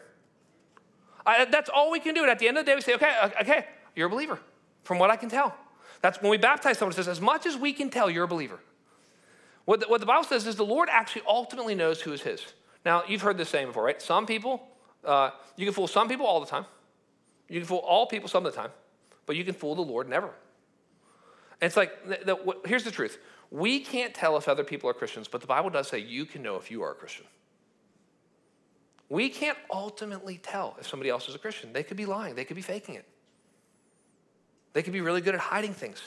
I, 1.25 1.45
that's 1.47 1.71
all 1.71 1.91
we 1.91 2.01
can 2.01 2.15
do. 2.15 2.23
And 2.23 2.31
at 2.31 2.39
the 2.39 2.49
end 2.49 2.59
of 2.59 2.65
the 2.65 2.71
day, 2.71 2.75
we 2.75 2.83
say, 2.83 2.95
okay, 2.95 3.33
okay, 3.41 3.67
you're 3.95 4.09
a 4.09 4.11
believer, 4.11 4.39
from 4.83 4.99
what 4.99 5.11
I 5.11 5.17
can 5.17 5.29
tell. 5.29 5.55
That's 6.03 6.21
when 6.21 6.31
we 6.31 6.39
baptize 6.39 6.79
someone, 6.79 6.93
it 6.93 6.97
says, 6.97 7.09
as 7.09 7.21
much 7.21 7.47
as 7.47 7.57
we 7.57 7.73
can 7.73 7.91
tell, 7.91 8.11
you're 8.11 8.25
a 8.25 8.29
believer. 8.29 8.59
What 9.65 9.81
the, 9.81 9.89
what 9.89 10.01
the 10.01 10.07
Bible 10.07 10.25
says 10.25 10.47
is 10.47 10.57
the 10.57 10.65
Lord 10.65 10.89
actually 10.91 11.23
ultimately 11.29 11.75
knows 11.75 12.01
who 12.01 12.13
is 12.13 12.23
his. 12.23 12.43
Now, 12.85 13.03
you've 13.07 13.23
heard 13.23 13.37
this 13.37 13.51
saying 13.51 13.69
before, 13.69 13.85
right? 13.85 14.01
Some 14.01 14.27
people, 14.27 14.67
uh, 15.05 15.31
you 15.57 15.65
can 15.65 15.75
fool 15.75 15.87
some 15.87 16.09
people 16.09 16.27
all 16.27 16.41
the 16.41 16.47
time. 16.47 16.67
You 17.49 17.61
can 17.61 17.67
fool 17.67 17.79
all 17.79 18.07
people 18.07 18.29
some 18.29 18.47
of 18.47 18.53
the 18.53 18.61
time, 18.61 18.71
but 19.27 19.37
you 19.37 19.45
can 19.45 19.55
fool 19.55 19.75
the 19.75 19.83
Lord 19.83 20.09
never. 20.09 20.29
And 21.61 21.67
it's 21.67 21.77
like, 21.77 21.93
the, 22.07 22.19
the, 22.25 22.57
here's 22.65 22.85
the 22.85 22.91
truth 22.91 23.19
we 23.51 23.81
can't 23.81 24.15
tell 24.15 24.37
if 24.37 24.49
other 24.49 24.65
people 24.65 24.89
are 24.89 24.95
Christians, 24.95 25.27
but 25.27 25.41
the 25.41 25.47
Bible 25.47 25.71
does 25.71 25.89
say 25.89 25.99
you 25.99 26.25
can 26.25 26.43
know 26.43 26.57
if 26.57 26.71
you 26.71 26.83
are 26.83 26.93
a 26.93 26.95
Christian. 26.95 27.27
We 29.09 29.29
can't 29.29 29.59
ultimately 29.73 30.39
tell 30.39 30.77
if 30.79 30.87
somebody 30.87 31.11
else 31.11 31.29
is 31.29 31.35
a 31.35 31.39
Christian. 31.39 31.73
They 31.73 31.83
could 31.83 31.97
be 31.97 32.07
lying, 32.07 32.37
they 32.37 32.45
could 32.45 32.57
be 32.57 32.63
faking 32.63 32.95
it. 32.95 33.07
They 34.73 34.83
could 34.83 34.93
be 34.93 35.01
really 35.01 35.21
good 35.21 35.35
at 35.35 35.41
hiding 35.41 35.75
things. 35.75 36.01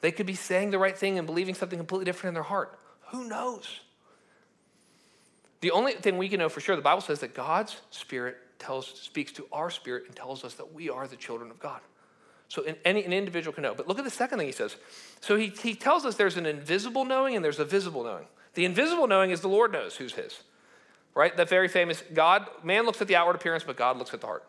They 0.00 0.10
could 0.10 0.26
be 0.26 0.34
saying 0.34 0.70
the 0.70 0.78
right 0.78 0.96
thing 0.96 1.18
and 1.18 1.26
believing 1.26 1.54
something 1.54 1.78
completely 1.78 2.06
different 2.06 2.28
in 2.28 2.34
their 2.34 2.42
heart. 2.42 2.78
Who 3.08 3.28
knows? 3.28 3.80
The 5.64 5.70
only 5.70 5.94
thing 5.94 6.18
we 6.18 6.28
can 6.28 6.40
know 6.40 6.50
for 6.50 6.60
sure, 6.60 6.76
the 6.76 6.82
Bible 6.82 7.00
says 7.00 7.20
that 7.20 7.32
God's 7.32 7.80
Spirit 7.88 8.36
tells, 8.58 8.86
speaks 9.00 9.32
to 9.32 9.46
our 9.50 9.70
spirit 9.70 10.04
and 10.06 10.14
tells 10.14 10.44
us 10.44 10.52
that 10.56 10.74
we 10.74 10.90
are 10.90 11.08
the 11.08 11.16
children 11.16 11.50
of 11.50 11.58
God. 11.58 11.80
So 12.48 12.66
any, 12.84 13.02
an 13.02 13.14
individual 13.14 13.54
can 13.54 13.62
know. 13.62 13.74
But 13.74 13.88
look 13.88 13.96
at 13.98 14.04
the 14.04 14.10
second 14.10 14.36
thing 14.36 14.46
he 14.46 14.52
says. 14.52 14.76
So 15.22 15.36
he, 15.36 15.46
he 15.46 15.74
tells 15.74 16.04
us 16.04 16.16
there's 16.16 16.36
an 16.36 16.44
invisible 16.44 17.06
knowing 17.06 17.34
and 17.34 17.42
there's 17.42 17.60
a 17.60 17.64
visible 17.64 18.04
knowing. 18.04 18.26
The 18.52 18.66
invisible 18.66 19.06
knowing 19.06 19.30
is 19.30 19.40
the 19.40 19.48
Lord 19.48 19.72
knows 19.72 19.96
who's 19.96 20.12
his. 20.12 20.42
Right? 21.14 21.34
That 21.34 21.48
very 21.48 21.68
famous 21.68 22.04
God, 22.12 22.46
man 22.62 22.84
looks 22.84 23.00
at 23.00 23.08
the 23.08 23.16
outward 23.16 23.36
appearance, 23.36 23.64
but 23.64 23.78
God 23.78 23.96
looks 23.96 24.12
at 24.12 24.20
the 24.20 24.26
heart. 24.26 24.44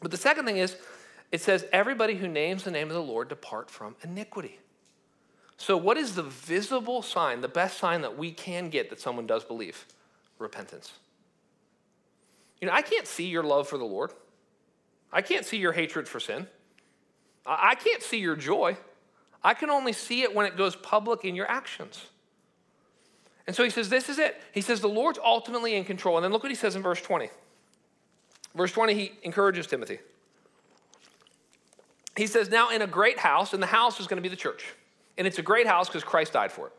But 0.00 0.12
the 0.12 0.16
second 0.16 0.44
thing 0.44 0.58
is, 0.58 0.76
it 1.32 1.40
says, 1.40 1.66
everybody 1.72 2.14
who 2.14 2.28
names 2.28 2.62
the 2.62 2.70
name 2.70 2.86
of 2.86 2.94
the 2.94 3.02
Lord 3.02 3.28
depart 3.28 3.70
from 3.70 3.96
iniquity. 4.04 4.60
So, 5.56 5.76
what 5.76 5.96
is 5.96 6.14
the 6.14 6.22
visible 6.22 7.02
sign, 7.02 7.40
the 7.40 7.48
best 7.48 7.78
sign 7.78 8.02
that 8.02 8.16
we 8.16 8.30
can 8.30 8.68
get 8.68 8.88
that 8.90 9.00
someone 9.00 9.26
does 9.26 9.42
believe? 9.42 9.84
Repentance. 10.38 10.92
You 12.60 12.68
know, 12.68 12.74
I 12.74 12.82
can't 12.82 13.06
see 13.06 13.26
your 13.26 13.42
love 13.42 13.68
for 13.68 13.78
the 13.78 13.84
Lord. 13.84 14.12
I 15.12 15.22
can't 15.22 15.44
see 15.44 15.56
your 15.56 15.72
hatred 15.72 16.08
for 16.08 16.20
sin. 16.20 16.46
I 17.46 17.74
can't 17.74 18.02
see 18.02 18.18
your 18.18 18.36
joy. 18.36 18.76
I 19.42 19.54
can 19.54 19.70
only 19.70 19.92
see 19.92 20.22
it 20.22 20.34
when 20.34 20.44
it 20.44 20.56
goes 20.56 20.76
public 20.76 21.24
in 21.24 21.34
your 21.34 21.48
actions. 21.48 22.06
And 23.46 23.56
so 23.56 23.64
he 23.64 23.70
says, 23.70 23.88
This 23.88 24.08
is 24.08 24.18
it. 24.18 24.40
He 24.52 24.60
says, 24.60 24.80
The 24.80 24.88
Lord's 24.88 25.18
ultimately 25.24 25.74
in 25.74 25.84
control. 25.84 26.16
And 26.16 26.24
then 26.24 26.32
look 26.32 26.42
what 26.42 26.52
he 26.52 26.56
says 26.56 26.76
in 26.76 26.82
verse 26.82 27.00
20. 27.00 27.30
Verse 28.54 28.72
20, 28.72 28.94
he 28.94 29.12
encourages 29.22 29.66
Timothy. 29.66 30.00
He 32.16 32.26
says, 32.26 32.50
Now 32.50 32.70
in 32.70 32.82
a 32.82 32.86
great 32.86 33.18
house, 33.18 33.54
and 33.54 33.62
the 33.62 33.68
house 33.68 34.00
is 34.00 34.06
going 34.06 34.16
to 34.16 34.22
be 34.22 34.28
the 34.28 34.36
church. 34.36 34.74
And 35.16 35.26
it's 35.26 35.38
a 35.38 35.42
great 35.42 35.66
house 35.66 35.88
because 35.88 36.04
Christ 36.04 36.34
died 36.34 36.52
for 36.52 36.66
it. 36.66 36.72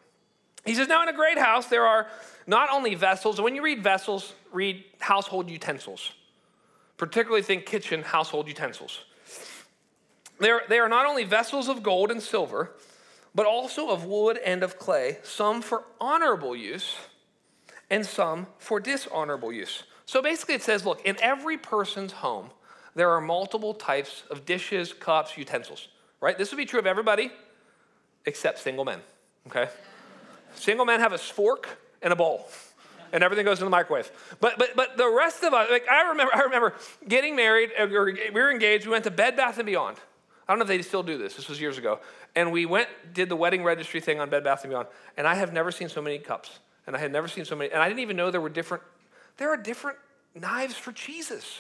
He 0.66 0.76
says, 0.76 0.88
Now 0.88 1.04
in 1.04 1.10
a 1.10 1.14
great 1.14 1.38
house, 1.38 1.68
there 1.68 1.86
are 1.86 2.08
not 2.48 2.70
only 2.72 2.96
vessels, 2.96 3.38
and 3.38 3.44
when 3.44 3.56
you 3.56 3.62
read 3.62 3.84
vessels, 3.84 4.34
read 4.52 4.84
household 5.00 5.50
utensils. 5.50 6.12
Particularly 6.98 7.44
think 7.44 7.66
kitchen 7.66 8.04
household 8.04 8.48
utensils. 8.48 9.02
They're, 10.40 10.62
they 10.68 10.80
are 10.80 10.90
not 10.90 11.06
only 11.06 11.24
vessels 11.24 11.68
of 11.70 11.84
gold 11.84 12.12
and 12.12 12.22
silver, 12.22 12.72
but 13.36 13.46
also 13.46 13.90
of 13.90 14.06
wood 14.06 14.38
and 14.44 14.64
of 14.64 14.80
clay, 14.80 15.18
some 15.24 15.62
for 15.62 15.84
honorable 16.00 16.56
use 16.56 16.96
and 17.90 18.06
some 18.06 18.48
for 18.58 18.80
dishonorable 18.80 19.52
use. 19.52 19.84
So 20.06 20.22
basically, 20.22 20.56
it 20.56 20.64
says 20.64 20.86
look, 20.86 21.06
in 21.06 21.18
every 21.22 21.58
person's 21.58 22.12
home, 22.12 22.50
there 22.96 23.12
are 23.12 23.22
multiple 23.22 23.74
types 23.74 24.24
of 24.30 24.46
dishes, 24.46 24.94
cups, 24.94 25.38
utensils, 25.38 25.88
right? 26.22 26.38
This 26.38 26.52
would 26.52 26.58
be 26.58 26.66
true 26.66 26.80
of 26.80 26.88
everybody 26.88 27.32
except 28.26 28.60
single 28.60 28.86
men, 28.86 29.02
okay? 29.48 29.70
Single 30.56 30.86
men 30.86 31.00
have 31.00 31.14
a 31.14 31.18
fork 31.18 31.68
and 32.02 32.14
a 32.14 32.16
bowl, 32.16 32.48
and 33.12 33.24
everything 33.24 33.46
goes 33.46 33.60
in 33.60 33.66
the 33.66 33.72
microwave. 33.72 34.12
But 34.40 34.58
but 34.58 34.76
but 34.76 34.98
the 34.98 35.10
rest 35.10 35.44
of 35.44 35.54
us, 35.54 35.70
like 35.70 35.88
I 35.88 36.10
remember, 36.10 36.34
I 36.36 36.42
remember 36.42 36.76
getting 37.08 37.36
married. 37.36 37.72
Uh, 37.80 37.88
we 37.88 37.98
were 38.32 38.52
engaged. 38.52 38.86
We 38.86 38.92
went 38.92 39.04
to 39.06 39.12
Bed 39.12 39.36
Bath 39.36 39.58
and 39.58 39.66
Beyond. 39.66 39.98
I 40.48 40.52
don't 40.52 40.60
know 40.60 40.64
if 40.64 40.70
they 40.70 40.82
still 40.82 41.04
do 41.04 41.18
this. 41.18 41.36
This 41.36 41.48
was 41.48 41.62
years 41.62 41.78
ago, 41.78 42.00
and 42.36 42.52
we 42.52 42.66
went 42.66 42.90
did 43.14 43.30
the 43.30 43.36
wedding 43.36 43.64
registry 43.64 44.00
thing 44.00 44.20
on 44.20 44.30
Bed 44.30 44.44
Bath 44.44 44.64
and 44.64 44.72
Beyond. 44.72 44.88
And 45.16 45.28
I 45.28 45.36
have 45.36 45.54
never 45.54 45.72
seen 45.72 45.90
so 45.90 46.02
many 46.02 46.18
cups, 46.18 46.60
and 46.88 46.96
I 46.96 47.00
had 47.00 47.12
never 47.12 47.28
seen 47.28 47.46
so 47.46 47.56
many. 47.56 47.72
And 47.72 47.82
I 47.82 47.88
didn't 47.88 48.00
even 48.00 48.18
know 48.18 48.32
there 48.32 48.42
were 48.42 48.50
different. 48.50 48.84
There 49.38 49.52
are 49.54 49.58
different 49.58 49.98
knives 50.34 50.76
for 50.76 50.92
cheeses. 50.92 51.60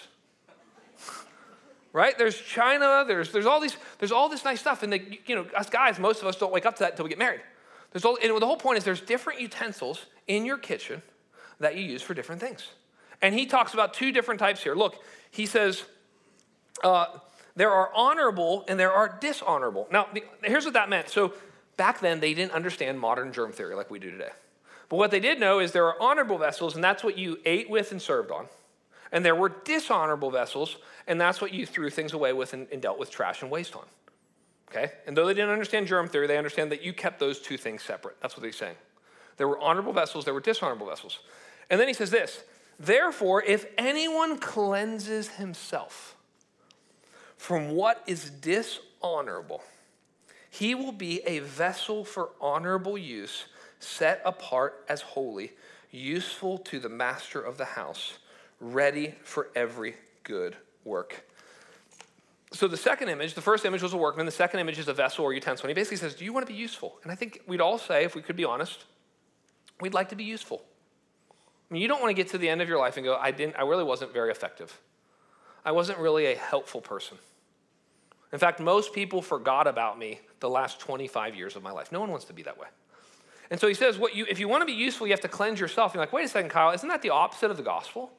right? 1.93 2.17
There's 2.17 2.39
China. 2.39 3.05
There's 3.07 3.31
there's 3.31 3.45
all 3.45 3.59
these 3.59 3.77
there's 3.99 4.11
all 4.11 4.27
this 4.27 4.43
nice 4.43 4.59
stuff, 4.59 4.83
and 4.83 4.91
the, 4.91 5.19
you 5.27 5.35
know 5.35 5.45
us 5.55 5.69
guys, 5.69 5.99
most 5.99 6.21
of 6.21 6.27
us 6.27 6.35
don't 6.35 6.51
wake 6.51 6.65
up 6.65 6.75
to 6.77 6.79
that 6.79 6.93
until 6.93 7.03
we 7.03 7.09
get 7.09 7.19
married. 7.19 7.41
There's 7.91 8.05
all, 8.05 8.17
and 8.21 8.41
the 8.41 8.45
whole 8.45 8.57
point 8.57 8.77
is 8.77 8.83
there's 8.83 9.01
different 9.01 9.41
utensils 9.41 10.05
in 10.27 10.45
your 10.45 10.57
kitchen 10.57 11.01
that 11.59 11.75
you 11.75 11.83
use 11.83 12.01
for 12.01 12.13
different 12.13 12.41
things. 12.41 12.67
And 13.21 13.33
he 13.33 13.45
talks 13.45 13.73
about 13.73 13.93
two 13.93 14.11
different 14.11 14.39
types 14.39 14.63
here. 14.63 14.75
Look, 14.75 15.03
he 15.31 15.45
says 15.45 15.83
uh, 16.83 17.05
there 17.55 17.71
are 17.71 17.91
honorable 17.93 18.63
and 18.67 18.79
there 18.79 18.91
are 18.91 19.17
dishonorable. 19.19 19.87
Now, 19.91 20.07
the, 20.13 20.23
here's 20.43 20.65
what 20.65 20.75
that 20.75 20.89
meant. 20.89 21.09
So 21.09 21.33
back 21.77 21.99
then, 21.99 22.19
they 22.19 22.33
didn't 22.33 22.53
understand 22.53 22.99
modern 22.99 23.33
germ 23.33 23.51
theory 23.51 23.75
like 23.75 23.89
we 23.89 23.99
do 23.99 24.11
today. 24.11 24.31
But 24.87 24.97
what 24.97 25.11
they 25.11 25.19
did 25.19 25.39
know 25.39 25.59
is 25.59 25.71
there 25.71 25.85
are 25.85 26.01
honorable 26.01 26.37
vessels, 26.37 26.75
and 26.75 26.83
that's 26.83 27.03
what 27.03 27.17
you 27.17 27.39
ate 27.45 27.69
with 27.69 27.91
and 27.91 28.01
served 28.01 28.31
on. 28.31 28.47
And 29.11 29.25
there 29.25 29.35
were 29.35 29.49
dishonorable 29.49 30.31
vessels, 30.31 30.77
and 31.07 31.19
that's 31.19 31.41
what 31.41 31.53
you 31.53 31.65
threw 31.65 31.89
things 31.89 32.13
away 32.13 32.33
with 32.33 32.53
and, 32.53 32.67
and 32.71 32.81
dealt 32.81 32.99
with 32.99 33.11
trash 33.11 33.41
and 33.41 33.51
waste 33.51 33.75
on. 33.75 33.85
Okay? 34.69 34.91
And 35.07 35.17
though 35.17 35.25
they 35.25 35.33
didn't 35.33 35.49
understand 35.49 35.87
germ 35.87 36.07
theory, 36.07 36.27
they 36.27 36.37
understand 36.37 36.71
that 36.71 36.83
you 36.83 36.93
kept 36.93 37.19
those 37.19 37.39
two 37.39 37.57
things 37.57 37.81
separate. 37.81 38.21
That's 38.21 38.37
what 38.37 38.45
he's 38.45 38.55
saying. 38.55 38.75
There 39.37 39.47
were 39.47 39.59
honorable 39.59 39.93
vessels, 39.93 40.25
there 40.25 40.33
were 40.33 40.41
dishonorable 40.41 40.87
vessels. 40.87 41.19
And 41.69 41.79
then 41.79 41.87
he 41.87 41.93
says 41.93 42.11
this 42.11 42.43
Therefore, 42.79 43.43
if 43.43 43.65
anyone 43.77 44.37
cleanses 44.37 45.29
himself 45.29 46.15
from 47.37 47.71
what 47.71 48.03
is 48.05 48.29
dishonorable, 48.29 49.63
he 50.49 50.75
will 50.75 50.91
be 50.91 51.21
a 51.25 51.39
vessel 51.39 52.03
for 52.03 52.29
honorable 52.41 52.97
use, 52.97 53.45
set 53.79 54.21
apart 54.25 54.85
as 54.89 55.01
holy, 55.01 55.53
useful 55.91 56.57
to 56.57 56.79
the 56.79 56.89
master 56.89 57.41
of 57.41 57.57
the 57.57 57.65
house, 57.65 58.17
ready 58.59 59.15
for 59.23 59.49
every 59.55 59.95
good 60.23 60.55
work. 60.83 61.28
So 62.51 62.67
the 62.67 62.77
second 62.77 63.09
image, 63.09 63.35
the 63.35 63.41
first 63.41 63.63
image 63.65 63.83
was 63.83 63.93
a 63.93 63.97
workman, 63.97 64.25
the 64.25 64.31
second 64.31 64.59
image 64.59 64.79
is 64.79 64.87
a 64.87 64.93
vessel 64.93 65.23
or 65.23 65.33
utensil. 65.33 65.65
And 65.65 65.69
he 65.69 65.75
basically 65.75 65.97
says, 65.97 66.15
Do 66.15 66.25
you 66.25 66.33
want 66.33 66.47
to 66.47 66.51
be 66.51 66.57
useful? 66.57 66.97
And 67.03 67.11
I 67.11 67.15
think 67.15 67.41
we'd 67.47 67.61
all 67.61 67.77
say, 67.77 68.03
if 68.03 68.15
we 68.15 68.21
could 68.21 68.35
be 68.35 68.45
honest, 68.45 68.85
we'd 69.79 69.93
like 69.93 70.09
to 70.09 70.15
be 70.15 70.23
useful. 70.23 70.63
I 71.69 71.73
mean, 71.73 71.81
you 71.81 71.87
don't 71.87 72.01
want 72.01 72.09
to 72.09 72.15
get 72.15 72.31
to 72.31 72.39
the 72.39 72.49
end 72.49 72.61
of 72.61 72.67
your 72.67 72.79
life 72.79 72.97
and 72.97 73.05
go, 73.05 73.15
I 73.15 73.31
didn't, 73.31 73.55
I 73.57 73.61
really 73.61 73.83
wasn't 73.83 74.11
very 74.13 74.31
effective. 74.31 74.79
I 75.63 75.71
wasn't 75.71 75.99
really 75.99 76.25
a 76.27 76.35
helpful 76.35 76.81
person. 76.81 77.17
In 78.33 78.39
fact, 78.39 78.59
most 78.59 78.93
people 78.93 79.21
forgot 79.21 79.67
about 79.67 79.99
me 79.99 80.19
the 80.39 80.49
last 80.49 80.79
25 80.79 81.35
years 81.35 81.55
of 81.55 81.61
my 81.61 81.71
life. 81.71 81.91
No 81.91 81.99
one 81.99 82.09
wants 82.09 82.25
to 82.25 82.33
be 82.33 82.41
that 82.43 82.57
way. 82.57 82.67
And 83.51 83.59
so 83.59 83.67
he 83.67 83.73
says, 83.73 83.97
what 83.97 84.15
you, 84.15 84.25
if 84.29 84.39
you 84.39 84.47
want 84.47 84.61
to 84.61 84.65
be 84.65 84.73
useful, 84.73 85.07
you 85.07 85.13
have 85.13 85.21
to 85.21 85.27
cleanse 85.27 85.59
yourself. 85.59 85.93
You're 85.93 86.01
like, 86.01 86.13
wait 86.13 86.25
a 86.25 86.27
second, 86.27 86.49
Kyle, 86.49 86.71
isn't 86.71 86.87
that 86.87 87.01
the 87.01 87.09
opposite 87.09 87.49
of 87.51 87.57
the 87.57 87.63
gospel? 87.63 88.11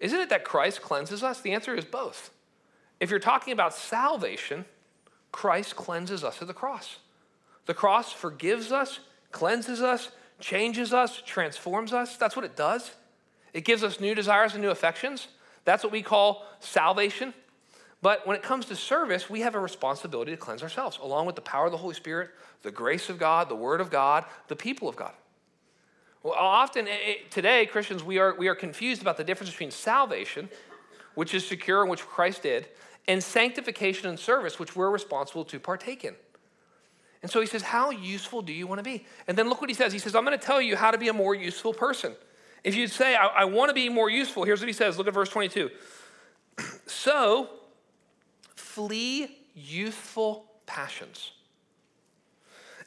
Isn't 0.00 0.20
it 0.20 0.28
that 0.30 0.44
Christ 0.44 0.82
cleanses 0.82 1.22
us? 1.22 1.40
The 1.40 1.52
answer 1.52 1.74
is 1.74 1.84
both. 1.84 2.30
If 3.00 3.10
you're 3.10 3.18
talking 3.18 3.52
about 3.52 3.74
salvation, 3.74 4.66
Christ 5.32 5.74
cleanses 5.74 6.22
us 6.22 6.40
at 6.42 6.48
the 6.48 6.54
cross. 6.54 6.98
The 7.66 7.74
cross 7.74 8.12
forgives 8.12 8.72
us, 8.72 9.00
cleanses 9.32 9.80
us, 9.80 10.10
changes 10.38 10.92
us, 10.92 11.22
transforms 11.24 11.92
us. 11.92 12.16
That's 12.16 12.36
what 12.36 12.44
it 12.44 12.56
does. 12.56 12.92
It 13.52 13.64
gives 13.64 13.82
us 13.82 14.00
new 14.00 14.14
desires 14.14 14.52
and 14.54 14.62
new 14.62 14.70
affections. 14.70 15.28
That's 15.64 15.82
what 15.82 15.92
we 15.92 16.02
call 16.02 16.46
salvation. 16.60 17.34
But 18.02 18.26
when 18.26 18.36
it 18.36 18.42
comes 18.42 18.66
to 18.66 18.76
service, 18.76 19.28
we 19.28 19.40
have 19.40 19.54
a 19.54 19.60
responsibility 19.60 20.30
to 20.30 20.36
cleanse 20.36 20.62
ourselves, 20.62 20.98
along 21.02 21.26
with 21.26 21.34
the 21.34 21.42
power 21.42 21.66
of 21.66 21.72
the 21.72 21.78
Holy 21.78 21.94
Spirit, 21.94 22.30
the 22.62 22.70
grace 22.70 23.10
of 23.10 23.18
God, 23.18 23.48
the 23.48 23.56
Word 23.56 23.80
of 23.80 23.90
God, 23.90 24.24
the 24.48 24.56
people 24.56 24.88
of 24.88 24.96
God. 24.96 25.12
Well, 26.22 26.34
often 26.34 26.86
it, 26.86 26.90
eh, 26.90 27.10
eh, 27.10 27.14
today, 27.30 27.66
Christians, 27.66 28.02
we 28.02 28.18
are, 28.18 28.34
we 28.36 28.48
are 28.48 28.54
confused 28.54 29.00
about 29.02 29.16
the 29.16 29.24
difference 29.24 29.50
between 29.50 29.70
salvation, 29.70 30.48
which 31.14 31.34
is 31.34 31.46
secure 31.46 31.82
and 31.82 31.90
which 31.90 32.02
Christ 32.02 32.42
did, 32.42 32.68
and 33.10 33.20
sanctification 33.20 34.08
and 34.08 34.16
service, 34.16 34.60
which 34.60 34.76
we're 34.76 34.88
responsible 34.88 35.44
to 35.44 35.58
partake 35.58 36.04
in. 36.04 36.14
And 37.22 37.30
so 37.30 37.40
he 37.40 37.46
says, 37.46 37.62
How 37.62 37.90
useful 37.90 38.40
do 38.40 38.52
you 38.52 38.68
want 38.68 38.78
to 38.78 38.84
be? 38.84 39.04
And 39.26 39.36
then 39.36 39.48
look 39.48 39.60
what 39.60 39.68
he 39.68 39.74
says. 39.74 39.92
He 39.92 39.98
says, 39.98 40.14
I'm 40.14 40.24
going 40.24 40.38
to 40.38 40.44
tell 40.44 40.62
you 40.62 40.76
how 40.76 40.92
to 40.92 40.98
be 40.98 41.08
a 41.08 41.12
more 41.12 41.34
useful 41.34 41.74
person. 41.74 42.14
If 42.62 42.76
you'd 42.76 42.92
say, 42.92 43.16
I, 43.16 43.26
I 43.26 43.44
want 43.46 43.68
to 43.68 43.74
be 43.74 43.88
more 43.88 44.08
useful, 44.08 44.44
here's 44.44 44.60
what 44.60 44.68
he 44.68 44.72
says. 44.72 44.96
Look 44.96 45.08
at 45.08 45.14
verse 45.14 45.28
22. 45.28 45.70
so, 46.86 47.50
flee 48.54 49.38
youthful 49.56 50.46
passions 50.66 51.32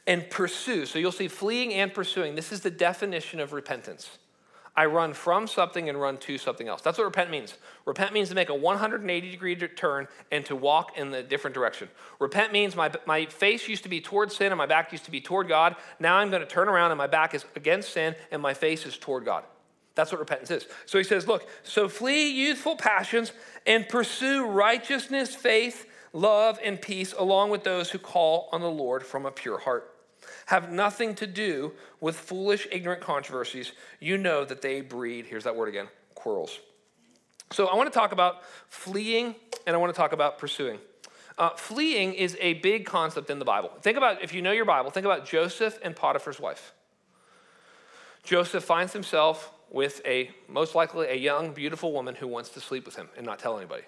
and 0.06 0.28
pursue. 0.30 0.86
So 0.86 0.98
you'll 0.98 1.12
see 1.12 1.28
fleeing 1.28 1.74
and 1.74 1.92
pursuing. 1.92 2.34
This 2.34 2.50
is 2.50 2.62
the 2.62 2.70
definition 2.70 3.40
of 3.40 3.52
repentance. 3.52 4.16
I 4.76 4.86
run 4.86 5.12
from 5.12 5.46
something 5.46 5.88
and 5.88 6.00
run 6.00 6.16
to 6.18 6.36
something 6.36 6.66
else. 6.66 6.82
That's 6.82 6.98
what 6.98 7.04
repent 7.04 7.30
means. 7.30 7.56
Repent 7.84 8.12
means 8.12 8.28
to 8.30 8.34
make 8.34 8.48
a 8.48 8.54
180 8.54 9.30
degree 9.30 9.54
turn 9.54 10.08
and 10.32 10.44
to 10.46 10.56
walk 10.56 10.98
in 10.98 11.12
the 11.12 11.22
different 11.22 11.54
direction. 11.54 11.88
Repent 12.18 12.52
means 12.52 12.74
my, 12.74 12.90
my 13.06 13.26
face 13.26 13.68
used 13.68 13.84
to 13.84 13.88
be 13.88 14.00
toward 14.00 14.32
sin 14.32 14.50
and 14.50 14.58
my 14.58 14.66
back 14.66 14.90
used 14.90 15.04
to 15.04 15.12
be 15.12 15.20
toward 15.20 15.46
God. 15.46 15.76
Now 16.00 16.16
I'm 16.16 16.28
going 16.30 16.42
to 16.42 16.48
turn 16.48 16.68
around 16.68 16.90
and 16.90 16.98
my 16.98 17.06
back 17.06 17.34
is 17.34 17.44
against 17.54 17.92
sin 17.92 18.16
and 18.32 18.42
my 18.42 18.52
face 18.52 18.84
is 18.84 18.98
toward 18.98 19.24
God. 19.24 19.44
That's 19.94 20.10
what 20.10 20.18
repentance 20.18 20.50
is. 20.50 20.66
So 20.86 20.98
he 20.98 21.04
says, 21.04 21.28
Look, 21.28 21.48
so 21.62 21.88
flee 21.88 22.28
youthful 22.28 22.74
passions 22.74 23.32
and 23.64 23.88
pursue 23.88 24.44
righteousness, 24.44 25.36
faith, 25.36 25.86
love, 26.12 26.58
and 26.64 26.82
peace 26.82 27.14
along 27.16 27.50
with 27.50 27.62
those 27.62 27.90
who 27.90 28.00
call 28.00 28.48
on 28.50 28.60
the 28.60 28.70
Lord 28.70 29.04
from 29.06 29.24
a 29.24 29.30
pure 29.30 29.58
heart 29.58 29.93
have 30.46 30.70
nothing 30.70 31.14
to 31.16 31.26
do 31.26 31.72
with 32.00 32.16
foolish, 32.16 32.66
ignorant 32.70 33.00
controversies. 33.00 33.72
You 34.00 34.18
know 34.18 34.44
that 34.44 34.62
they 34.62 34.80
breed, 34.80 35.26
here's 35.26 35.44
that 35.44 35.56
word 35.56 35.68
again, 35.68 35.88
quarrels. 36.14 36.58
So 37.52 37.66
I 37.66 37.76
want 37.76 37.92
to 37.92 37.98
talk 37.98 38.12
about 38.12 38.42
fleeing 38.68 39.34
and 39.66 39.74
I 39.74 39.78
want 39.78 39.92
to 39.92 39.96
talk 39.96 40.12
about 40.12 40.38
pursuing. 40.38 40.78
Uh, 41.36 41.50
fleeing 41.50 42.14
is 42.14 42.36
a 42.40 42.54
big 42.54 42.86
concept 42.86 43.28
in 43.30 43.38
the 43.38 43.44
Bible. 43.44 43.70
Think 43.80 43.96
about, 43.96 44.22
if 44.22 44.32
you 44.32 44.42
know 44.42 44.52
your 44.52 44.64
Bible, 44.64 44.90
think 44.90 45.06
about 45.06 45.26
Joseph 45.26 45.78
and 45.82 45.96
Potiphar's 45.96 46.38
wife. 46.38 46.72
Joseph 48.22 48.64
finds 48.64 48.92
himself 48.92 49.52
with 49.70 50.00
a, 50.06 50.30
most 50.48 50.74
likely, 50.74 51.08
a 51.08 51.16
young, 51.16 51.52
beautiful 51.52 51.92
woman 51.92 52.14
who 52.14 52.28
wants 52.28 52.50
to 52.50 52.60
sleep 52.60 52.86
with 52.86 52.96
him 52.96 53.08
and 53.16 53.26
not 53.26 53.38
tell 53.38 53.56
anybody. 53.58 53.82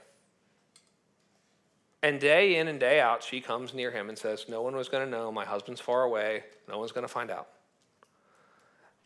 And 2.03 2.21
day 2.21 2.57
in 2.57 2.69
and 2.69 2.79
day 2.79 3.01
out, 3.01 3.23
she 3.23 3.41
comes 3.41 3.75
near 3.75 3.91
him 3.91 4.09
and 4.09 4.17
says, 4.17 4.47
No 4.49 4.63
one 4.63 4.77
was 4.77 4.89
going 4.89 5.05
to 5.05 5.11
know. 5.11 5.33
My 5.33 5.45
husband's 5.45 5.81
far 5.81 6.03
away. 6.03 6.45
No 6.69 6.79
one's 6.79 6.93
going 6.93 7.07
to 7.07 7.13
find 7.13 7.31
out. 7.31 7.49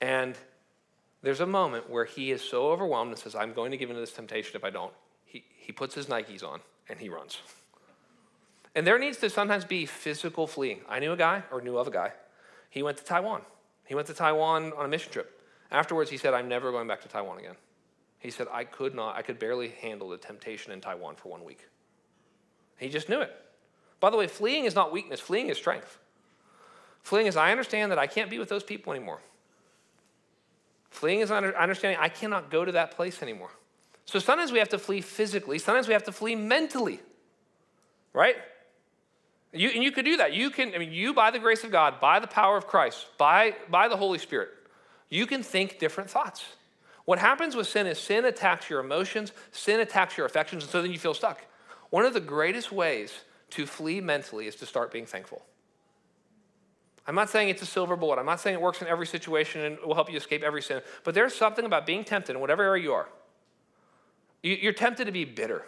And 0.01 0.36
there's 1.22 1.41
a 1.41 1.47
moment 1.47 1.88
where 1.88 2.05
he 2.05 2.30
is 2.30 2.43
so 2.43 2.68
overwhelmed 2.68 3.11
and 3.11 3.18
says, 3.18 3.34
I'm 3.34 3.53
going 3.53 3.70
to 3.70 3.76
give 3.76 3.91
into 3.91 4.01
this 4.01 4.12
temptation 4.12 4.57
if 4.57 4.64
I 4.64 4.70
don't. 4.70 4.93
He, 5.24 5.45
he 5.59 5.72
puts 5.72 5.95
his 5.95 6.07
Nikes 6.07 6.43
on 6.43 6.61
and 6.88 6.99
he 6.99 7.09
runs. 7.09 7.38
And 8.74 8.86
there 8.86 8.99
needs 8.99 9.18
to 9.18 9.30
sometimes 9.30 9.64
be 9.64 9.84
physical 9.84 10.47
fleeing. 10.47 10.80
I 10.88 11.01
knew 11.01 11.12
a 11.12 11.16
guy, 11.16 11.43
or 11.51 11.61
knew 11.61 11.76
of 11.76 11.88
a 11.88 11.91
guy. 11.91 12.12
He 12.70 12.82
went 12.82 12.99
to 12.99 13.05
Taiwan. 13.05 13.43
He 13.84 13.95
went 13.95 14.07
to 14.07 14.14
Taiwan 14.14 14.72
on 14.74 14.84
a 14.84 14.88
mission 14.88 15.12
trip. 15.12 15.43
Afterwards, 15.72 16.11
he 16.11 16.16
said, 16.16 16.34
I'm 16.34 16.49
never 16.49 16.70
going 16.70 16.86
back 16.86 17.01
to 17.03 17.09
Taiwan 17.09 17.38
again. 17.38 17.57
He 18.20 18.30
said, 18.30 18.47
I 18.53 18.64
could 18.64 18.95
not, 18.95 19.16
I 19.16 19.22
could 19.22 19.38
barely 19.38 19.70
handle 19.80 20.09
the 20.09 20.18
temptation 20.18 20.72
in 20.72 20.80
Taiwan 20.80 21.16
for 21.16 21.30
one 21.30 21.45
week. 21.45 21.66
He 22.81 22.89
just 22.89 23.09
knew 23.09 23.20
it. 23.20 23.33
By 24.01 24.11
the 24.11 24.16
way, 24.16 24.26
fleeing 24.26 24.64
is 24.64 24.74
not 24.74 24.91
weakness, 24.91 25.20
fleeing 25.20 25.51
is 25.51 25.59
strength. 25.59 25.99
Fleeing 27.03 27.26
is 27.26 27.37
I 27.37 27.51
understand 27.51 27.93
that 27.93 27.99
I 27.99 28.07
can't 28.07 28.31
be 28.31 28.39
with 28.39 28.49
those 28.49 28.62
people 28.62 28.93
anymore. 28.93 29.20
Fleeing 30.91 31.20
is 31.20 31.31
understanding 31.31 31.99
I 32.01 32.09
cannot 32.09 32.51
go 32.51 32.64
to 32.64 32.72
that 32.72 32.93
place 32.93 33.22
anymore. 33.22 33.51
So 34.07 34.18
sometimes 34.18 34.51
we 34.51 34.59
have 34.59 34.70
to 34.70 34.78
flee 34.78 35.03
physically, 35.03 35.59
sometimes 35.59 35.87
we 35.87 35.93
have 35.93 36.05
to 36.05 36.12
flee 36.12 36.35
mentally, 36.35 37.01
right? 38.12 38.37
You, 39.53 39.68
and 39.68 39.83
you 39.83 39.93
could 39.93 40.05
do 40.05 40.16
that. 40.16 40.33
You 40.33 40.51
can, 40.51 40.74
I 40.74 40.78
mean, 40.78 40.93
you, 40.93 41.12
by 41.12 41.31
the 41.31 41.39
grace 41.39 41.64
of 41.64 41.70
God, 41.70 42.01
by 42.01 42.18
the 42.18 42.26
power 42.26 42.57
of 42.57 42.66
Christ, 42.66 43.07
by, 43.18 43.55
by 43.68 43.89
the 43.89 43.97
Holy 43.97 44.18
Spirit, 44.18 44.49
you 45.09 45.26
can 45.26 45.43
think 45.43 45.78
different 45.78 46.09
thoughts. 46.09 46.45
What 47.05 47.18
happens 47.18 47.57
with 47.57 47.66
sin 47.66 47.87
is 47.87 47.99
sin 47.99 48.24
attacks 48.24 48.70
your 48.70 48.81
emotions, 48.81 49.33
sin 49.51 49.81
attacks 49.81 50.16
your 50.16 50.26
affections, 50.26 50.62
and 50.62 50.70
so 50.70 50.83
then 50.83 50.93
you 50.93 50.99
feel 50.99 51.14
stuck. 51.14 51.45
One 51.91 52.05
of 52.05 52.14
the 52.14 52.20
greatest 52.20 52.72
ways 52.72 53.12
to 53.51 53.66
flee 53.66 54.01
mentally 54.01 54.47
is 54.47 54.57
to 54.57 54.66
start 54.66 54.93
being 54.93 55.07
thankful. 55.07 55.43
I'm 57.07 57.14
not 57.14 57.30
saying 57.30 57.49
it's 57.49 57.62
a 57.62 57.66
silver 57.66 57.97
bullet. 57.97 58.18
I'm 58.18 58.26
not 58.26 58.41
saying 58.41 58.55
it 58.55 58.61
works 58.61 58.82
in 58.82 58.88
every 58.88 59.07
situation 59.07 59.62
and 59.62 59.78
will 59.84 59.95
help 59.95 60.11
you 60.11 60.16
escape 60.16 60.43
every 60.43 60.62
sin. 60.62 60.80
But 61.03 61.14
there's 61.14 61.34
something 61.34 61.64
about 61.64 61.86
being 61.86 62.05
tempted 62.05 62.34
in 62.34 62.41
whatever 62.41 62.62
area 62.62 62.84
you 62.84 62.93
are. 62.93 63.09
You're 64.43 64.72
tempted 64.72 65.07
to 65.07 65.12
be 65.12 65.24
bitter. 65.24 65.64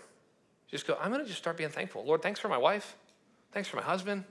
Just 0.68 0.87
go, 0.87 0.97
I'm 1.01 1.11
going 1.11 1.20
to 1.20 1.27
just 1.27 1.39
start 1.39 1.57
being 1.57 1.70
thankful. 1.70 2.05
Lord, 2.05 2.23
thanks 2.23 2.41
for 2.41 2.49
my 2.49 2.57
wife. 2.57 2.97
Thanks 3.51 3.68
for 3.68 3.77
my 3.77 3.83
husband. 3.83 4.25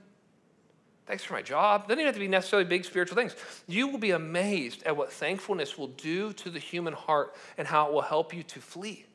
Thanks 1.05 1.23
for 1.23 1.33
my 1.33 1.41
job. 1.41 1.83
Doesn't 1.83 1.99
even 1.99 2.05
have 2.05 2.15
to 2.15 2.19
be 2.19 2.27
necessarily 2.27 2.67
big 2.67 2.85
spiritual 2.85 3.17
things. 3.17 3.35
You 3.67 3.87
will 3.87 3.97
be 3.97 4.11
amazed 4.11 4.83
at 4.83 4.95
what 4.95 5.11
thankfulness 5.11 5.77
will 5.77 5.87
do 5.87 6.31
to 6.33 6.49
the 6.49 6.59
human 6.59 6.93
heart 6.93 7.35
and 7.57 7.67
how 7.67 7.87
it 7.87 7.93
will 7.93 8.01
help 8.01 8.33
you 8.33 8.43
to 8.43 8.59
flee. 8.61 9.05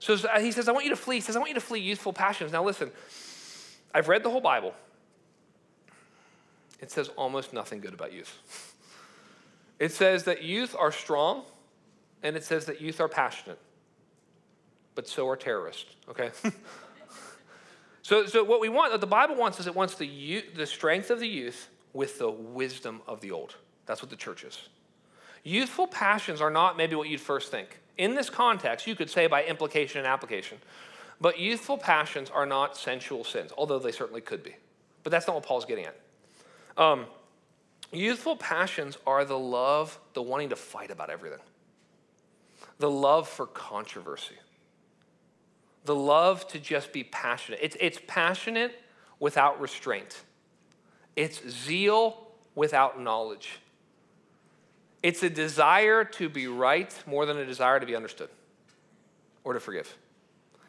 So 0.00 0.14
uh, 0.14 0.40
he 0.40 0.50
says, 0.50 0.68
I 0.68 0.72
want 0.72 0.84
you 0.86 0.90
to 0.90 0.96
flee. 0.96 1.16
He 1.16 1.20
says, 1.20 1.36
I 1.36 1.38
want 1.38 1.50
you 1.50 1.54
to 1.54 1.60
flee 1.60 1.80
youthful 1.80 2.12
passions. 2.12 2.52
Now, 2.52 2.64
listen, 2.64 2.90
I've 3.94 4.08
read 4.08 4.22
the 4.22 4.30
whole 4.30 4.40
Bible. 4.40 4.74
It 6.80 6.90
says 6.90 7.08
almost 7.16 7.52
nothing 7.52 7.80
good 7.80 7.92
about 7.92 8.12
youth. 8.12 8.74
It 9.78 9.92
says 9.92 10.24
that 10.24 10.42
youth 10.42 10.74
are 10.78 10.90
strong, 10.90 11.44
and 12.22 12.34
it 12.34 12.44
says 12.44 12.64
that 12.64 12.80
youth 12.80 13.00
are 13.00 13.08
passionate, 13.08 13.58
but 14.94 15.06
so 15.06 15.28
are 15.28 15.36
terrorists, 15.36 15.96
okay? 16.08 16.30
so, 18.02 18.26
so, 18.26 18.42
what 18.42 18.60
we 18.60 18.68
want, 18.68 18.92
what 18.92 19.00
the 19.00 19.06
Bible 19.06 19.36
wants 19.36 19.60
is 19.60 19.66
it 19.66 19.74
wants 19.74 19.94
the, 19.94 20.06
youth, 20.06 20.54
the 20.54 20.66
strength 20.66 21.10
of 21.10 21.20
the 21.20 21.28
youth 21.28 21.68
with 21.92 22.18
the 22.18 22.30
wisdom 22.30 23.02
of 23.06 23.20
the 23.20 23.30
old. 23.30 23.56
That's 23.84 24.02
what 24.02 24.10
the 24.10 24.16
church 24.16 24.44
is. 24.44 24.68
Youthful 25.42 25.86
passions 25.86 26.40
are 26.40 26.50
not 26.50 26.76
maybe 26.76 26.94
what 26.94 27.08
you'd 27.08 27.20
first 27.20 27.50
think. 27.50 27.80
In 27.96 28.14
this 28.14 28.30
context, 28.30 28.86
you 28.86 28.94
could 28.94 29.10
say 29.10 29.26
by 29.26 29.44
implication 29.44 29.98
and 29.98 30.06
application. 30.06 30.58
But 31.20 31.38
youthful 31.38 31.76
passions 31.76 32.30
are 32.30 32.46
not 32.46 32.76
sensual 32.76 33.24
sins, 33.24 33.52
although 33.56 33.78
they 33.78 33.92
certainly 33.92 34.22
could 34.22 34.42
be. 34.42 34.56
But 35.02 35.10
that's 35.10 35.26
not 35.26 35.34
what 35.34 35.44
Paul's 35.44 35.66
getting 35.66 35.86
at. 35.86 35.96
Um, 36.76 37.06
youthful 37.92 38.36
passions 38.36 38.96
are 39.06 39.24
the 39.24 39.38
love, 39.38 39.98
the 40.14 40.22
wanting 40.22 40.48
to 40.50 40.56
fight 40.56 40.90
about 40.90 41.10
everything, 41.10 41.40
the 42.78 42.90
love 42.90 43.28
for 43.28 43.46
controversy, 43.46 44.36
the 45.84 45.94
love 45.94 46.46
to 46.48 46.58
just 46.58 46.92
be 46.92 47.04
passionate. 47.04 47.60
It's, 47.62 47.76
it's 47.80 47.98
passionate 48.06 48.80
without 49.18 49.60
restraint, 49.60 50.22
it's 51.16 51.46
zeal 51.48 52.28
without 52.54 53.00
knowledge. 53.00 53.58
It's 55.02 55.22
a 55.22 55.30
desire 55.30 56.04
to 56.04 56.28
be 56.28 56.46
right 56.46 56.94
more 57.06 57.26
than 57.26 57.38
a 57.38 57.46
desire 57.46 57.80
to 57.80 57.86
be 57.86 57.96
understood 57.96 58.28
or 59.44 59.54
to 59.54 59.60
forgive. 59.60 59.96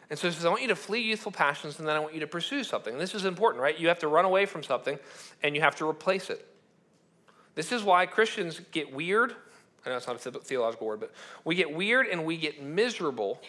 And 0.10 0.20
so 0.20 0.28
he 0.28 0.34
says, 0.34 0.46
I 0.46 0.50
want 0.50 0.62
you 0.62 0.68
to 0.70 0.76
flee 0.76 1.00
youthful 1.00 1.32
passions 1.32 1.80
and 1.80 1.88
then 1.88 1.96
I 1.96 2.00
want 2.00 2.14
you 2.14 2.20
to 2.20 2.28
pursue 2.28 2.64
something. 2.64 2.94
And 2.94 3.02
this 3.02 3.16
is 3.16 3.26
important, 3.26 3.62
right? 3.62 3.78
You 3.78 3.88
have 3.88 4.00
to 4.00 4.08
run 4.08 4.26
away 4.26 4.46
from 4.46 4.64
something 4.64 5.00
and 5.42 5.56
you 5.56 5.62
have 5.62 5.76
to 5.78 5.88
replace 5.88 6.30
it. 6.30 6.46
This 7.56 7.72
is 7.72 7.84
why 7.84 8.06
Christians 8.06 8.62
get 8.72 8.94
weird. 8.94 9.36
I 9.86 9.90
know 9.90 9.98
it's 9.98 10.08
not 10.08 10.26
a 10.26 10.32
theological 10.32 10.88
word, 10.88 11.00
but 11.00 11.12
we 11.44 11.56
get 11.56 11.74
weird 11.74 12.08
and 12.08 12.26
we 12.26 12.38
get 12.38 12.62
miserable 12.62 13.42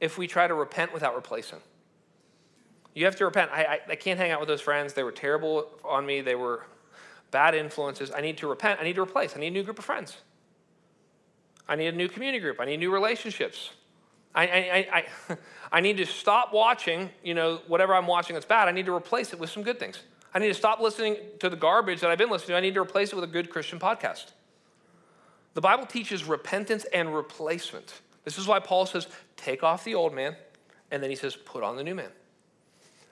if 0.00 0.18
we 0.18 0.26
try 0.26 0.46
to 0.46 0.54
repent 0.54 0.92
without 0.92 1.14
replacing. 1.14 1.58
You 2.94 3.04
have 3.04 3.16
to 3.16 3.24
repent. 3.24 3.50
I, 3.52 3.64
I, 3.64 3.80
I 3.90 3.94
can't 3.96 4.18
hang 4.18 4.30
out 4.30 4.40
with 4.40 4.48
those 4.48 4.60
friends. 4.60 4.92
They 4.94 5.02
were 5.02 5.12
terrible 5.12 5.68
on 5.84 6.06
me. 6.06 6.20
They 6.20 6.34
were 6.34 6.64
bad 7.30 7.54
influences. 7.54 8.10
I 8.10 8.20
need 8.20 8.38
to 8.38 8.48
repent. 8.48 8.80
I 8.80 8.84
need 8.84 8.94
to 8.94 9.02
replace. 9.02 9.36
I 9.36 9.40
need 9.40 9.48
a 9.48 9.52
new 9.52 9.62
group 9.62 9.78
of 9.78 9.84
friends. 9.84 10.16
I 11.68 11.76
need 11.76 11.88
a 11.88 11.92
new 11.92 12.08
community 12.08 12.40
group. 12.40 12.60
I 12.60 12.64
need 12.64 12.78
new 12.78 12.92
relationships. 12.92 13.70
I, 14.34 14.46
I, 14.46 14.88
I, 15.28 15.36
I, 15.72 15.80
need 15.80 15.98
to 15.98 16.06
stop 16.06 16.52
watching, 16.52 17.10
you 17.22 17.34
know, 17.34 17.60
whatever 17.66 17.94
I'm 17.94 18.06
watching 18.06 18.34
that's 18.34 18.46
bad. 18.46 18.68
I 18.68 18.72
need 18.72 18.86
to 18.86 18.94
replace 18.94 19.32
it 19.32 19.38
with 19.38 19.50
some 19.50 19.62
good 19.62 19.78
things. 19.78 20.00
I 20.32 20.38
need 20.38 20.48
to 20.48 20.54
stop 20.54 20.80
listening 20.80 21.16
to 21.40 21.48
the 21.48 21.56
garbage 21.56 22.00
that 22.00 22.10
I've 22.10 22.18
been 22.18 22.30
listening 22.30 22.48
to. 22.48 22.56
I 22.56 22.60
need 22.60 22.74
to 22.74 22.80
replace 22.80 23.12
it 23.12 23.14
with 23.14 23.24
a 23.24 23.32
good 23.32 23.50
Christian 23.50 23.78
podcast. 23.78 24.32
The 25.54 25.60
Bible 25.60 25.86
teaches 25.86 26.24
repentance 26.24 26.84
and 26.92 27.14
replacement. 27.14 28.00
This 28.24 28.38
is 28.38 28.46
why 28.46 28.60
Paul 28.60 28.86
says, 28.86 29.08
take 29.36 29.62
off 29.62 29.84
the 29.84 29.94
old 29.94 30.14
man, 30.14 30.36
and 30.90 31.02
then 31.02 31.10
he 31.10 31.16
says, 31.16 31.34
put 31.34 31.62
on 31.62 31.76
the 31.76 31.82
new 31.82 31.94
man. 31.94 32.10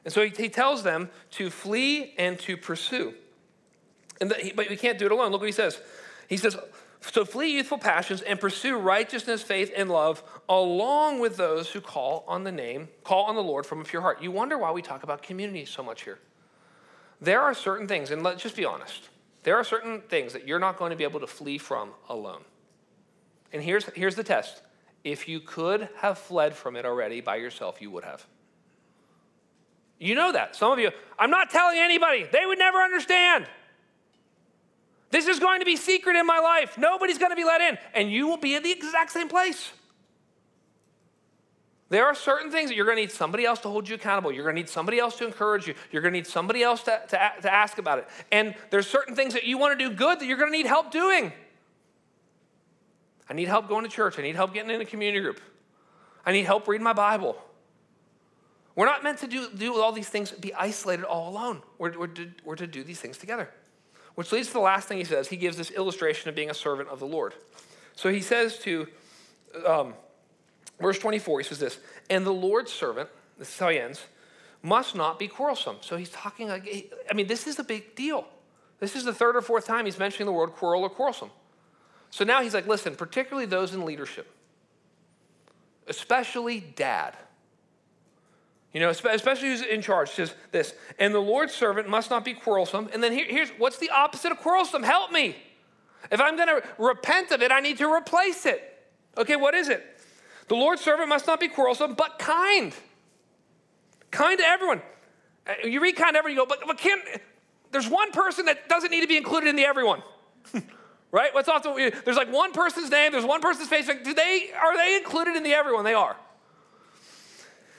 And 0.04 0.12
so 0.12 0.22
he, 0.22 0.30
he 0.30 0.48
tells 0.48 0.82
them 0.82 1.10
to 1.32 1.50
flee 1.50 2.14
and 2.18 2.38
to 2.40 2.56
pursue. 2.56 3.14
And 4.20 4.30
the, 4.30 4.52
but 4.54 4.68
we 4.68 4.76
can't 4.76 4.98
do 4.98 5.06
it 5.06 5.12
alone. 5.12 5.32
Look 5.32 5.40
what 5.40 5.46
he 5.46 5.52
says. 5.52 5.80
He 6.28 6.36
says, 6.36 6.56
So 7.00 7.24
flee 7.24 7.54
youthful 7.54 7.78
passions 7.78 8.22
and 8.22 8.40
pursue 8.40 8.78
righteousness, 8.78 9.42
faith, 9.42 9.72
and 9.76 9.90
love, 9.90 10.22
along 10.48 11.20
with 11.20 11.36
those 11.36 11.70
who 11.70 11.80
call 11.80 12.24
on 12.26 12.44
the 12.44 12.52
name, 12.52 12.88
call 13.04 13.24
on 13.24 13.34
the 13.34 13.42
Lord 13.42 13.66
from 13.66 13.80
a 13.80 13.84
pure 13.84 14.02
heart. 14.02 14.22
You 14.22 14.30
wonder 14.30 14.58
why 14.58 14.70
we 14.72 14.82
talk 14.82 15.02
about 15.02 15.22
community 15.22 15.64
so 15.64 15.82
much 15.82 16.02
here. 16.02 16.18
There 17.20 17.40
are 17.40 17.54
certain 17.54 17.88
things, 17.88 18.10
and 18.10 18.22
let's 18.22 18.42
just 18.42 18.56
be 18.56 18.64
honest. 18.64 19.08
There 19.42 19.56
are 19.56 19.64
certain 19.64 20.00
things 20.02 20.32
that 20.32 20.46
you're 20.46 20.58
not 20.58 20.76
going 20.76 20.90
to 20.90 20.96
be 20.96 21.04
able 21.04 21.20
to 21.20 21.26
flee 21.26 21.58
from 21.58 21.90
alone. 22.08 22.42
And 23.52 23.62
here's, 23.62 23.84
here's 23.94 24.16
the 24.16 24.24
test 24.24 24.62
if 25.04 25.28
you 25.28 25.38
could 25.38 25.88
have 25.98 26.18
fled 26.18 26.54
from 26.54 26.74
it 26.74 26.84
already 26.84 27.20
by 27.20 27.36
yourself, 27.36 27.80
you 27.80 27.90
would 27.92 28.02
have. 28.02 28.26
You 29.98 30.14
know 30.14 30.32
that. 30.32 30.56
Some 30.56 30.72
of 30.72 30.78
you, 30.78 30.90
I'm 31.18 31.30
not 31.30 31.50
telling 31.50 31.78
anybody, 31.78 32.26
they 32.30 32.44
would 32.44 32.58
never 32.58 32.78
understand. 32.78 33.46
This 35.10 35.26
is 35.26 35.38
going 35.38 35.60
to 35.60 35.66
be 35.66 35.76
secret 35.76 36.16
in 36.16 36.26
my 36.26 36.38
life. 36.38 36.76
Nobody's 36.76 37.18
going 37.18 37.30
to 37.30 37.36
be 37.36 37.44
let 37.44 37.60
in. 37.60 37.78
And 37.94 38.10
you 38.10 38.26
will 38.26 38.36
be 38.36 38.54
in 38.54 38.62
the 38.62 38.72
exact 38.72 39.12
same 39.12 39.28
place. 39.28 39.70
There 41.88 42.04
are 42.04 42.14
certain 42.16 42.50
things 42.50 42.68
that 42.68 42.76
you're 42.76 42.84
going 42.84 42.96
to 42.96 43.02
need 43.02 43.12
somebody 43.12 43.44
else 43.44 43.60
to 43.60 43.68
hold 43.68 43.88
you 43.88 43.94
accountable. 43.94 44.32
You're 44.32 44.42
going 44.42 44.56
to 44.56 44.60
need 44.60 44.68
somebody 44.68 44.98
else 44.98 45.16
to 45.18 45.26
encourage 45.26 45.68
you. 45.68 45.74
You're 45.92 46.02
going 46.02 46.12
to 46.12 46.18
need 46.18 46.26
somebody 46.26 46.62
else 46.64 46.82
to, 46.84 47.00
to, 47.08 47.32
to 47.42 47.54
ask 47.54 47.78
about 47.78 47.98
it. 47.98 48.08
And 48.32 48.56
there's 48.70 48.88
certain 48.88 49.14
things 49.14 49.34
that 49.34 49.44
you 49.44 49.56
want 49.56 49.78
to 49.78 49.88
do 49.88 49.94
good 49.94 50.18
that 50.18 50.26
you're 50.26 50.38
going 50.38 50.50
to 50.50 50.56
need 50.56 50.66
help 50.66 50.90
doing. 50.90 51.32
I 53.30 53.34
need 53.34 53.46
help 53.46 53.68
going 53.68 53.84
to 53.84 53.90
church. 53.90 54.18
I 54.18 54.22
need 54.22 54.34
help 54.34 54.52
getting 54.52 54.70
in 54.70 54.80
a 54.80 54.84
community 54.84 55.22
group. 55.22 55.40
I 56.24 56.32
need 56.32 56.44
help 56.44 56.66
reading 56.66 56.84
my 56.84 56.92
Bible. 56.92 57.40
We're 58.74 58.86
not 58.86 59.04
meant 59.04 59.18
to 59.18 59.28
do, 59.28 59.48
do 59.56 59.80
all 59.80 59.92
these 59.92 60.08
things, 60.08 60.32
be 60.32 60.52
isolated 60.54 61.04
all 61.04 61.30
alone. 61.30 61.62
We're, 61.78 61.96
we're, 61.96 62.06
to, 62.08 62.30
we're 62.44 62.56
to 62.56 62.66
do 62.66 62.82
these 62.82 63.00
things 63.00 63.16
together. 63.16 63.48
Which 64.16 64.32
leads 64.32 64.48
to 64.48 64.54
the 64.54 64.60
last 64.60 64.88
thing 64.88 64.98
he 64.98 65.04
says. 65.04 65.28
He 65.28 65.36
gives 65.36 65.56
this 65.56 65.70
illustration 65.70 66.28
of 66.28 66.34
being 66.34 66.50
a 66.50 66.54
servant 66.54 66.88
of 66.88 66.98
the 66.98 67.06
Lord. 67.06 67.34
So 67.94 68.10
he 68.10 68.20
says 68.20 68.58
to, 68.60 68.88
um, 69.64 69.94
verse 70.80 70.98
24, 70.98 71.40
he 71.40 71.44
says 71.44 71.58
this, 71.58 71.78
and 72.10 72.26
the 72.26 72.32
Lord's 72.32 72.72
servant, 72.72 73.08
this 73.38 73.48
is 73.48 73.58
how 73.58 73.68
he 73.68 73.78
ends, 73.78 74.04
must 74.62 74.94
not 74.94 75.18
be 75.18 75.28
quarrelsome. 75.28 75.76
So 75.82 75.96
he's 75.96 76.10
talking 76.10 76.48
like, 76.48 76.92
I 77.10 77.14
mean, 77.14 77.26
this 77.26 77.46
is 77.46 77.58
a 77.58 77.64
big 77.64 77.94
deal. 77.94 78.26
This 78.80 78.96
is 78.96 79.04
the 79.04 79.12
third 79.12 79.36
or 79.36 79.42
fourth 79.42 79.66
time 79.66 79.84
he's 79.84 79.98
mentioning 79.98 80.26
the 80.26 80.32
word 80.32 80.52
quarrel 80.52 80.82
or 80.82 80.90
quarrelsome. 80.90 81.30
So 82.10 82.24
now 82.24 82.42
he's 82.42 82.54
like, 82.54 82.66
listen, 82.66 82.96
particularly 82.96 83.46
those 83.46 83.74
in 83.74 83.84
leadership, 83.84 84.30
especially 85.88 86.60
dad. 86.60 87.16
You 88.72 88.80
know, 88.80 88.90
especially 88.90 89.48
who's 89.48 89.62
in 89.62 89.80
charge, 89.80 90.10
says 90.10 90.34
this, 90.52 90.74
and 90.98 91.14
the 91.14 91.20
Lord's 91.20 91.54
servant 91.54 91.88
must 91.88 92.10
not 92.10 92.24
be 92.24 92.34
quarrelsome. 92.34 92.90
And 92.92 93.02
then 93.02 93.12
here, 93.12 93.26
here's 93.26 93.48
what's 93.50 93.78
the 93.78 93.90
opposite 93.90 94.32
of 94.32 94.38
quarrelsome? 94.38 94.82
Help 94.82 95.12
me. 95.12 95.36
If 96.10 96.20
I'm 96.20 96.36
going 96.36 96.48
to 96.48 96.62
repent 96.78 97.30
of 97.30 97.42
it, 97.42 97.50
I 97.50 97.60
need 97.60 97.78
to 97.78 97.90
replace 97.90 98.44
it. 98.44 98.62
Okay, 99.16 99.36
what 99.36 99.54
is 99.54 99.68
it? 99.68 99.84
The 100.48 100.54
Lord's 100.54 100.82
servant 100.82 101.08
must 101.08 101.26
not 101.26 101.40
be 101.40 101.48
quarrelsome, 101.48 101.94
but 101.94 102.18
kind. 102.18 102.74
Kind 104.10 104.38
to 104.38 104.44
everyone. 104.44 104.82
Uh, 105.46 105.66
you 105.66 105.80
read 105.80 105.96
kind 105.96 106.14
to 106.14 106.18
everyone, 106.18 106.36
you 106.36 106.46
go, 106.46 106.46
but, 106.46 106.66
but 106.66 106.78
can, 106.78 106.98
there's 107.72 107.88
one 107.88 108.12
person 108.12 108.46
that 108.46 108.68
doesn't 108.68 108.90
need 108.90 109.00
to 109.00 109.08
be 109.08 109.16
included 109.16 109.48
in 109.48 109.56
the 109.56 109.64
everyone. 109.64 110.02
right? 111.12 111.34
What's 111.34 111.48
often 111.48 111.74
there's 112.04 112.16
like 112.16 112.32
one 112.32 112.52
person's 112.52 112.90
name, 112.90 113.12
there's 113.12 113.24
one 113.24 113.40
person's 113.40 113.68
face. 113.68 113.86
Do 113.86 114.14
they 114.14 114.50
are 114.60 114.76
they 114.76 114.96
included 114.96 115.34
in 115.36 115.42
the 115.42 115.54
everyone? 115.54 115.84
They 115.84 115.94
are 115.94 116.16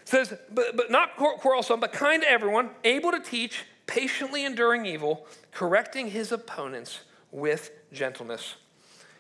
says, 0.08 0.34
but, 0.54 0.78
but 0.78 0.90
not 0.90 1.18
quarrelsome, 1.18 1.82
but 1.82 1.92
kind 1.92 2.22
to 2.22 2.30
everyone, 2.30 2.70
able 2.86 3.12
to 3.12 3.20
teach, 3.20 3.66
patiently 3.88 4.46
enduring 4.46 4.86
evil, 4.86 5.28
correcting 5.52 6.12
his 6.12 6.32
opponents 6.32 7.02
with 7.32 7.72
gentleness. 7.92 8.56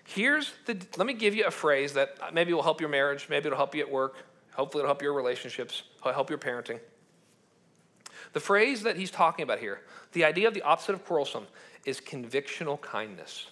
Here's 0.05 0.53
the, 0.65 0.77
let 0.95 1.05
me 1.05 1.13
give 1.13 1.35
you 1.35 1.45
a 1.45 1.51
phrase 1.51 1.91
that 1.93 2.33
maybe 2.33 2.53
will 2.53 2.63
help 2.63 2.79
your 2.79 2.89
marriage, 2.89 3.27
maybe 3.29 3.47
it'll 3.47 3.57
help 3.57 3.75
you 3.75 3.81
at 3.81 3.91
work, 3.91 4.15
hopefully 4.53 4.81
it'll 4.81 4.87
help 4.87 5.01
your 5.01 5.13
relationships, 5.13 5.83
help 6.01 6.29
your 6.29 6.39
parenting. 6.39 6.79
The 8.31 8.39
phrase 8.39 8.83
that 8.83 8.95
he's 8.95 9.11
talking 9.11 9.43
about 9.43 9.59
here, 9.59 9.81
the 10.13 10.23
idea 10.23 10.47
of 10.47 10.53
the 10.53 10.61
opposite 10.61 10.93
of 10.93 11.03
quarrelsome, 11.03 11.47
is 11.85 11.99
convictional 11.99 12.79
kindness. 12.79 13.47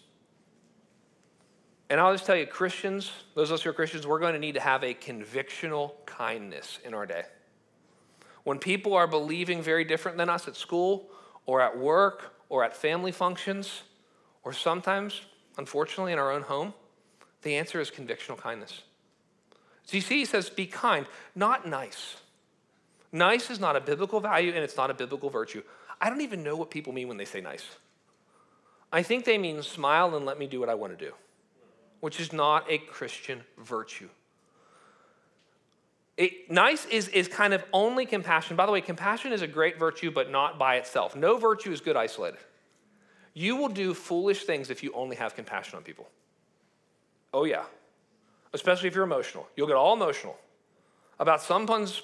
And 1.90 2.00
I'll 2.00 2.14
just 2.14 2.26
tell 2.26 2.36
you, 2.36 2.48
Christians, 2.48 3.12
those 3.36 3.52
of 3.52 3.56
us 3.56 3.62
who 3.62 3.70
are 3.70 3.74
Christians, 3.74 4.08
we're 4.08 4.20
going 4.20 4.34
to 4.34 4.40
need 4.40 4.56
to 4.56 4.60
have 4.60 4.84
a 4.84 4.94
convictional 4.94 5.94
kindness 6.06 6.80
in 6.84 6.94
our 6.94 7.06
day. 7.06 7.24
When 8.44 8.58
people 8.60 8.94
are 8.94 9.08
believing 9.08 9.62
very 9.62 9.84
different 9.84 10.18
than 10.18 10.30
us 10.30 10.48
at 10.48 10.56
school 10.56 11.10
or 11.46 11.62
at 11.62 11.78
work 11.78 12.34
or 12.50 12.64
at 12.64 12.76
family 12.76 13.12
functions, 13.12 13.84
or 14.44 14.54
sometimes, 14.54 15.22
unfortunately, 15.58 16.14
in 16.14 16.20
our 16.20 16.32
own 16.32 16.44
home, 16.44 16.74
the 17.42 17.56
answer 17.56 17.80
is 17.80 17.92
convictional 17.92 18.38
kindness. 18.38 18.84
So 19.84 19.98
you 19.98 20.02
see, 20.02 20.20
he 20.20 20.26
says, 20.26 20.50
be 20.50 20.66
kind, 20.66 21.06
not 21.36 21.68
nice. 21.68 22.18
Nice 23.12 23.50
is 23.50 23.60
not 23.60 23.76
a 23.76 23.82
biblical 23.82 24.20
value 24.20 24.52
and 24.54 24.64
it's 24.64 24.78
not 24.78 24.90
a 24.90 24.94
biblical 24.94 25.30
virtue. 25.30 25.62
I 26.02 26.10
don't 26.10 26.22
even 26.22 26.44
know 26.44 26.56
what 26.56 26.70
people 26.70 26.94
mean 26.94 27.08
when 27.08 27.18
they 27.18 27.26
say 27.26 27.42
nice. 27.42 27.66
I 28.92 29.04
think 29.04 29.26
they 29.26 29.38
mean 29.38 29.62
smile 29.62 30.16
and 30.16 30.26
let 30.26 30.38
me 30.38 30.48
do 30.48 30.60
what 30.60 30.70
I 30.70 30.76
want 30.76 30.98
to 30.98 31.06
do 31.06 31.14
which 32.06 32.20
is 32.20 32.32
not 32.32 32.64
a 32.70 32.78
Christian 32.78 33.42
virtue. 33.58 34.08
It, 36.18 36.52
nice 36.52 36.86
is, 36.86 37.08
is 37.08 37.28
kind 37.28 37.52
of 37.52 37.66
only 37.74 38.06
compassion. 38.06 38.56
By 38.56 38.68
the 38.68 38.72
way, 38.72 38.80
compassion 38.80 39.34
is 39.34 39.42
a 39.42 39.48
great 39.48 39.80
virtue, 39.80 40.12
but 40.12 40.30
not 40.30 40.60
by 40.60 40.76
itself. 40.76 41.16
No 41.16 41.40
virtue 41.40 41.72
is 41.72 41.82
good 41.82 41.98
isolated. 41.98 42.38
You 43.34 43.56
will 43.56 43.70
do 43.70 43.96
foolish 43.96 44.44
things 44.44 44.70
if 44.70 44.84
you 44.84 44.92
only 44.94 45.16
have 45.16 45.34
compassion 45.34 45.78
on 45.78 45.84
people. 45.84 46.08
Oh, 47.34 47.46
yeah. 47.46 47.64
Especially 48.54 48.88
if 48.88 48.94
you're 48.94 49.04
emotional. 49.04 49.48
You'll 49.56 49.66
get 49.66 49.76
all 49.76 49.96
emotional 49.96 50.38
about 51.18 51.42
someone's, 51.42 52.04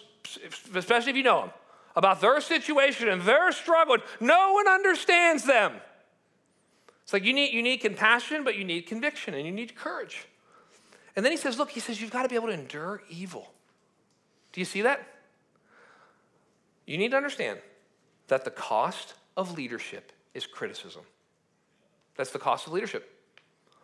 especially 0.73 1.11
if 1.11 1.15
you 1.15 1.21
know 1.21 1.41
them, 1.41 1.51
about 1.95 2.21
their 2.21 2.41
situation 2.41 3.07
and 3.07 3.21
their 3.21 3.51
struggle. 3.51 3.97
No 4.19 4.53
one 4.53 4.67
understands 4.67 5.43
them. 5.43 5.73
It's 7.11 7.13
like 7.13 7.25
you 7.25 7.33
need, 7.33 7.51
you 7.53 7.61
need 7.61 7.79
compassion, 7.79 8.45
but 8.45 8.55
you 8.55 8.63
need 8.63 8.83
conviction 8.87 9.33
and 9.33 9.45
you 9.45 9.51
need 9.51 9.75
courage. 9.75 10.27
And 11.13 11.25
then 11.25 11.33
he 11.33 11.37
says, 11.37 11.59
Look, 11.59 11.69
he 11.69 11.81
says, 11.81 11.99
you've 11.99 12.09
got 12.09 12.23
to 12.23 12.29
be 12.29 12.35
able 12.35 12.47
to 12.47 12.53
endure 12.53 13.01
evil. 13.09 13.51
Do 14.53 14.61
you 14.61 14.65
see 14.65 14.83
that? 14.83 15.05
You 16.87 16.97
need 16.97 17.11
to 17.11 17.17
understand 17.17 17.59
that 18.29 18.45
the 18.45 18.49
cost 18.49 19.15
of 19.35 19.57
leadership 19.57 20.13
is 20.33 20.47
criticism. 20.47 21.01
That's 22.15 22.31
the 22.31 22.39
cost 22.39 22.67
of 22.67 22.71
leadership. 22.71 23.13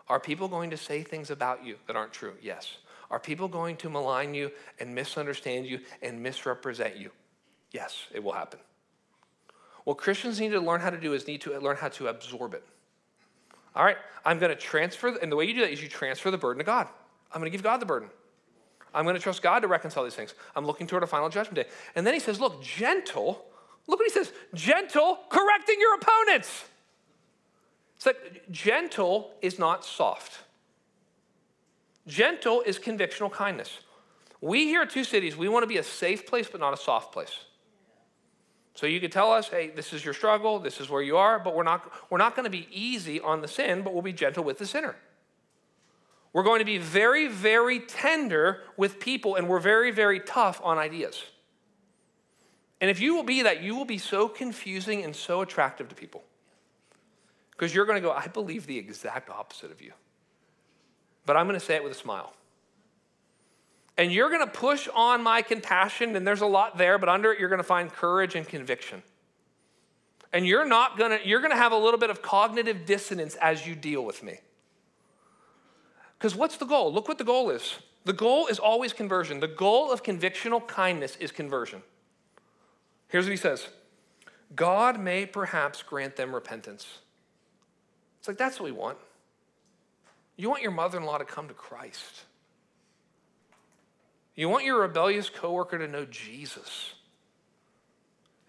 Are 0.08 0.22
people 0.22 0.48
going 0.48 0.70
to 0.70 0.78
say 0.78 1.04
things 1.04 1.30
about 1.30 1.66
you 1.66 1.76
that 1.88 1.98
aren't 1.98 2.14
true? 2.14 2.36
Yes. 2.42 2.78
Are 3.12 3.20
people 3.20 3.50
going 3.50 3.76
to 3.76 3.90
malign 3.90 4.36
you 4.36 4.52
and 4.80 4.96
misunderstand 4.96 5.66
you 5.66 5.82
and 6.02 6.24
misrepresent 6.24 6.96
you? 6.96 7.12
Yes, 7.74 8.08
it 8.14 8.24
will 8.24 8.32
happen. 8.32 8.62
What 9.84 9.98
Christians 9.98 10.40
need 10.40 10.52
to 10.52 10.62
learn 10.62 10.80
how 10.80 10.92
to 10.92 10.98
do 10.98 11.12
is 11.12 11.28
need 11.28 11.42
to 11.42 11.60
learn 11.60 11.76
how 11.76 11.90
to 11.90 12.08
absorb 12.08 12.54
it. 12.54 12.64
All 13.78 13.86
right, 13.86 13.98
I'm 14.26 14.40
going 14.40 14.50
to 14.50 14.60
transfer, 14.60 15.16
and 15.22 15.32
the 15.32 15.36
way 15.36 15.46
you 15.46 15.54
do 15.54 15.62
that 15.62 15.72
is 15.72 15.84
you 15.84 15.88
transfer 15.88 16.32
the 16.32 16.38
burden 16.38 16.58
to 16.58 16.64
God. 16.64 16.88
I'm 17.32 17.40
going 17.40 17.52
to 17.52 17.56
give 17.56 17.62
God 17.62 17.80
the 17.80 17.86
burden. 17.86 18.10
I'm 18.92 19.06
going 19.06 19.16
to 19.16 19.22
trust 19.22 19.44
God 19.44 19.60
to 19.60 19.68
reconcile 19.68 20.04
these 20.04 20.16
things. 20.16 20.34
I'm 20.56 20.66
looking 20.66 20.88
toward 20.88 21.04
a 21.04 21.08
final 21.08 21.30
judgment 21.30 21.56
day. 21.56 21.66
And 21.96 22.06
then 22.06 22.16
he 22.16 22.20
says, 22.20 22.40
Look, 22.40 22.64
gentle, 22.64 23.46
look 23.86 24.00
what 24.00 24.08
he 24.08 24.10
says 24.10 24.34
gentle, 24.56 25.20
correcting 25.30 25.76
your 25.80 25.96
opponents. 25.96 26.66
It's 27.98 28.08
like 28.08 28.50
gentle 28.50 29.32
is 29.44 29.60
not 29.60 29.86
soft. 29.86 30.40
Gentle 32.08 32.62
is 32.62 32.80
convictional 32.80 33.32
kindness. 33.32 33.82
We 34.42 34.66
here 34.66 34.82
at 34.82 34.90
Two 34.90 35.04
Cities, 35.04 35.38
we 35.38 35.50
want 35.50 35.64
to 35.64 35.68
be 35.68 35.78
a 35.78 35.84
safe 35.84 36.26
place, 36.26 36.48
but 36.52 36.60
not 36.60 36.74
a 36.74 36.78
soft 36.78 37.12
place. 37.12 37.46
So 38.78 38.86
you 38.86 39.00
could 39.00 39.12
tell 39.12 39.32
us, 39.32 39.48
hey, 39.48 39.72
this 39.72 39.92
is 39.92 40.06
your 40.06 40.14
struggle, 40.14 40.60
this 40.60 40.80
is 40.80 40.88
where 40.88 41.02
you 41.02 41.18
are, 41.18 41.40
but 41.40 41.56
we're 41.56 41.64
not, 41.64 41.92
we're 42.12 42.20
not 42.20 42.36
going 42.36 42.44
to 42.44 42.52
be 42.52 42.68
easy 42.72 43.20
on 43.20 43.42
the 43.42 43.48
sin, 43.48 43.82
but 43.82 43.92
we'll 43.92 44.04
be 44.04 44.14
gentle 44.14 44.44
with 44.44 44.60
the 44.60 44.68
sinner. 44.68 44.96
We're 46.32 46.44
going 46.44 46.60
to 46.60 46.66
be 46.66 46.78
very, 46.78 47.28
very 47.28 47.80
tender 47.80 48.62
with 48.78 49.00
people, 49.00 49.34
and 49.34 49.50
we're 49.50 49.58
very, 49.58 49.90
very 49.90 50.20
tough 50.20 50.62
on 50.64 50.78
ideas. 50.78 51.24
And 52.80 52.92
if 52.92 53.02
you 53.02 53.16
will 53.16 53.24
be 53.24 53.42
that, 53.42 53.64
you 53.64 53.76
will 53.76 53.84
be 53.84 53.98
so 53.98 54.28
confusing 54.28 55.04
and 55.04 55.16
so 55.16 55.42
attractive 55.42 55.90
to 55.90 55.96
people. 55.96 56.24
Because 57.50 57.74
you're 57.74 57.88
going 57.88 58.00
to 58.00 58.08
go, 58.08 58.12
I 58.12 58.28
believe 58.28 58.68
the 58.68 58.78
exact 58.78 59.32
opposite 59.32 59.72
of 59.72 59.82
you. 59.82 59.94
But 61.26 61.36
I'm 61.36 61.48
going 61.48 61.60
to 61.60 61.66
say 61.66 61.74
it 61.74 61.84
with 61.84 61.94
a 61.94 61.96
smile 61.96 62.32
and 63.98 64.12
you're 64.12 64.30
going 64.30 64.46
to 64.46 64.52
push 64.52 64.88
on 64.94 65.24
my 65.24 65.42
compassion, 65.42 66.16
and 66.16 66.26
there's 66.26 66.42
a 66.42 66.48
lot 66.48 66.78
there, 66.78 66.98
but 66.98 67.10
under 67.10 67.32
it, 67.32 67.40
you're 67.40 67.50
going 67.50 67.58
to 67.58 67.64
find 67.64 67.92
courage 67.92 68.36
and 68.36 68.48
conviction. 68.48 69.02
And 70.32 70.46
you're 70.46 70.66
not 70.66 70.98
going 70.98 71.18
to, 71.18 71.28
you're 71.28 71.40
going 71.40 71.52
to 71.52 71.58
have 71.58 71.72
a 71.72 71.78
little 71.78 72.00
bit 72.00 72.10
of 72.10 72.22
cognitive 72.22 72.86
dissonance 72.86 73.36
as 73.42 73.66
you 73.66 73.76
deal 73.76 74.06
with 74.06 74.22
me. 74.22 74.40
Because 76.18 76.36
what's 76.36 76.58
the 76.58 76.66
goal? 76.66 76.94
Look 76.94 77.08
what 77.08 77.18
the 77.18 77.24
goal 77.24 77.50
is. 77.50 77.78
The 78.06 78.14
goal 78.14 78.48
is 78.48 78.60
always 78.60 78.94
conversion. 78.94 79.40
The 79.40 79.48
goal 79.48 79.92
of 79.92 80.04
convictional 80.04 80.66
kindness 80.66 81.16
is 81.18 81.32
conversion. 81.32 81.82
Here's 83.08 83.26
what 83.26 83.32
he 83.32 83.38
says 83.38 83.68
God 84.56 85.00
may 85.00 85.26
perhaps 85.26 85.82
grant 85.82 86.16
them 86.16 86.34
repentance. 86.34 87.00
It's 88.20 88.28
like, 88.28 88.38
that's 88.38 88.60
what 88.60 88.66
we 88.66 88.72
want. 88.72 88.98
You 90.36 90.50
want 90.50 90.62
your 90.62 90.72
mother 90.72 90.98
in 90.98 91.06
law 91.06 91.18
to 91.18 91.26
come 91.26 91.48
to 91.48 91.54
Christ. 91.54 92.24
You 94.38 94.48
want 94.50 94.66
your 94.66 94.82
rebellious 94.82 95.30
coworker 95.30 95.80
to 95.80 95.88
know 95.88 96.06
Jesus. 96.06 96.94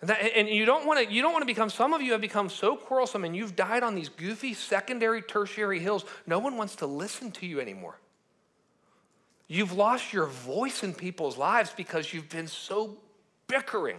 And, 0.01 0.11
that, 0.11 0.21
and 0.37 0.49
you 0.49 0.65
don't 0.65 0.87
want 0.87 1.05
to 1.05 1.13
you 1.13 1.23
don't 1.23 1.33
want 1.33 1.43
to 1.43 1.47
become 1.47 1.71
some 1.71 1.93
of 1.93 2.01
you 2.03 2.13
have 2.13 2.21
become 2.21 2.49
so 2.49 2.77
quarrelsome 2.77 3.25
and 3.25 3.35
you've 3.35 3.57
died 3.57 3.83
on 3.83 3.97
these 3.97 4.09
goofy 4.09 4.55
secondary 4.55 5.23
tertiary 5.23 5.81
hills 5.81 6.05
no 6.25 6.39
one 6.39 6.57
wants 6.57 6.77
to 6.77 6.87
listen 6.87 7.33
to 7.33 7.47
you 7.47 7.59
anymore 7.59 7.99
you've 9.49 9.73
lost 9.73 10.13
your 10.13 10.27
voice 10.27 10.85
in 10.85 10.95
people's 10.95 11.37
lives 11.37 11.73
because 11.77 12.15
you've 12.15 12.29
been 12.29 12.47
so 12.47 12.97
bickering 13.49 13.99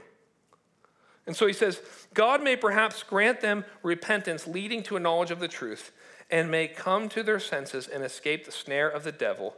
and 1.28 1.36
so 1.36 1.46
he 1.46 1.52
says 1.52 1.82
god 2.14 2.42
may 2.42 2.56
perhaps 2.56 3.04
grant 3.04 3.42
them 3.42 3.66
repentance 3.84 4.48
leading 4.48 4.82
to 4.82 4.96
a 4.96 5.02
knowledge 5.02 5.32
of 5.32 5.42
the 5.42 5.50
truth 5.50 5.92
and 6.32 6.50
may 6.50 6.66
come 6.66 7.10
to 7.10 7.24
their 7.24 7.42
senses 7.42 7.90
and 7.90 8.06
escape 8.06 8.46
the 8.46 8.54
snare 8.54 8.88
of 8.88 9.04
the 9.04 9.12
devil 9.12 9.58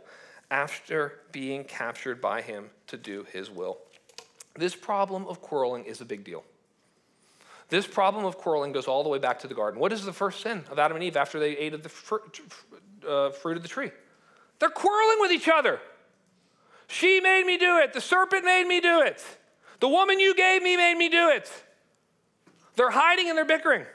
after 0.51 1.19
being 1.31 1.63
captured 1.63 2.21
by 2.21 2.41
him 2.41 2.69
to 2.85 2.97
do 2.97 3.25
his 3.31 3.49
will 3.49 3.79
this 4.55 4.75
problem 4.75 5.27
of 5.27 5.41
quarreling 5.41 5.85
is 5.85 6.01
a 6.01 6.05
big 6.05 6.23
deal. 6.23 6.43
This 7.69 7.87
problem 7.87 8.25
of 8.25 8.37
quarreling 8.37 8.73
goes 8.73 8.87
all 8.87 9.01
the 9.01 9.09
way 9.09 9.17
back 9.17 9.39
to 9.39 9.47
the 9.47 9.53
garden. 9.53 9.79
What 9.79 9.93
is 9.93 10.03
the 10.03 10.11
first 10.11 10.41
sin 10.41 10.63
of 10.69 10.77
Adam 10.77 10.97
and 10.97 11.03
Eve 11.03 11.15
after 11.15 11.39
they 11.39 11.57
ate 11.57 11.73
of 11.73 11.83
the 11.83 11.89
fr- 11.89 12.17
uh, 13.07 13.29
fruit 13.29 13.55
of 13.55 13.63
the 13.63 13.69
tree? 13.69 13.91
They're 14.59 14.69
quarreling 14.69 15.17
with 15.21 15.31
each 15.31 15.47
other. 15.47 15.79
She 16.87 17.21
made 17.21 17.45
me 17.45 17.57
do 17.57 17.77
it. 17.77 17.93
The 17.93 18.01
serpent 18.01 18.43
made 18.43 18.67
me 18.67 18.81
do 18.81 19.01
it. 19.01 19.23
The 19.79 19.87
woman 19.87 20.19
you 20.19 20.35
gave 20.35 20.61
me 20.61 20.75
made 20.75 20.97
me 20.97 21.07
do 21.07 21.29
it. 21.29 21.49
They're 22.75 22.91
hiding 22.91 23.29
and 23.29 23.37
they're 23.37 23.45
bickering. 23.45 23.85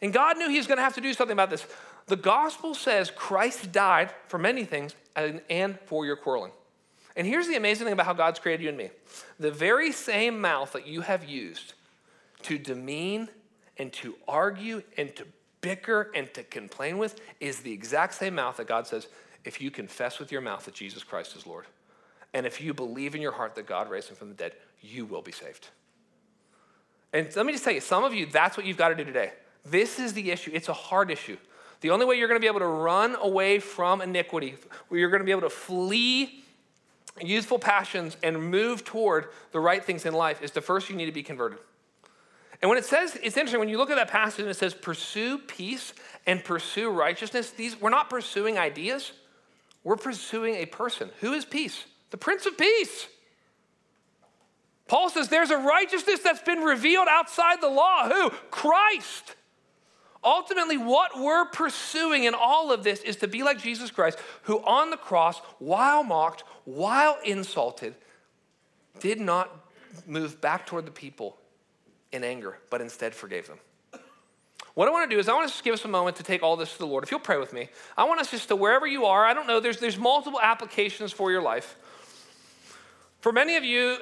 And 0.00 0.12
God 0.12 0.38
knew 0.38 0.48
He 0.48 0.56
was 0.56 0.66
going 0.66 0.78
to 0.78 0.82
have 0.82 0.94
to 0.94 1.02
do 1.02 1.12
something 1.12 1.34
about 1.34 1.50
this. 1.50 1.66
The 2.06 2.16
gospel 2.16 2.74
says 2.74 3.10
Christ 3.10 3.72
died 3.72 4.12
for 4.28 4.38
many 4.38 4.64
things 4.64 4.94
and, 5.16 5.40
and 5.48 5.78
for 5.86 6.04
your 6.04 6.16
quarreling. 6.16 6.52
And 7.16 7.26
here's 7.26 7.46
the 7.46 7.56
amazing 7.56 7.86
thing 7.86 7.92
about 7.92 8.06
how 8.06 8.12
God's 8.12 8.38
created 8.38 8.62
you 8.64 8.68
and 8.68 8.78
me 8.78 8.90
the 9.38 9.50
very 9.50 9.92
same 9.92 10.40
mouth 10.40 10.72
that 10.72 10.86
you 10.86 11.00
have 11.02 11.24
used 11.24 11.74
to 12.42 12.58
demean 12.58 13.28
and 13.78 13.92
to 13.92 14.14
argue 14.28 14.82
and 14.96 15.14
to 15.16 15.26
bicker 15.60 16.10
and 16.14 16.32
to 16.34 16.42
complain 16.42 16.98
with 16.98 17.20
is 17.40 17.60
the 17.60 17.72
exact 17.72 18.14
same 18.14 18.34
mouth 18.34 18.56
that 18.58 18.66
God 18.66 18.86
says, 18.86 19.06
if 19.44 19.60
you 19.60 19.70
confess 19.70 20.18
with 20.18 20.30
your 20.30 20.40
mouth 20.40 20.64
that 20.66 20.74
Jesus 20.74 21.02
Christ 21.02 21.36
is 21.36 21.46
Lord, 21.46 21.64
and 22.34 22.46
if 22.46 22.60
you 22.60 22.74
believe 22.74 23.14
in 23.14 23.22
your 23.22 23.32
heart 23.32 23.54
that 23.54 23.66
God 23.66 23.88
raised 23.88 24.10
him 24.10 24.16
from 24.16 24.28
the 24.28 24.34
dead, 24.34 24.52
you 24.80 25.06
will 25.06 25.22
be 25.22 25.32
saved. 25.32 25.68
And 27.12 27.34
let 27.36 27.46
me 27.46 27.52
just 27.52 27.64
tell 27.64 27.72
you, 27.72 27.80
some 27.80 28.04
of 28.04 28.12
you, 28.12 28.26
that's 28.26 28.56
what 28.56 28.66
you've 28.66 28.76
got 28.76 28.88
to 28.88 28.94
do 28.94 29.04
today. 29.04 29.32
This 29.64 29.98
is 29.98 30.12
the 30.12 30.30
issue. 30.32 30.50
It's 30.52 30.68
a 30.68 30.74
hard 30.74 31.10
issue. 31.10 31.36
The 31.84 31.90
only 31.90 32.06
way 32.06 32.16
you're 32.16 32.28
going 32.28 32.40
to 32.40 32.42
be 32.42 32.46
able 32.46 32.60
to 32.60 32.66
run 32.66 33.14
away 33.20 33.58
from 33.58 34.00
iniquity, 34.00 34.54
where 34.88 34.98
you're 34.98 35.10
going 35.10 35.20
to 35.20 35.26
be 35.26 35.32
able 35.32 35.42
to 35.42 35.50
flee 35.50 36.42
youthful 37.20 37.58
passions 37.58 38.16
and 38.22 38.50
move 38.50 38.86
toward 38.86 39.26
the 39.52 39.60
right 39.60 39.84
things 39.84 40.06
in 40.06 40.14
life 40.14 40.40
is 40.40 40.52
the 40.52 40.62
first 40.62 40.88
you 40.88 40.96
need 40.96 41.04
to 41.04 41.12
be 41.12 41.22
converted. 41.22 41.58
And 42.62 42.70
when 42.70 42.78
it 42.78 42.86
says, 42.86 43.18
it's 43.22 43.36
interesting, 43.36 43.60
when 43.60 43.68
you 43.68 43.76
look 43.76 43.90
at 43.90 43.96
that 43.96 44.08
passage 44.08 44.40
and 44.40 44.48
it 44.48 44.56
says 44.56 44.72
pursue 44.72 45.36
peace 45.36 45.92
and 46.24 46.42
pursue 46.42 46.88
righteousness, 46.88 47.50
these 47.50 47.78
we're 47.78 47.90
not 47.90 48.08
pursuing 48.08 48.56
ideas, 48.56 49.12
we're 49.82 49.96
pursuing 49.96 50.54
a 50.54 50.64
person. 50.64 51.10
Who 51.20 51.34
is 51.34 51.44
peace? 51.44 51.84
The 52.12 52.16
Prince 52.16 52.46
of 52.46 52.56
Peace. 52.56 53.08
Paul 54.88 55.10
says 55.10 55.28
there's 55.28 55.50
a 55.50 55.58
righteousness 55.58 56.20
that's 56.20 56.40
been 56.40 56.60
revealed 56.60 57.08
outside 57.10 57.60
the 57.60 57.68
law. 57.68 58.08
Who? 58.08 58.30
Christ. 58.50 59.34
Ultimately, 60.24 60.78
what 60.78 61.20
we're 61.20 61.44
pursuing 61.44 62.24
in 62.24 62.34
all 62.34 62.72
of 62.72 62.82
this 62.82 63.00
is 63.02 63.16
to 63.16 63.28
be 63.28 63.42
like 63.42 63.58
Jesus 63.58 63.90
Christ, 63.90 64.18
who 64.42 64.58
on 64.64 64.90
the 64.90 64.96
cross, 64.96 65.38
while 65.58 66.02
mocked, 66.02 66.44
while 66.64 67.18
insulted, 67.24 67.94
did 69.00 69.20
not 69.20 69.50
move 70.06 70.40
back 70.40 70.66
toward 70.66 70.86
the 70.86 70.90
people 70.90 71.36
in 72.10 72.24
anger, 72.24 72.58
but 72.70 72.80
instead 72.80 73.14
forgave 73.14 73.46
them. 73.46 73.58
What 74.74 74.88
I 74.88 74.90
want 74.90 75.08
to 75.08 75.14
do 75.14 75.20
is 75.20 75.28
I 75.28 75.34
want 75.34 75.46
to 75.46 75.52
just 75.52 75.62
give 75.62 75.74
us 75.74 75.84
a 75.84 75.88
moment 75.88 76.16
to 76.16 76.24
take 76.24 76.42
all 76.42 76.56
this 76.56 76.72
to 76.72 76.78
the 76.78 76.86
Lord. 76.86 77.04
If 77.04 77.10
you'll 77.10 77.20
pray 77.20 77.38
with 77.38 77.52
me, 77.52 77.68
I 77.96 78.04
want 78.04 78.20
us 78.20 78.30
just 78.30 78.48
to 78.48 78.56
wherever 78.56 78.86
you 78.86 79.04
are, 79.04 79.24
I 79.24 79.32
don't 79.34 79.46
know, 79.46 79.60
there's, 79.60 79.78
there's 79.78 79.98
multiple 79.98 80.40
applications 80.40 81.12
for 81.12 81.30
your 81.30 81.42
life. 81.42 81.76
For 83.20 83.30
many 83.30 83.56
of 83.56 83.64
you, 83.64 83.98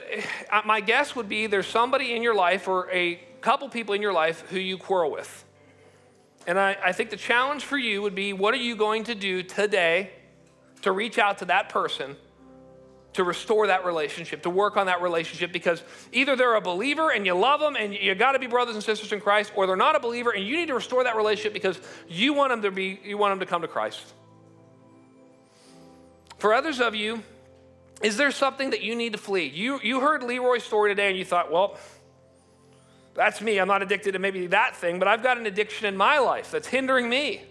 uh, 0.50 0.62
my 0.64 0.80
guess 0.80 1.14
would 1.14 1.28
be 1.28 1.46
there's 1.46 1.66
somebody 1.66 2.14
in 2.14 2.22
your 2.22 2.34
life 2.34 2.68
or 2.68 2.90
a 2.90 3.16
couple 3.40 3.68
people 3.68 3.94
in 3.94 4.00
your 4.00 4.12
life 4.12 4.48
who 4.48 4.58
you 4.58 4.78
quarrel 4.78 5.10
with. 5.10 5.44
And 6.46 6.58
I, 6.58 6.76
I 6.84 6.92
think 6.92 7.10
the 7.10 7.16
challenge 7.16 7.64
for 7.64 7.78
you 7.78 8.02
would 8.02 8.14
be 8.14 8.32
what 8.32 8.54
are 8.54 8.58
you 8.58 8.76
going 8.76 9.04
to 9.04 9.14
do 9.14 9.42
today 9.42 10.10
to 10.82 10.92
reach 10.92 11.18
out 11.18 11.38
to 11.38 11.44
that 11.46 11.68
person 11.68 12.16
to 13.14 13.24
restore 13.24 13.66
that 13.66 13.84
relationship, 13.84 14.42
to 14.42 14.50
work 14.50 14.76
on 14.76 14.86
that 14.86 15.02
relationship 15.02 15.52
because 15.52 15.82
either 16.12 16.34
they're 16.34 16.54
a 16.54 16.60
believer 16.60 17.10
and 17.10 17.26
you 17.26 17.34
love 17.34 17.60
them 17.60 17.76
and 17.76 17.94
you 17.94 18.14
got 18.14 18.32
to 18.32 18.38
be 18.38 18.46
brothers 18.46 18.74
and 18.74 18.82
sisters 18.82 19.12
in 19.12 19.20
Christ 19.20 19.52
or 19.54 19.66
they're 19.66 19.76
not 19.76 19.96
a 19.96 20.00
believer 20.00 20.30
and 20.30 20.46
you 20.46 20.56
need 20.56 20.68
to 20.68 20.74
restore 20.74 21.04
that 21.04 21.16
relationship 21.16 21.52
because 21.52 21.78
you 22.08 22.32
want 22.32 22.50
them 22.50 22.62
to 22.62 22.70
be 22.70 23.00
you 23.04 23.18
want 23.18 23.32
them 23.32 23.40
to 23.40 23.46
come 23.46 23.62
to 23.62 23.68
Christ. 23.68 24.14
For 26.38 26.54
others 26.54 26.80
of 26.80 26.94
you, 26.94 27.22
is 28.02 28.16
there 28.16 28.30
something 28.30 28.70
that 28.70 28.80
you 28.80 28.96
need 28.96 29.12
to 29.12 29.18
flee? 29.18 29.46
You 29.46 29.78
you 29.82 30.00
heard 30.00 30.22
Leroy's 30.22 30.64
story 30.64 30.90
today 30.90 31.08
and 31.08 31.18
you 31.18 31.24
thought, 31.24 31.52
"Well, 31.52 31.78
that's 33.14 33.40
me. 33.40 33.58
I'm 33.58 33.68
not 33.68 33.82
addicted 33.82 34.12
to 34.12 34.18
maybe 34.18 34.46
that 34.48 34.76
thing, 34.76 34.98
but 34.98 35.08
I've 35.08 35.22
got 35.22 35.38
an 35.38 35.46
addiction 35.46 35.86
in 35.86 35.96
my 35.96 36.18
life 36.18 36.50
that's 36.50 36.68
hindering 36.68 37.08
me. 37.08 37.42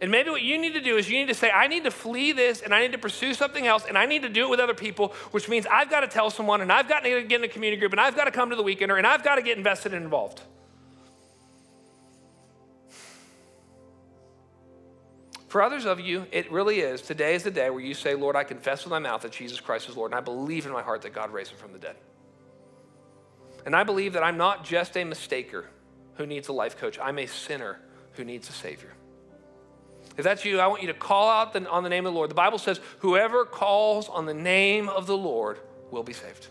And 0.00 0.10
maybe 0.10 0.28
what 0.28 0.42
you 0.42 0.58
need 0.58 0.74
to 0.74 0.80
do 0.80 0.96
is 0.96 1.08
you 1.08 1.16
need 1.16 1.28
to 1.28 1.34
say, 1.34 1.50
I 1.50 1.66
need 1.66 1.84
to 1.84 1.90
flee 1.90 2.32
this 2.32 2.60
and 2.60 2.74
I 2.74 2.82
need 2.82 2.92
to 2.92 2.98
pursue 2.98 3.32
something 3.32 3.66
else 3.66 3.84
and 3.88 3.96
I 3.96 4.06
need 4.06 4.22
to 4.22 4.28
do 4.28 4.44
it 4.44 4.50
with 4.50 4.60
other 4.60 4.74
people, 4.74 5.14
which 5.30 5.48
means 5.48 5.66
I've 5.70 5.88
got 5.88 6.00
to 6.00 6.08
tell 6.08 6.30
someone 6.30 6.60
and 6.60 6.70
I've 6.70 6.88
got 6.88 7.04
to 7.04 7.22
get 7.22 7.40
in 7.40 7.44
a 7.44 7.48
community 7.48 7.80
group 7.80 7.92
and 7.92 8.00
I've 8.00 8.16
got 8.16 8.24
to 8.24 8.30
come 8.30 8.50
to 8.50 8.56
the 8.56 8.64
weekender 8.64 8.98
and 8.98 9.06
I've 9.06 9.22
got 9.22 9.36
to 9.36 9.42
get 9.42 9.56
invested 9.56 9.94
and 9.94 10.04
involved. 10.04 10.42
For 15.48 15.62
others 15.62 15.86
of 15.86 16.00
you, 16.00 16.26
it 16.32 16.50
really 16.50 16.80
is. 16.80 17.00
Today 17.00 17.36
is 17.36 17.44
the 17.44 17.50
day 17.52 17.70
where 17.70 17.80
you 17.80 17.94
say, 17.94 18.16
Lord, 18.16 18.34
I 18.34 18.42
confess 18.42 18.84
with 18.84 18.90
my 18.90 18.98
mouth 18.98 19.22
that 19.22 19.30
Jesus 19.30 19.60
Christ 19.60 19.88
is 19.88 19.96
Lord, 19.96 20.10
and 20.10 20.18
I 20.18 20.20
believe 20.20 20.66
in 20.66 20.72
my 20.72 20.82
heart 20.82 21.02
that 21.02 21.14
God 21.14 21.32
raised 21.32 21.52
him 21.52 21.58
from 21.58 21.72
the 21.72 21.78
dead. 21.78 21.94
And 23.66 23.74
I 23.74 23.84
believe 23.84 24.12
that 24.12 24.22
I'm 24.22 24.36
not 24.36 24.64
just 24.64 24.96
a 24.96 25.00
mistaker 25.00 25.64
who 26.16 26.26
needs 26.26 26.48
a 26.48 26.52
life 26.52 26.76
coach, 26.78 26.98
I'm 26.98 27.18
a 27.18 27.26
sinner 27.26 27.80
who 28.12 28.24
needs 28.24 28.48
a 28.48 28.52
Savior. 28.52 28.92
If 30.16 30.22
that's 30.22 30.44
you, 30.44 30.60
I 30.60 30.68
want 30.68 30.82
you 30.82 30.88
to 30.88 30.94
call 30.94 31.28
out 31.28 31.52
the, 31.52 31.68
on 31.68 31.82
the 31.82 31.88
name 31.88 32.06
of 32.06 32.12
the 32.12 32.16
Lord. 32.16 32.30
The 32.30 32.36
Bible 32.36 32.58
says, 32.58 32.78
whoever 33.00 33.44
calls 33.44 34.08
on 34.08 34.26
the 34.26 34.34
name 34.34 34.88
of 34.88 35.06
the 35.06 35.16
Lord 35.16 35.58
will 35.90 36.04
be 36.04 36.12
saved. 36.12 36.46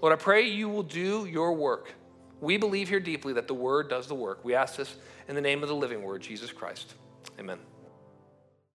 Lord, 0.00 0.12
I 0.12 0.16
pray 0.16 0.48
you 0.48 0.68
will 0.68 0.82
do 0.82 1.26
your 1.26 1.52
work. 1.52 1.92
We 2.40 2.56
believe 2.56 2.88
here 2.88 3.00
deeply 3.00 3.34
that 3.34 3.48
the 3.48 3.54
Word 3.54 3.88
does 3.88 4.06
the 4.06 4.14
work. 4.14 4.44
We 4.44 4.54
ask 4.54 4.76
this 4.76 4.94
in 5.28 5.34
the 5.34 5.40
name 5.40 5.62
of 5.62 5.68
the 5.68 5.74
living 5.74 6.02
Word, 6.02 6.22
Jesus 6.22 6.52
Christ. 6.52 6.94
Amen. 7.38 7.58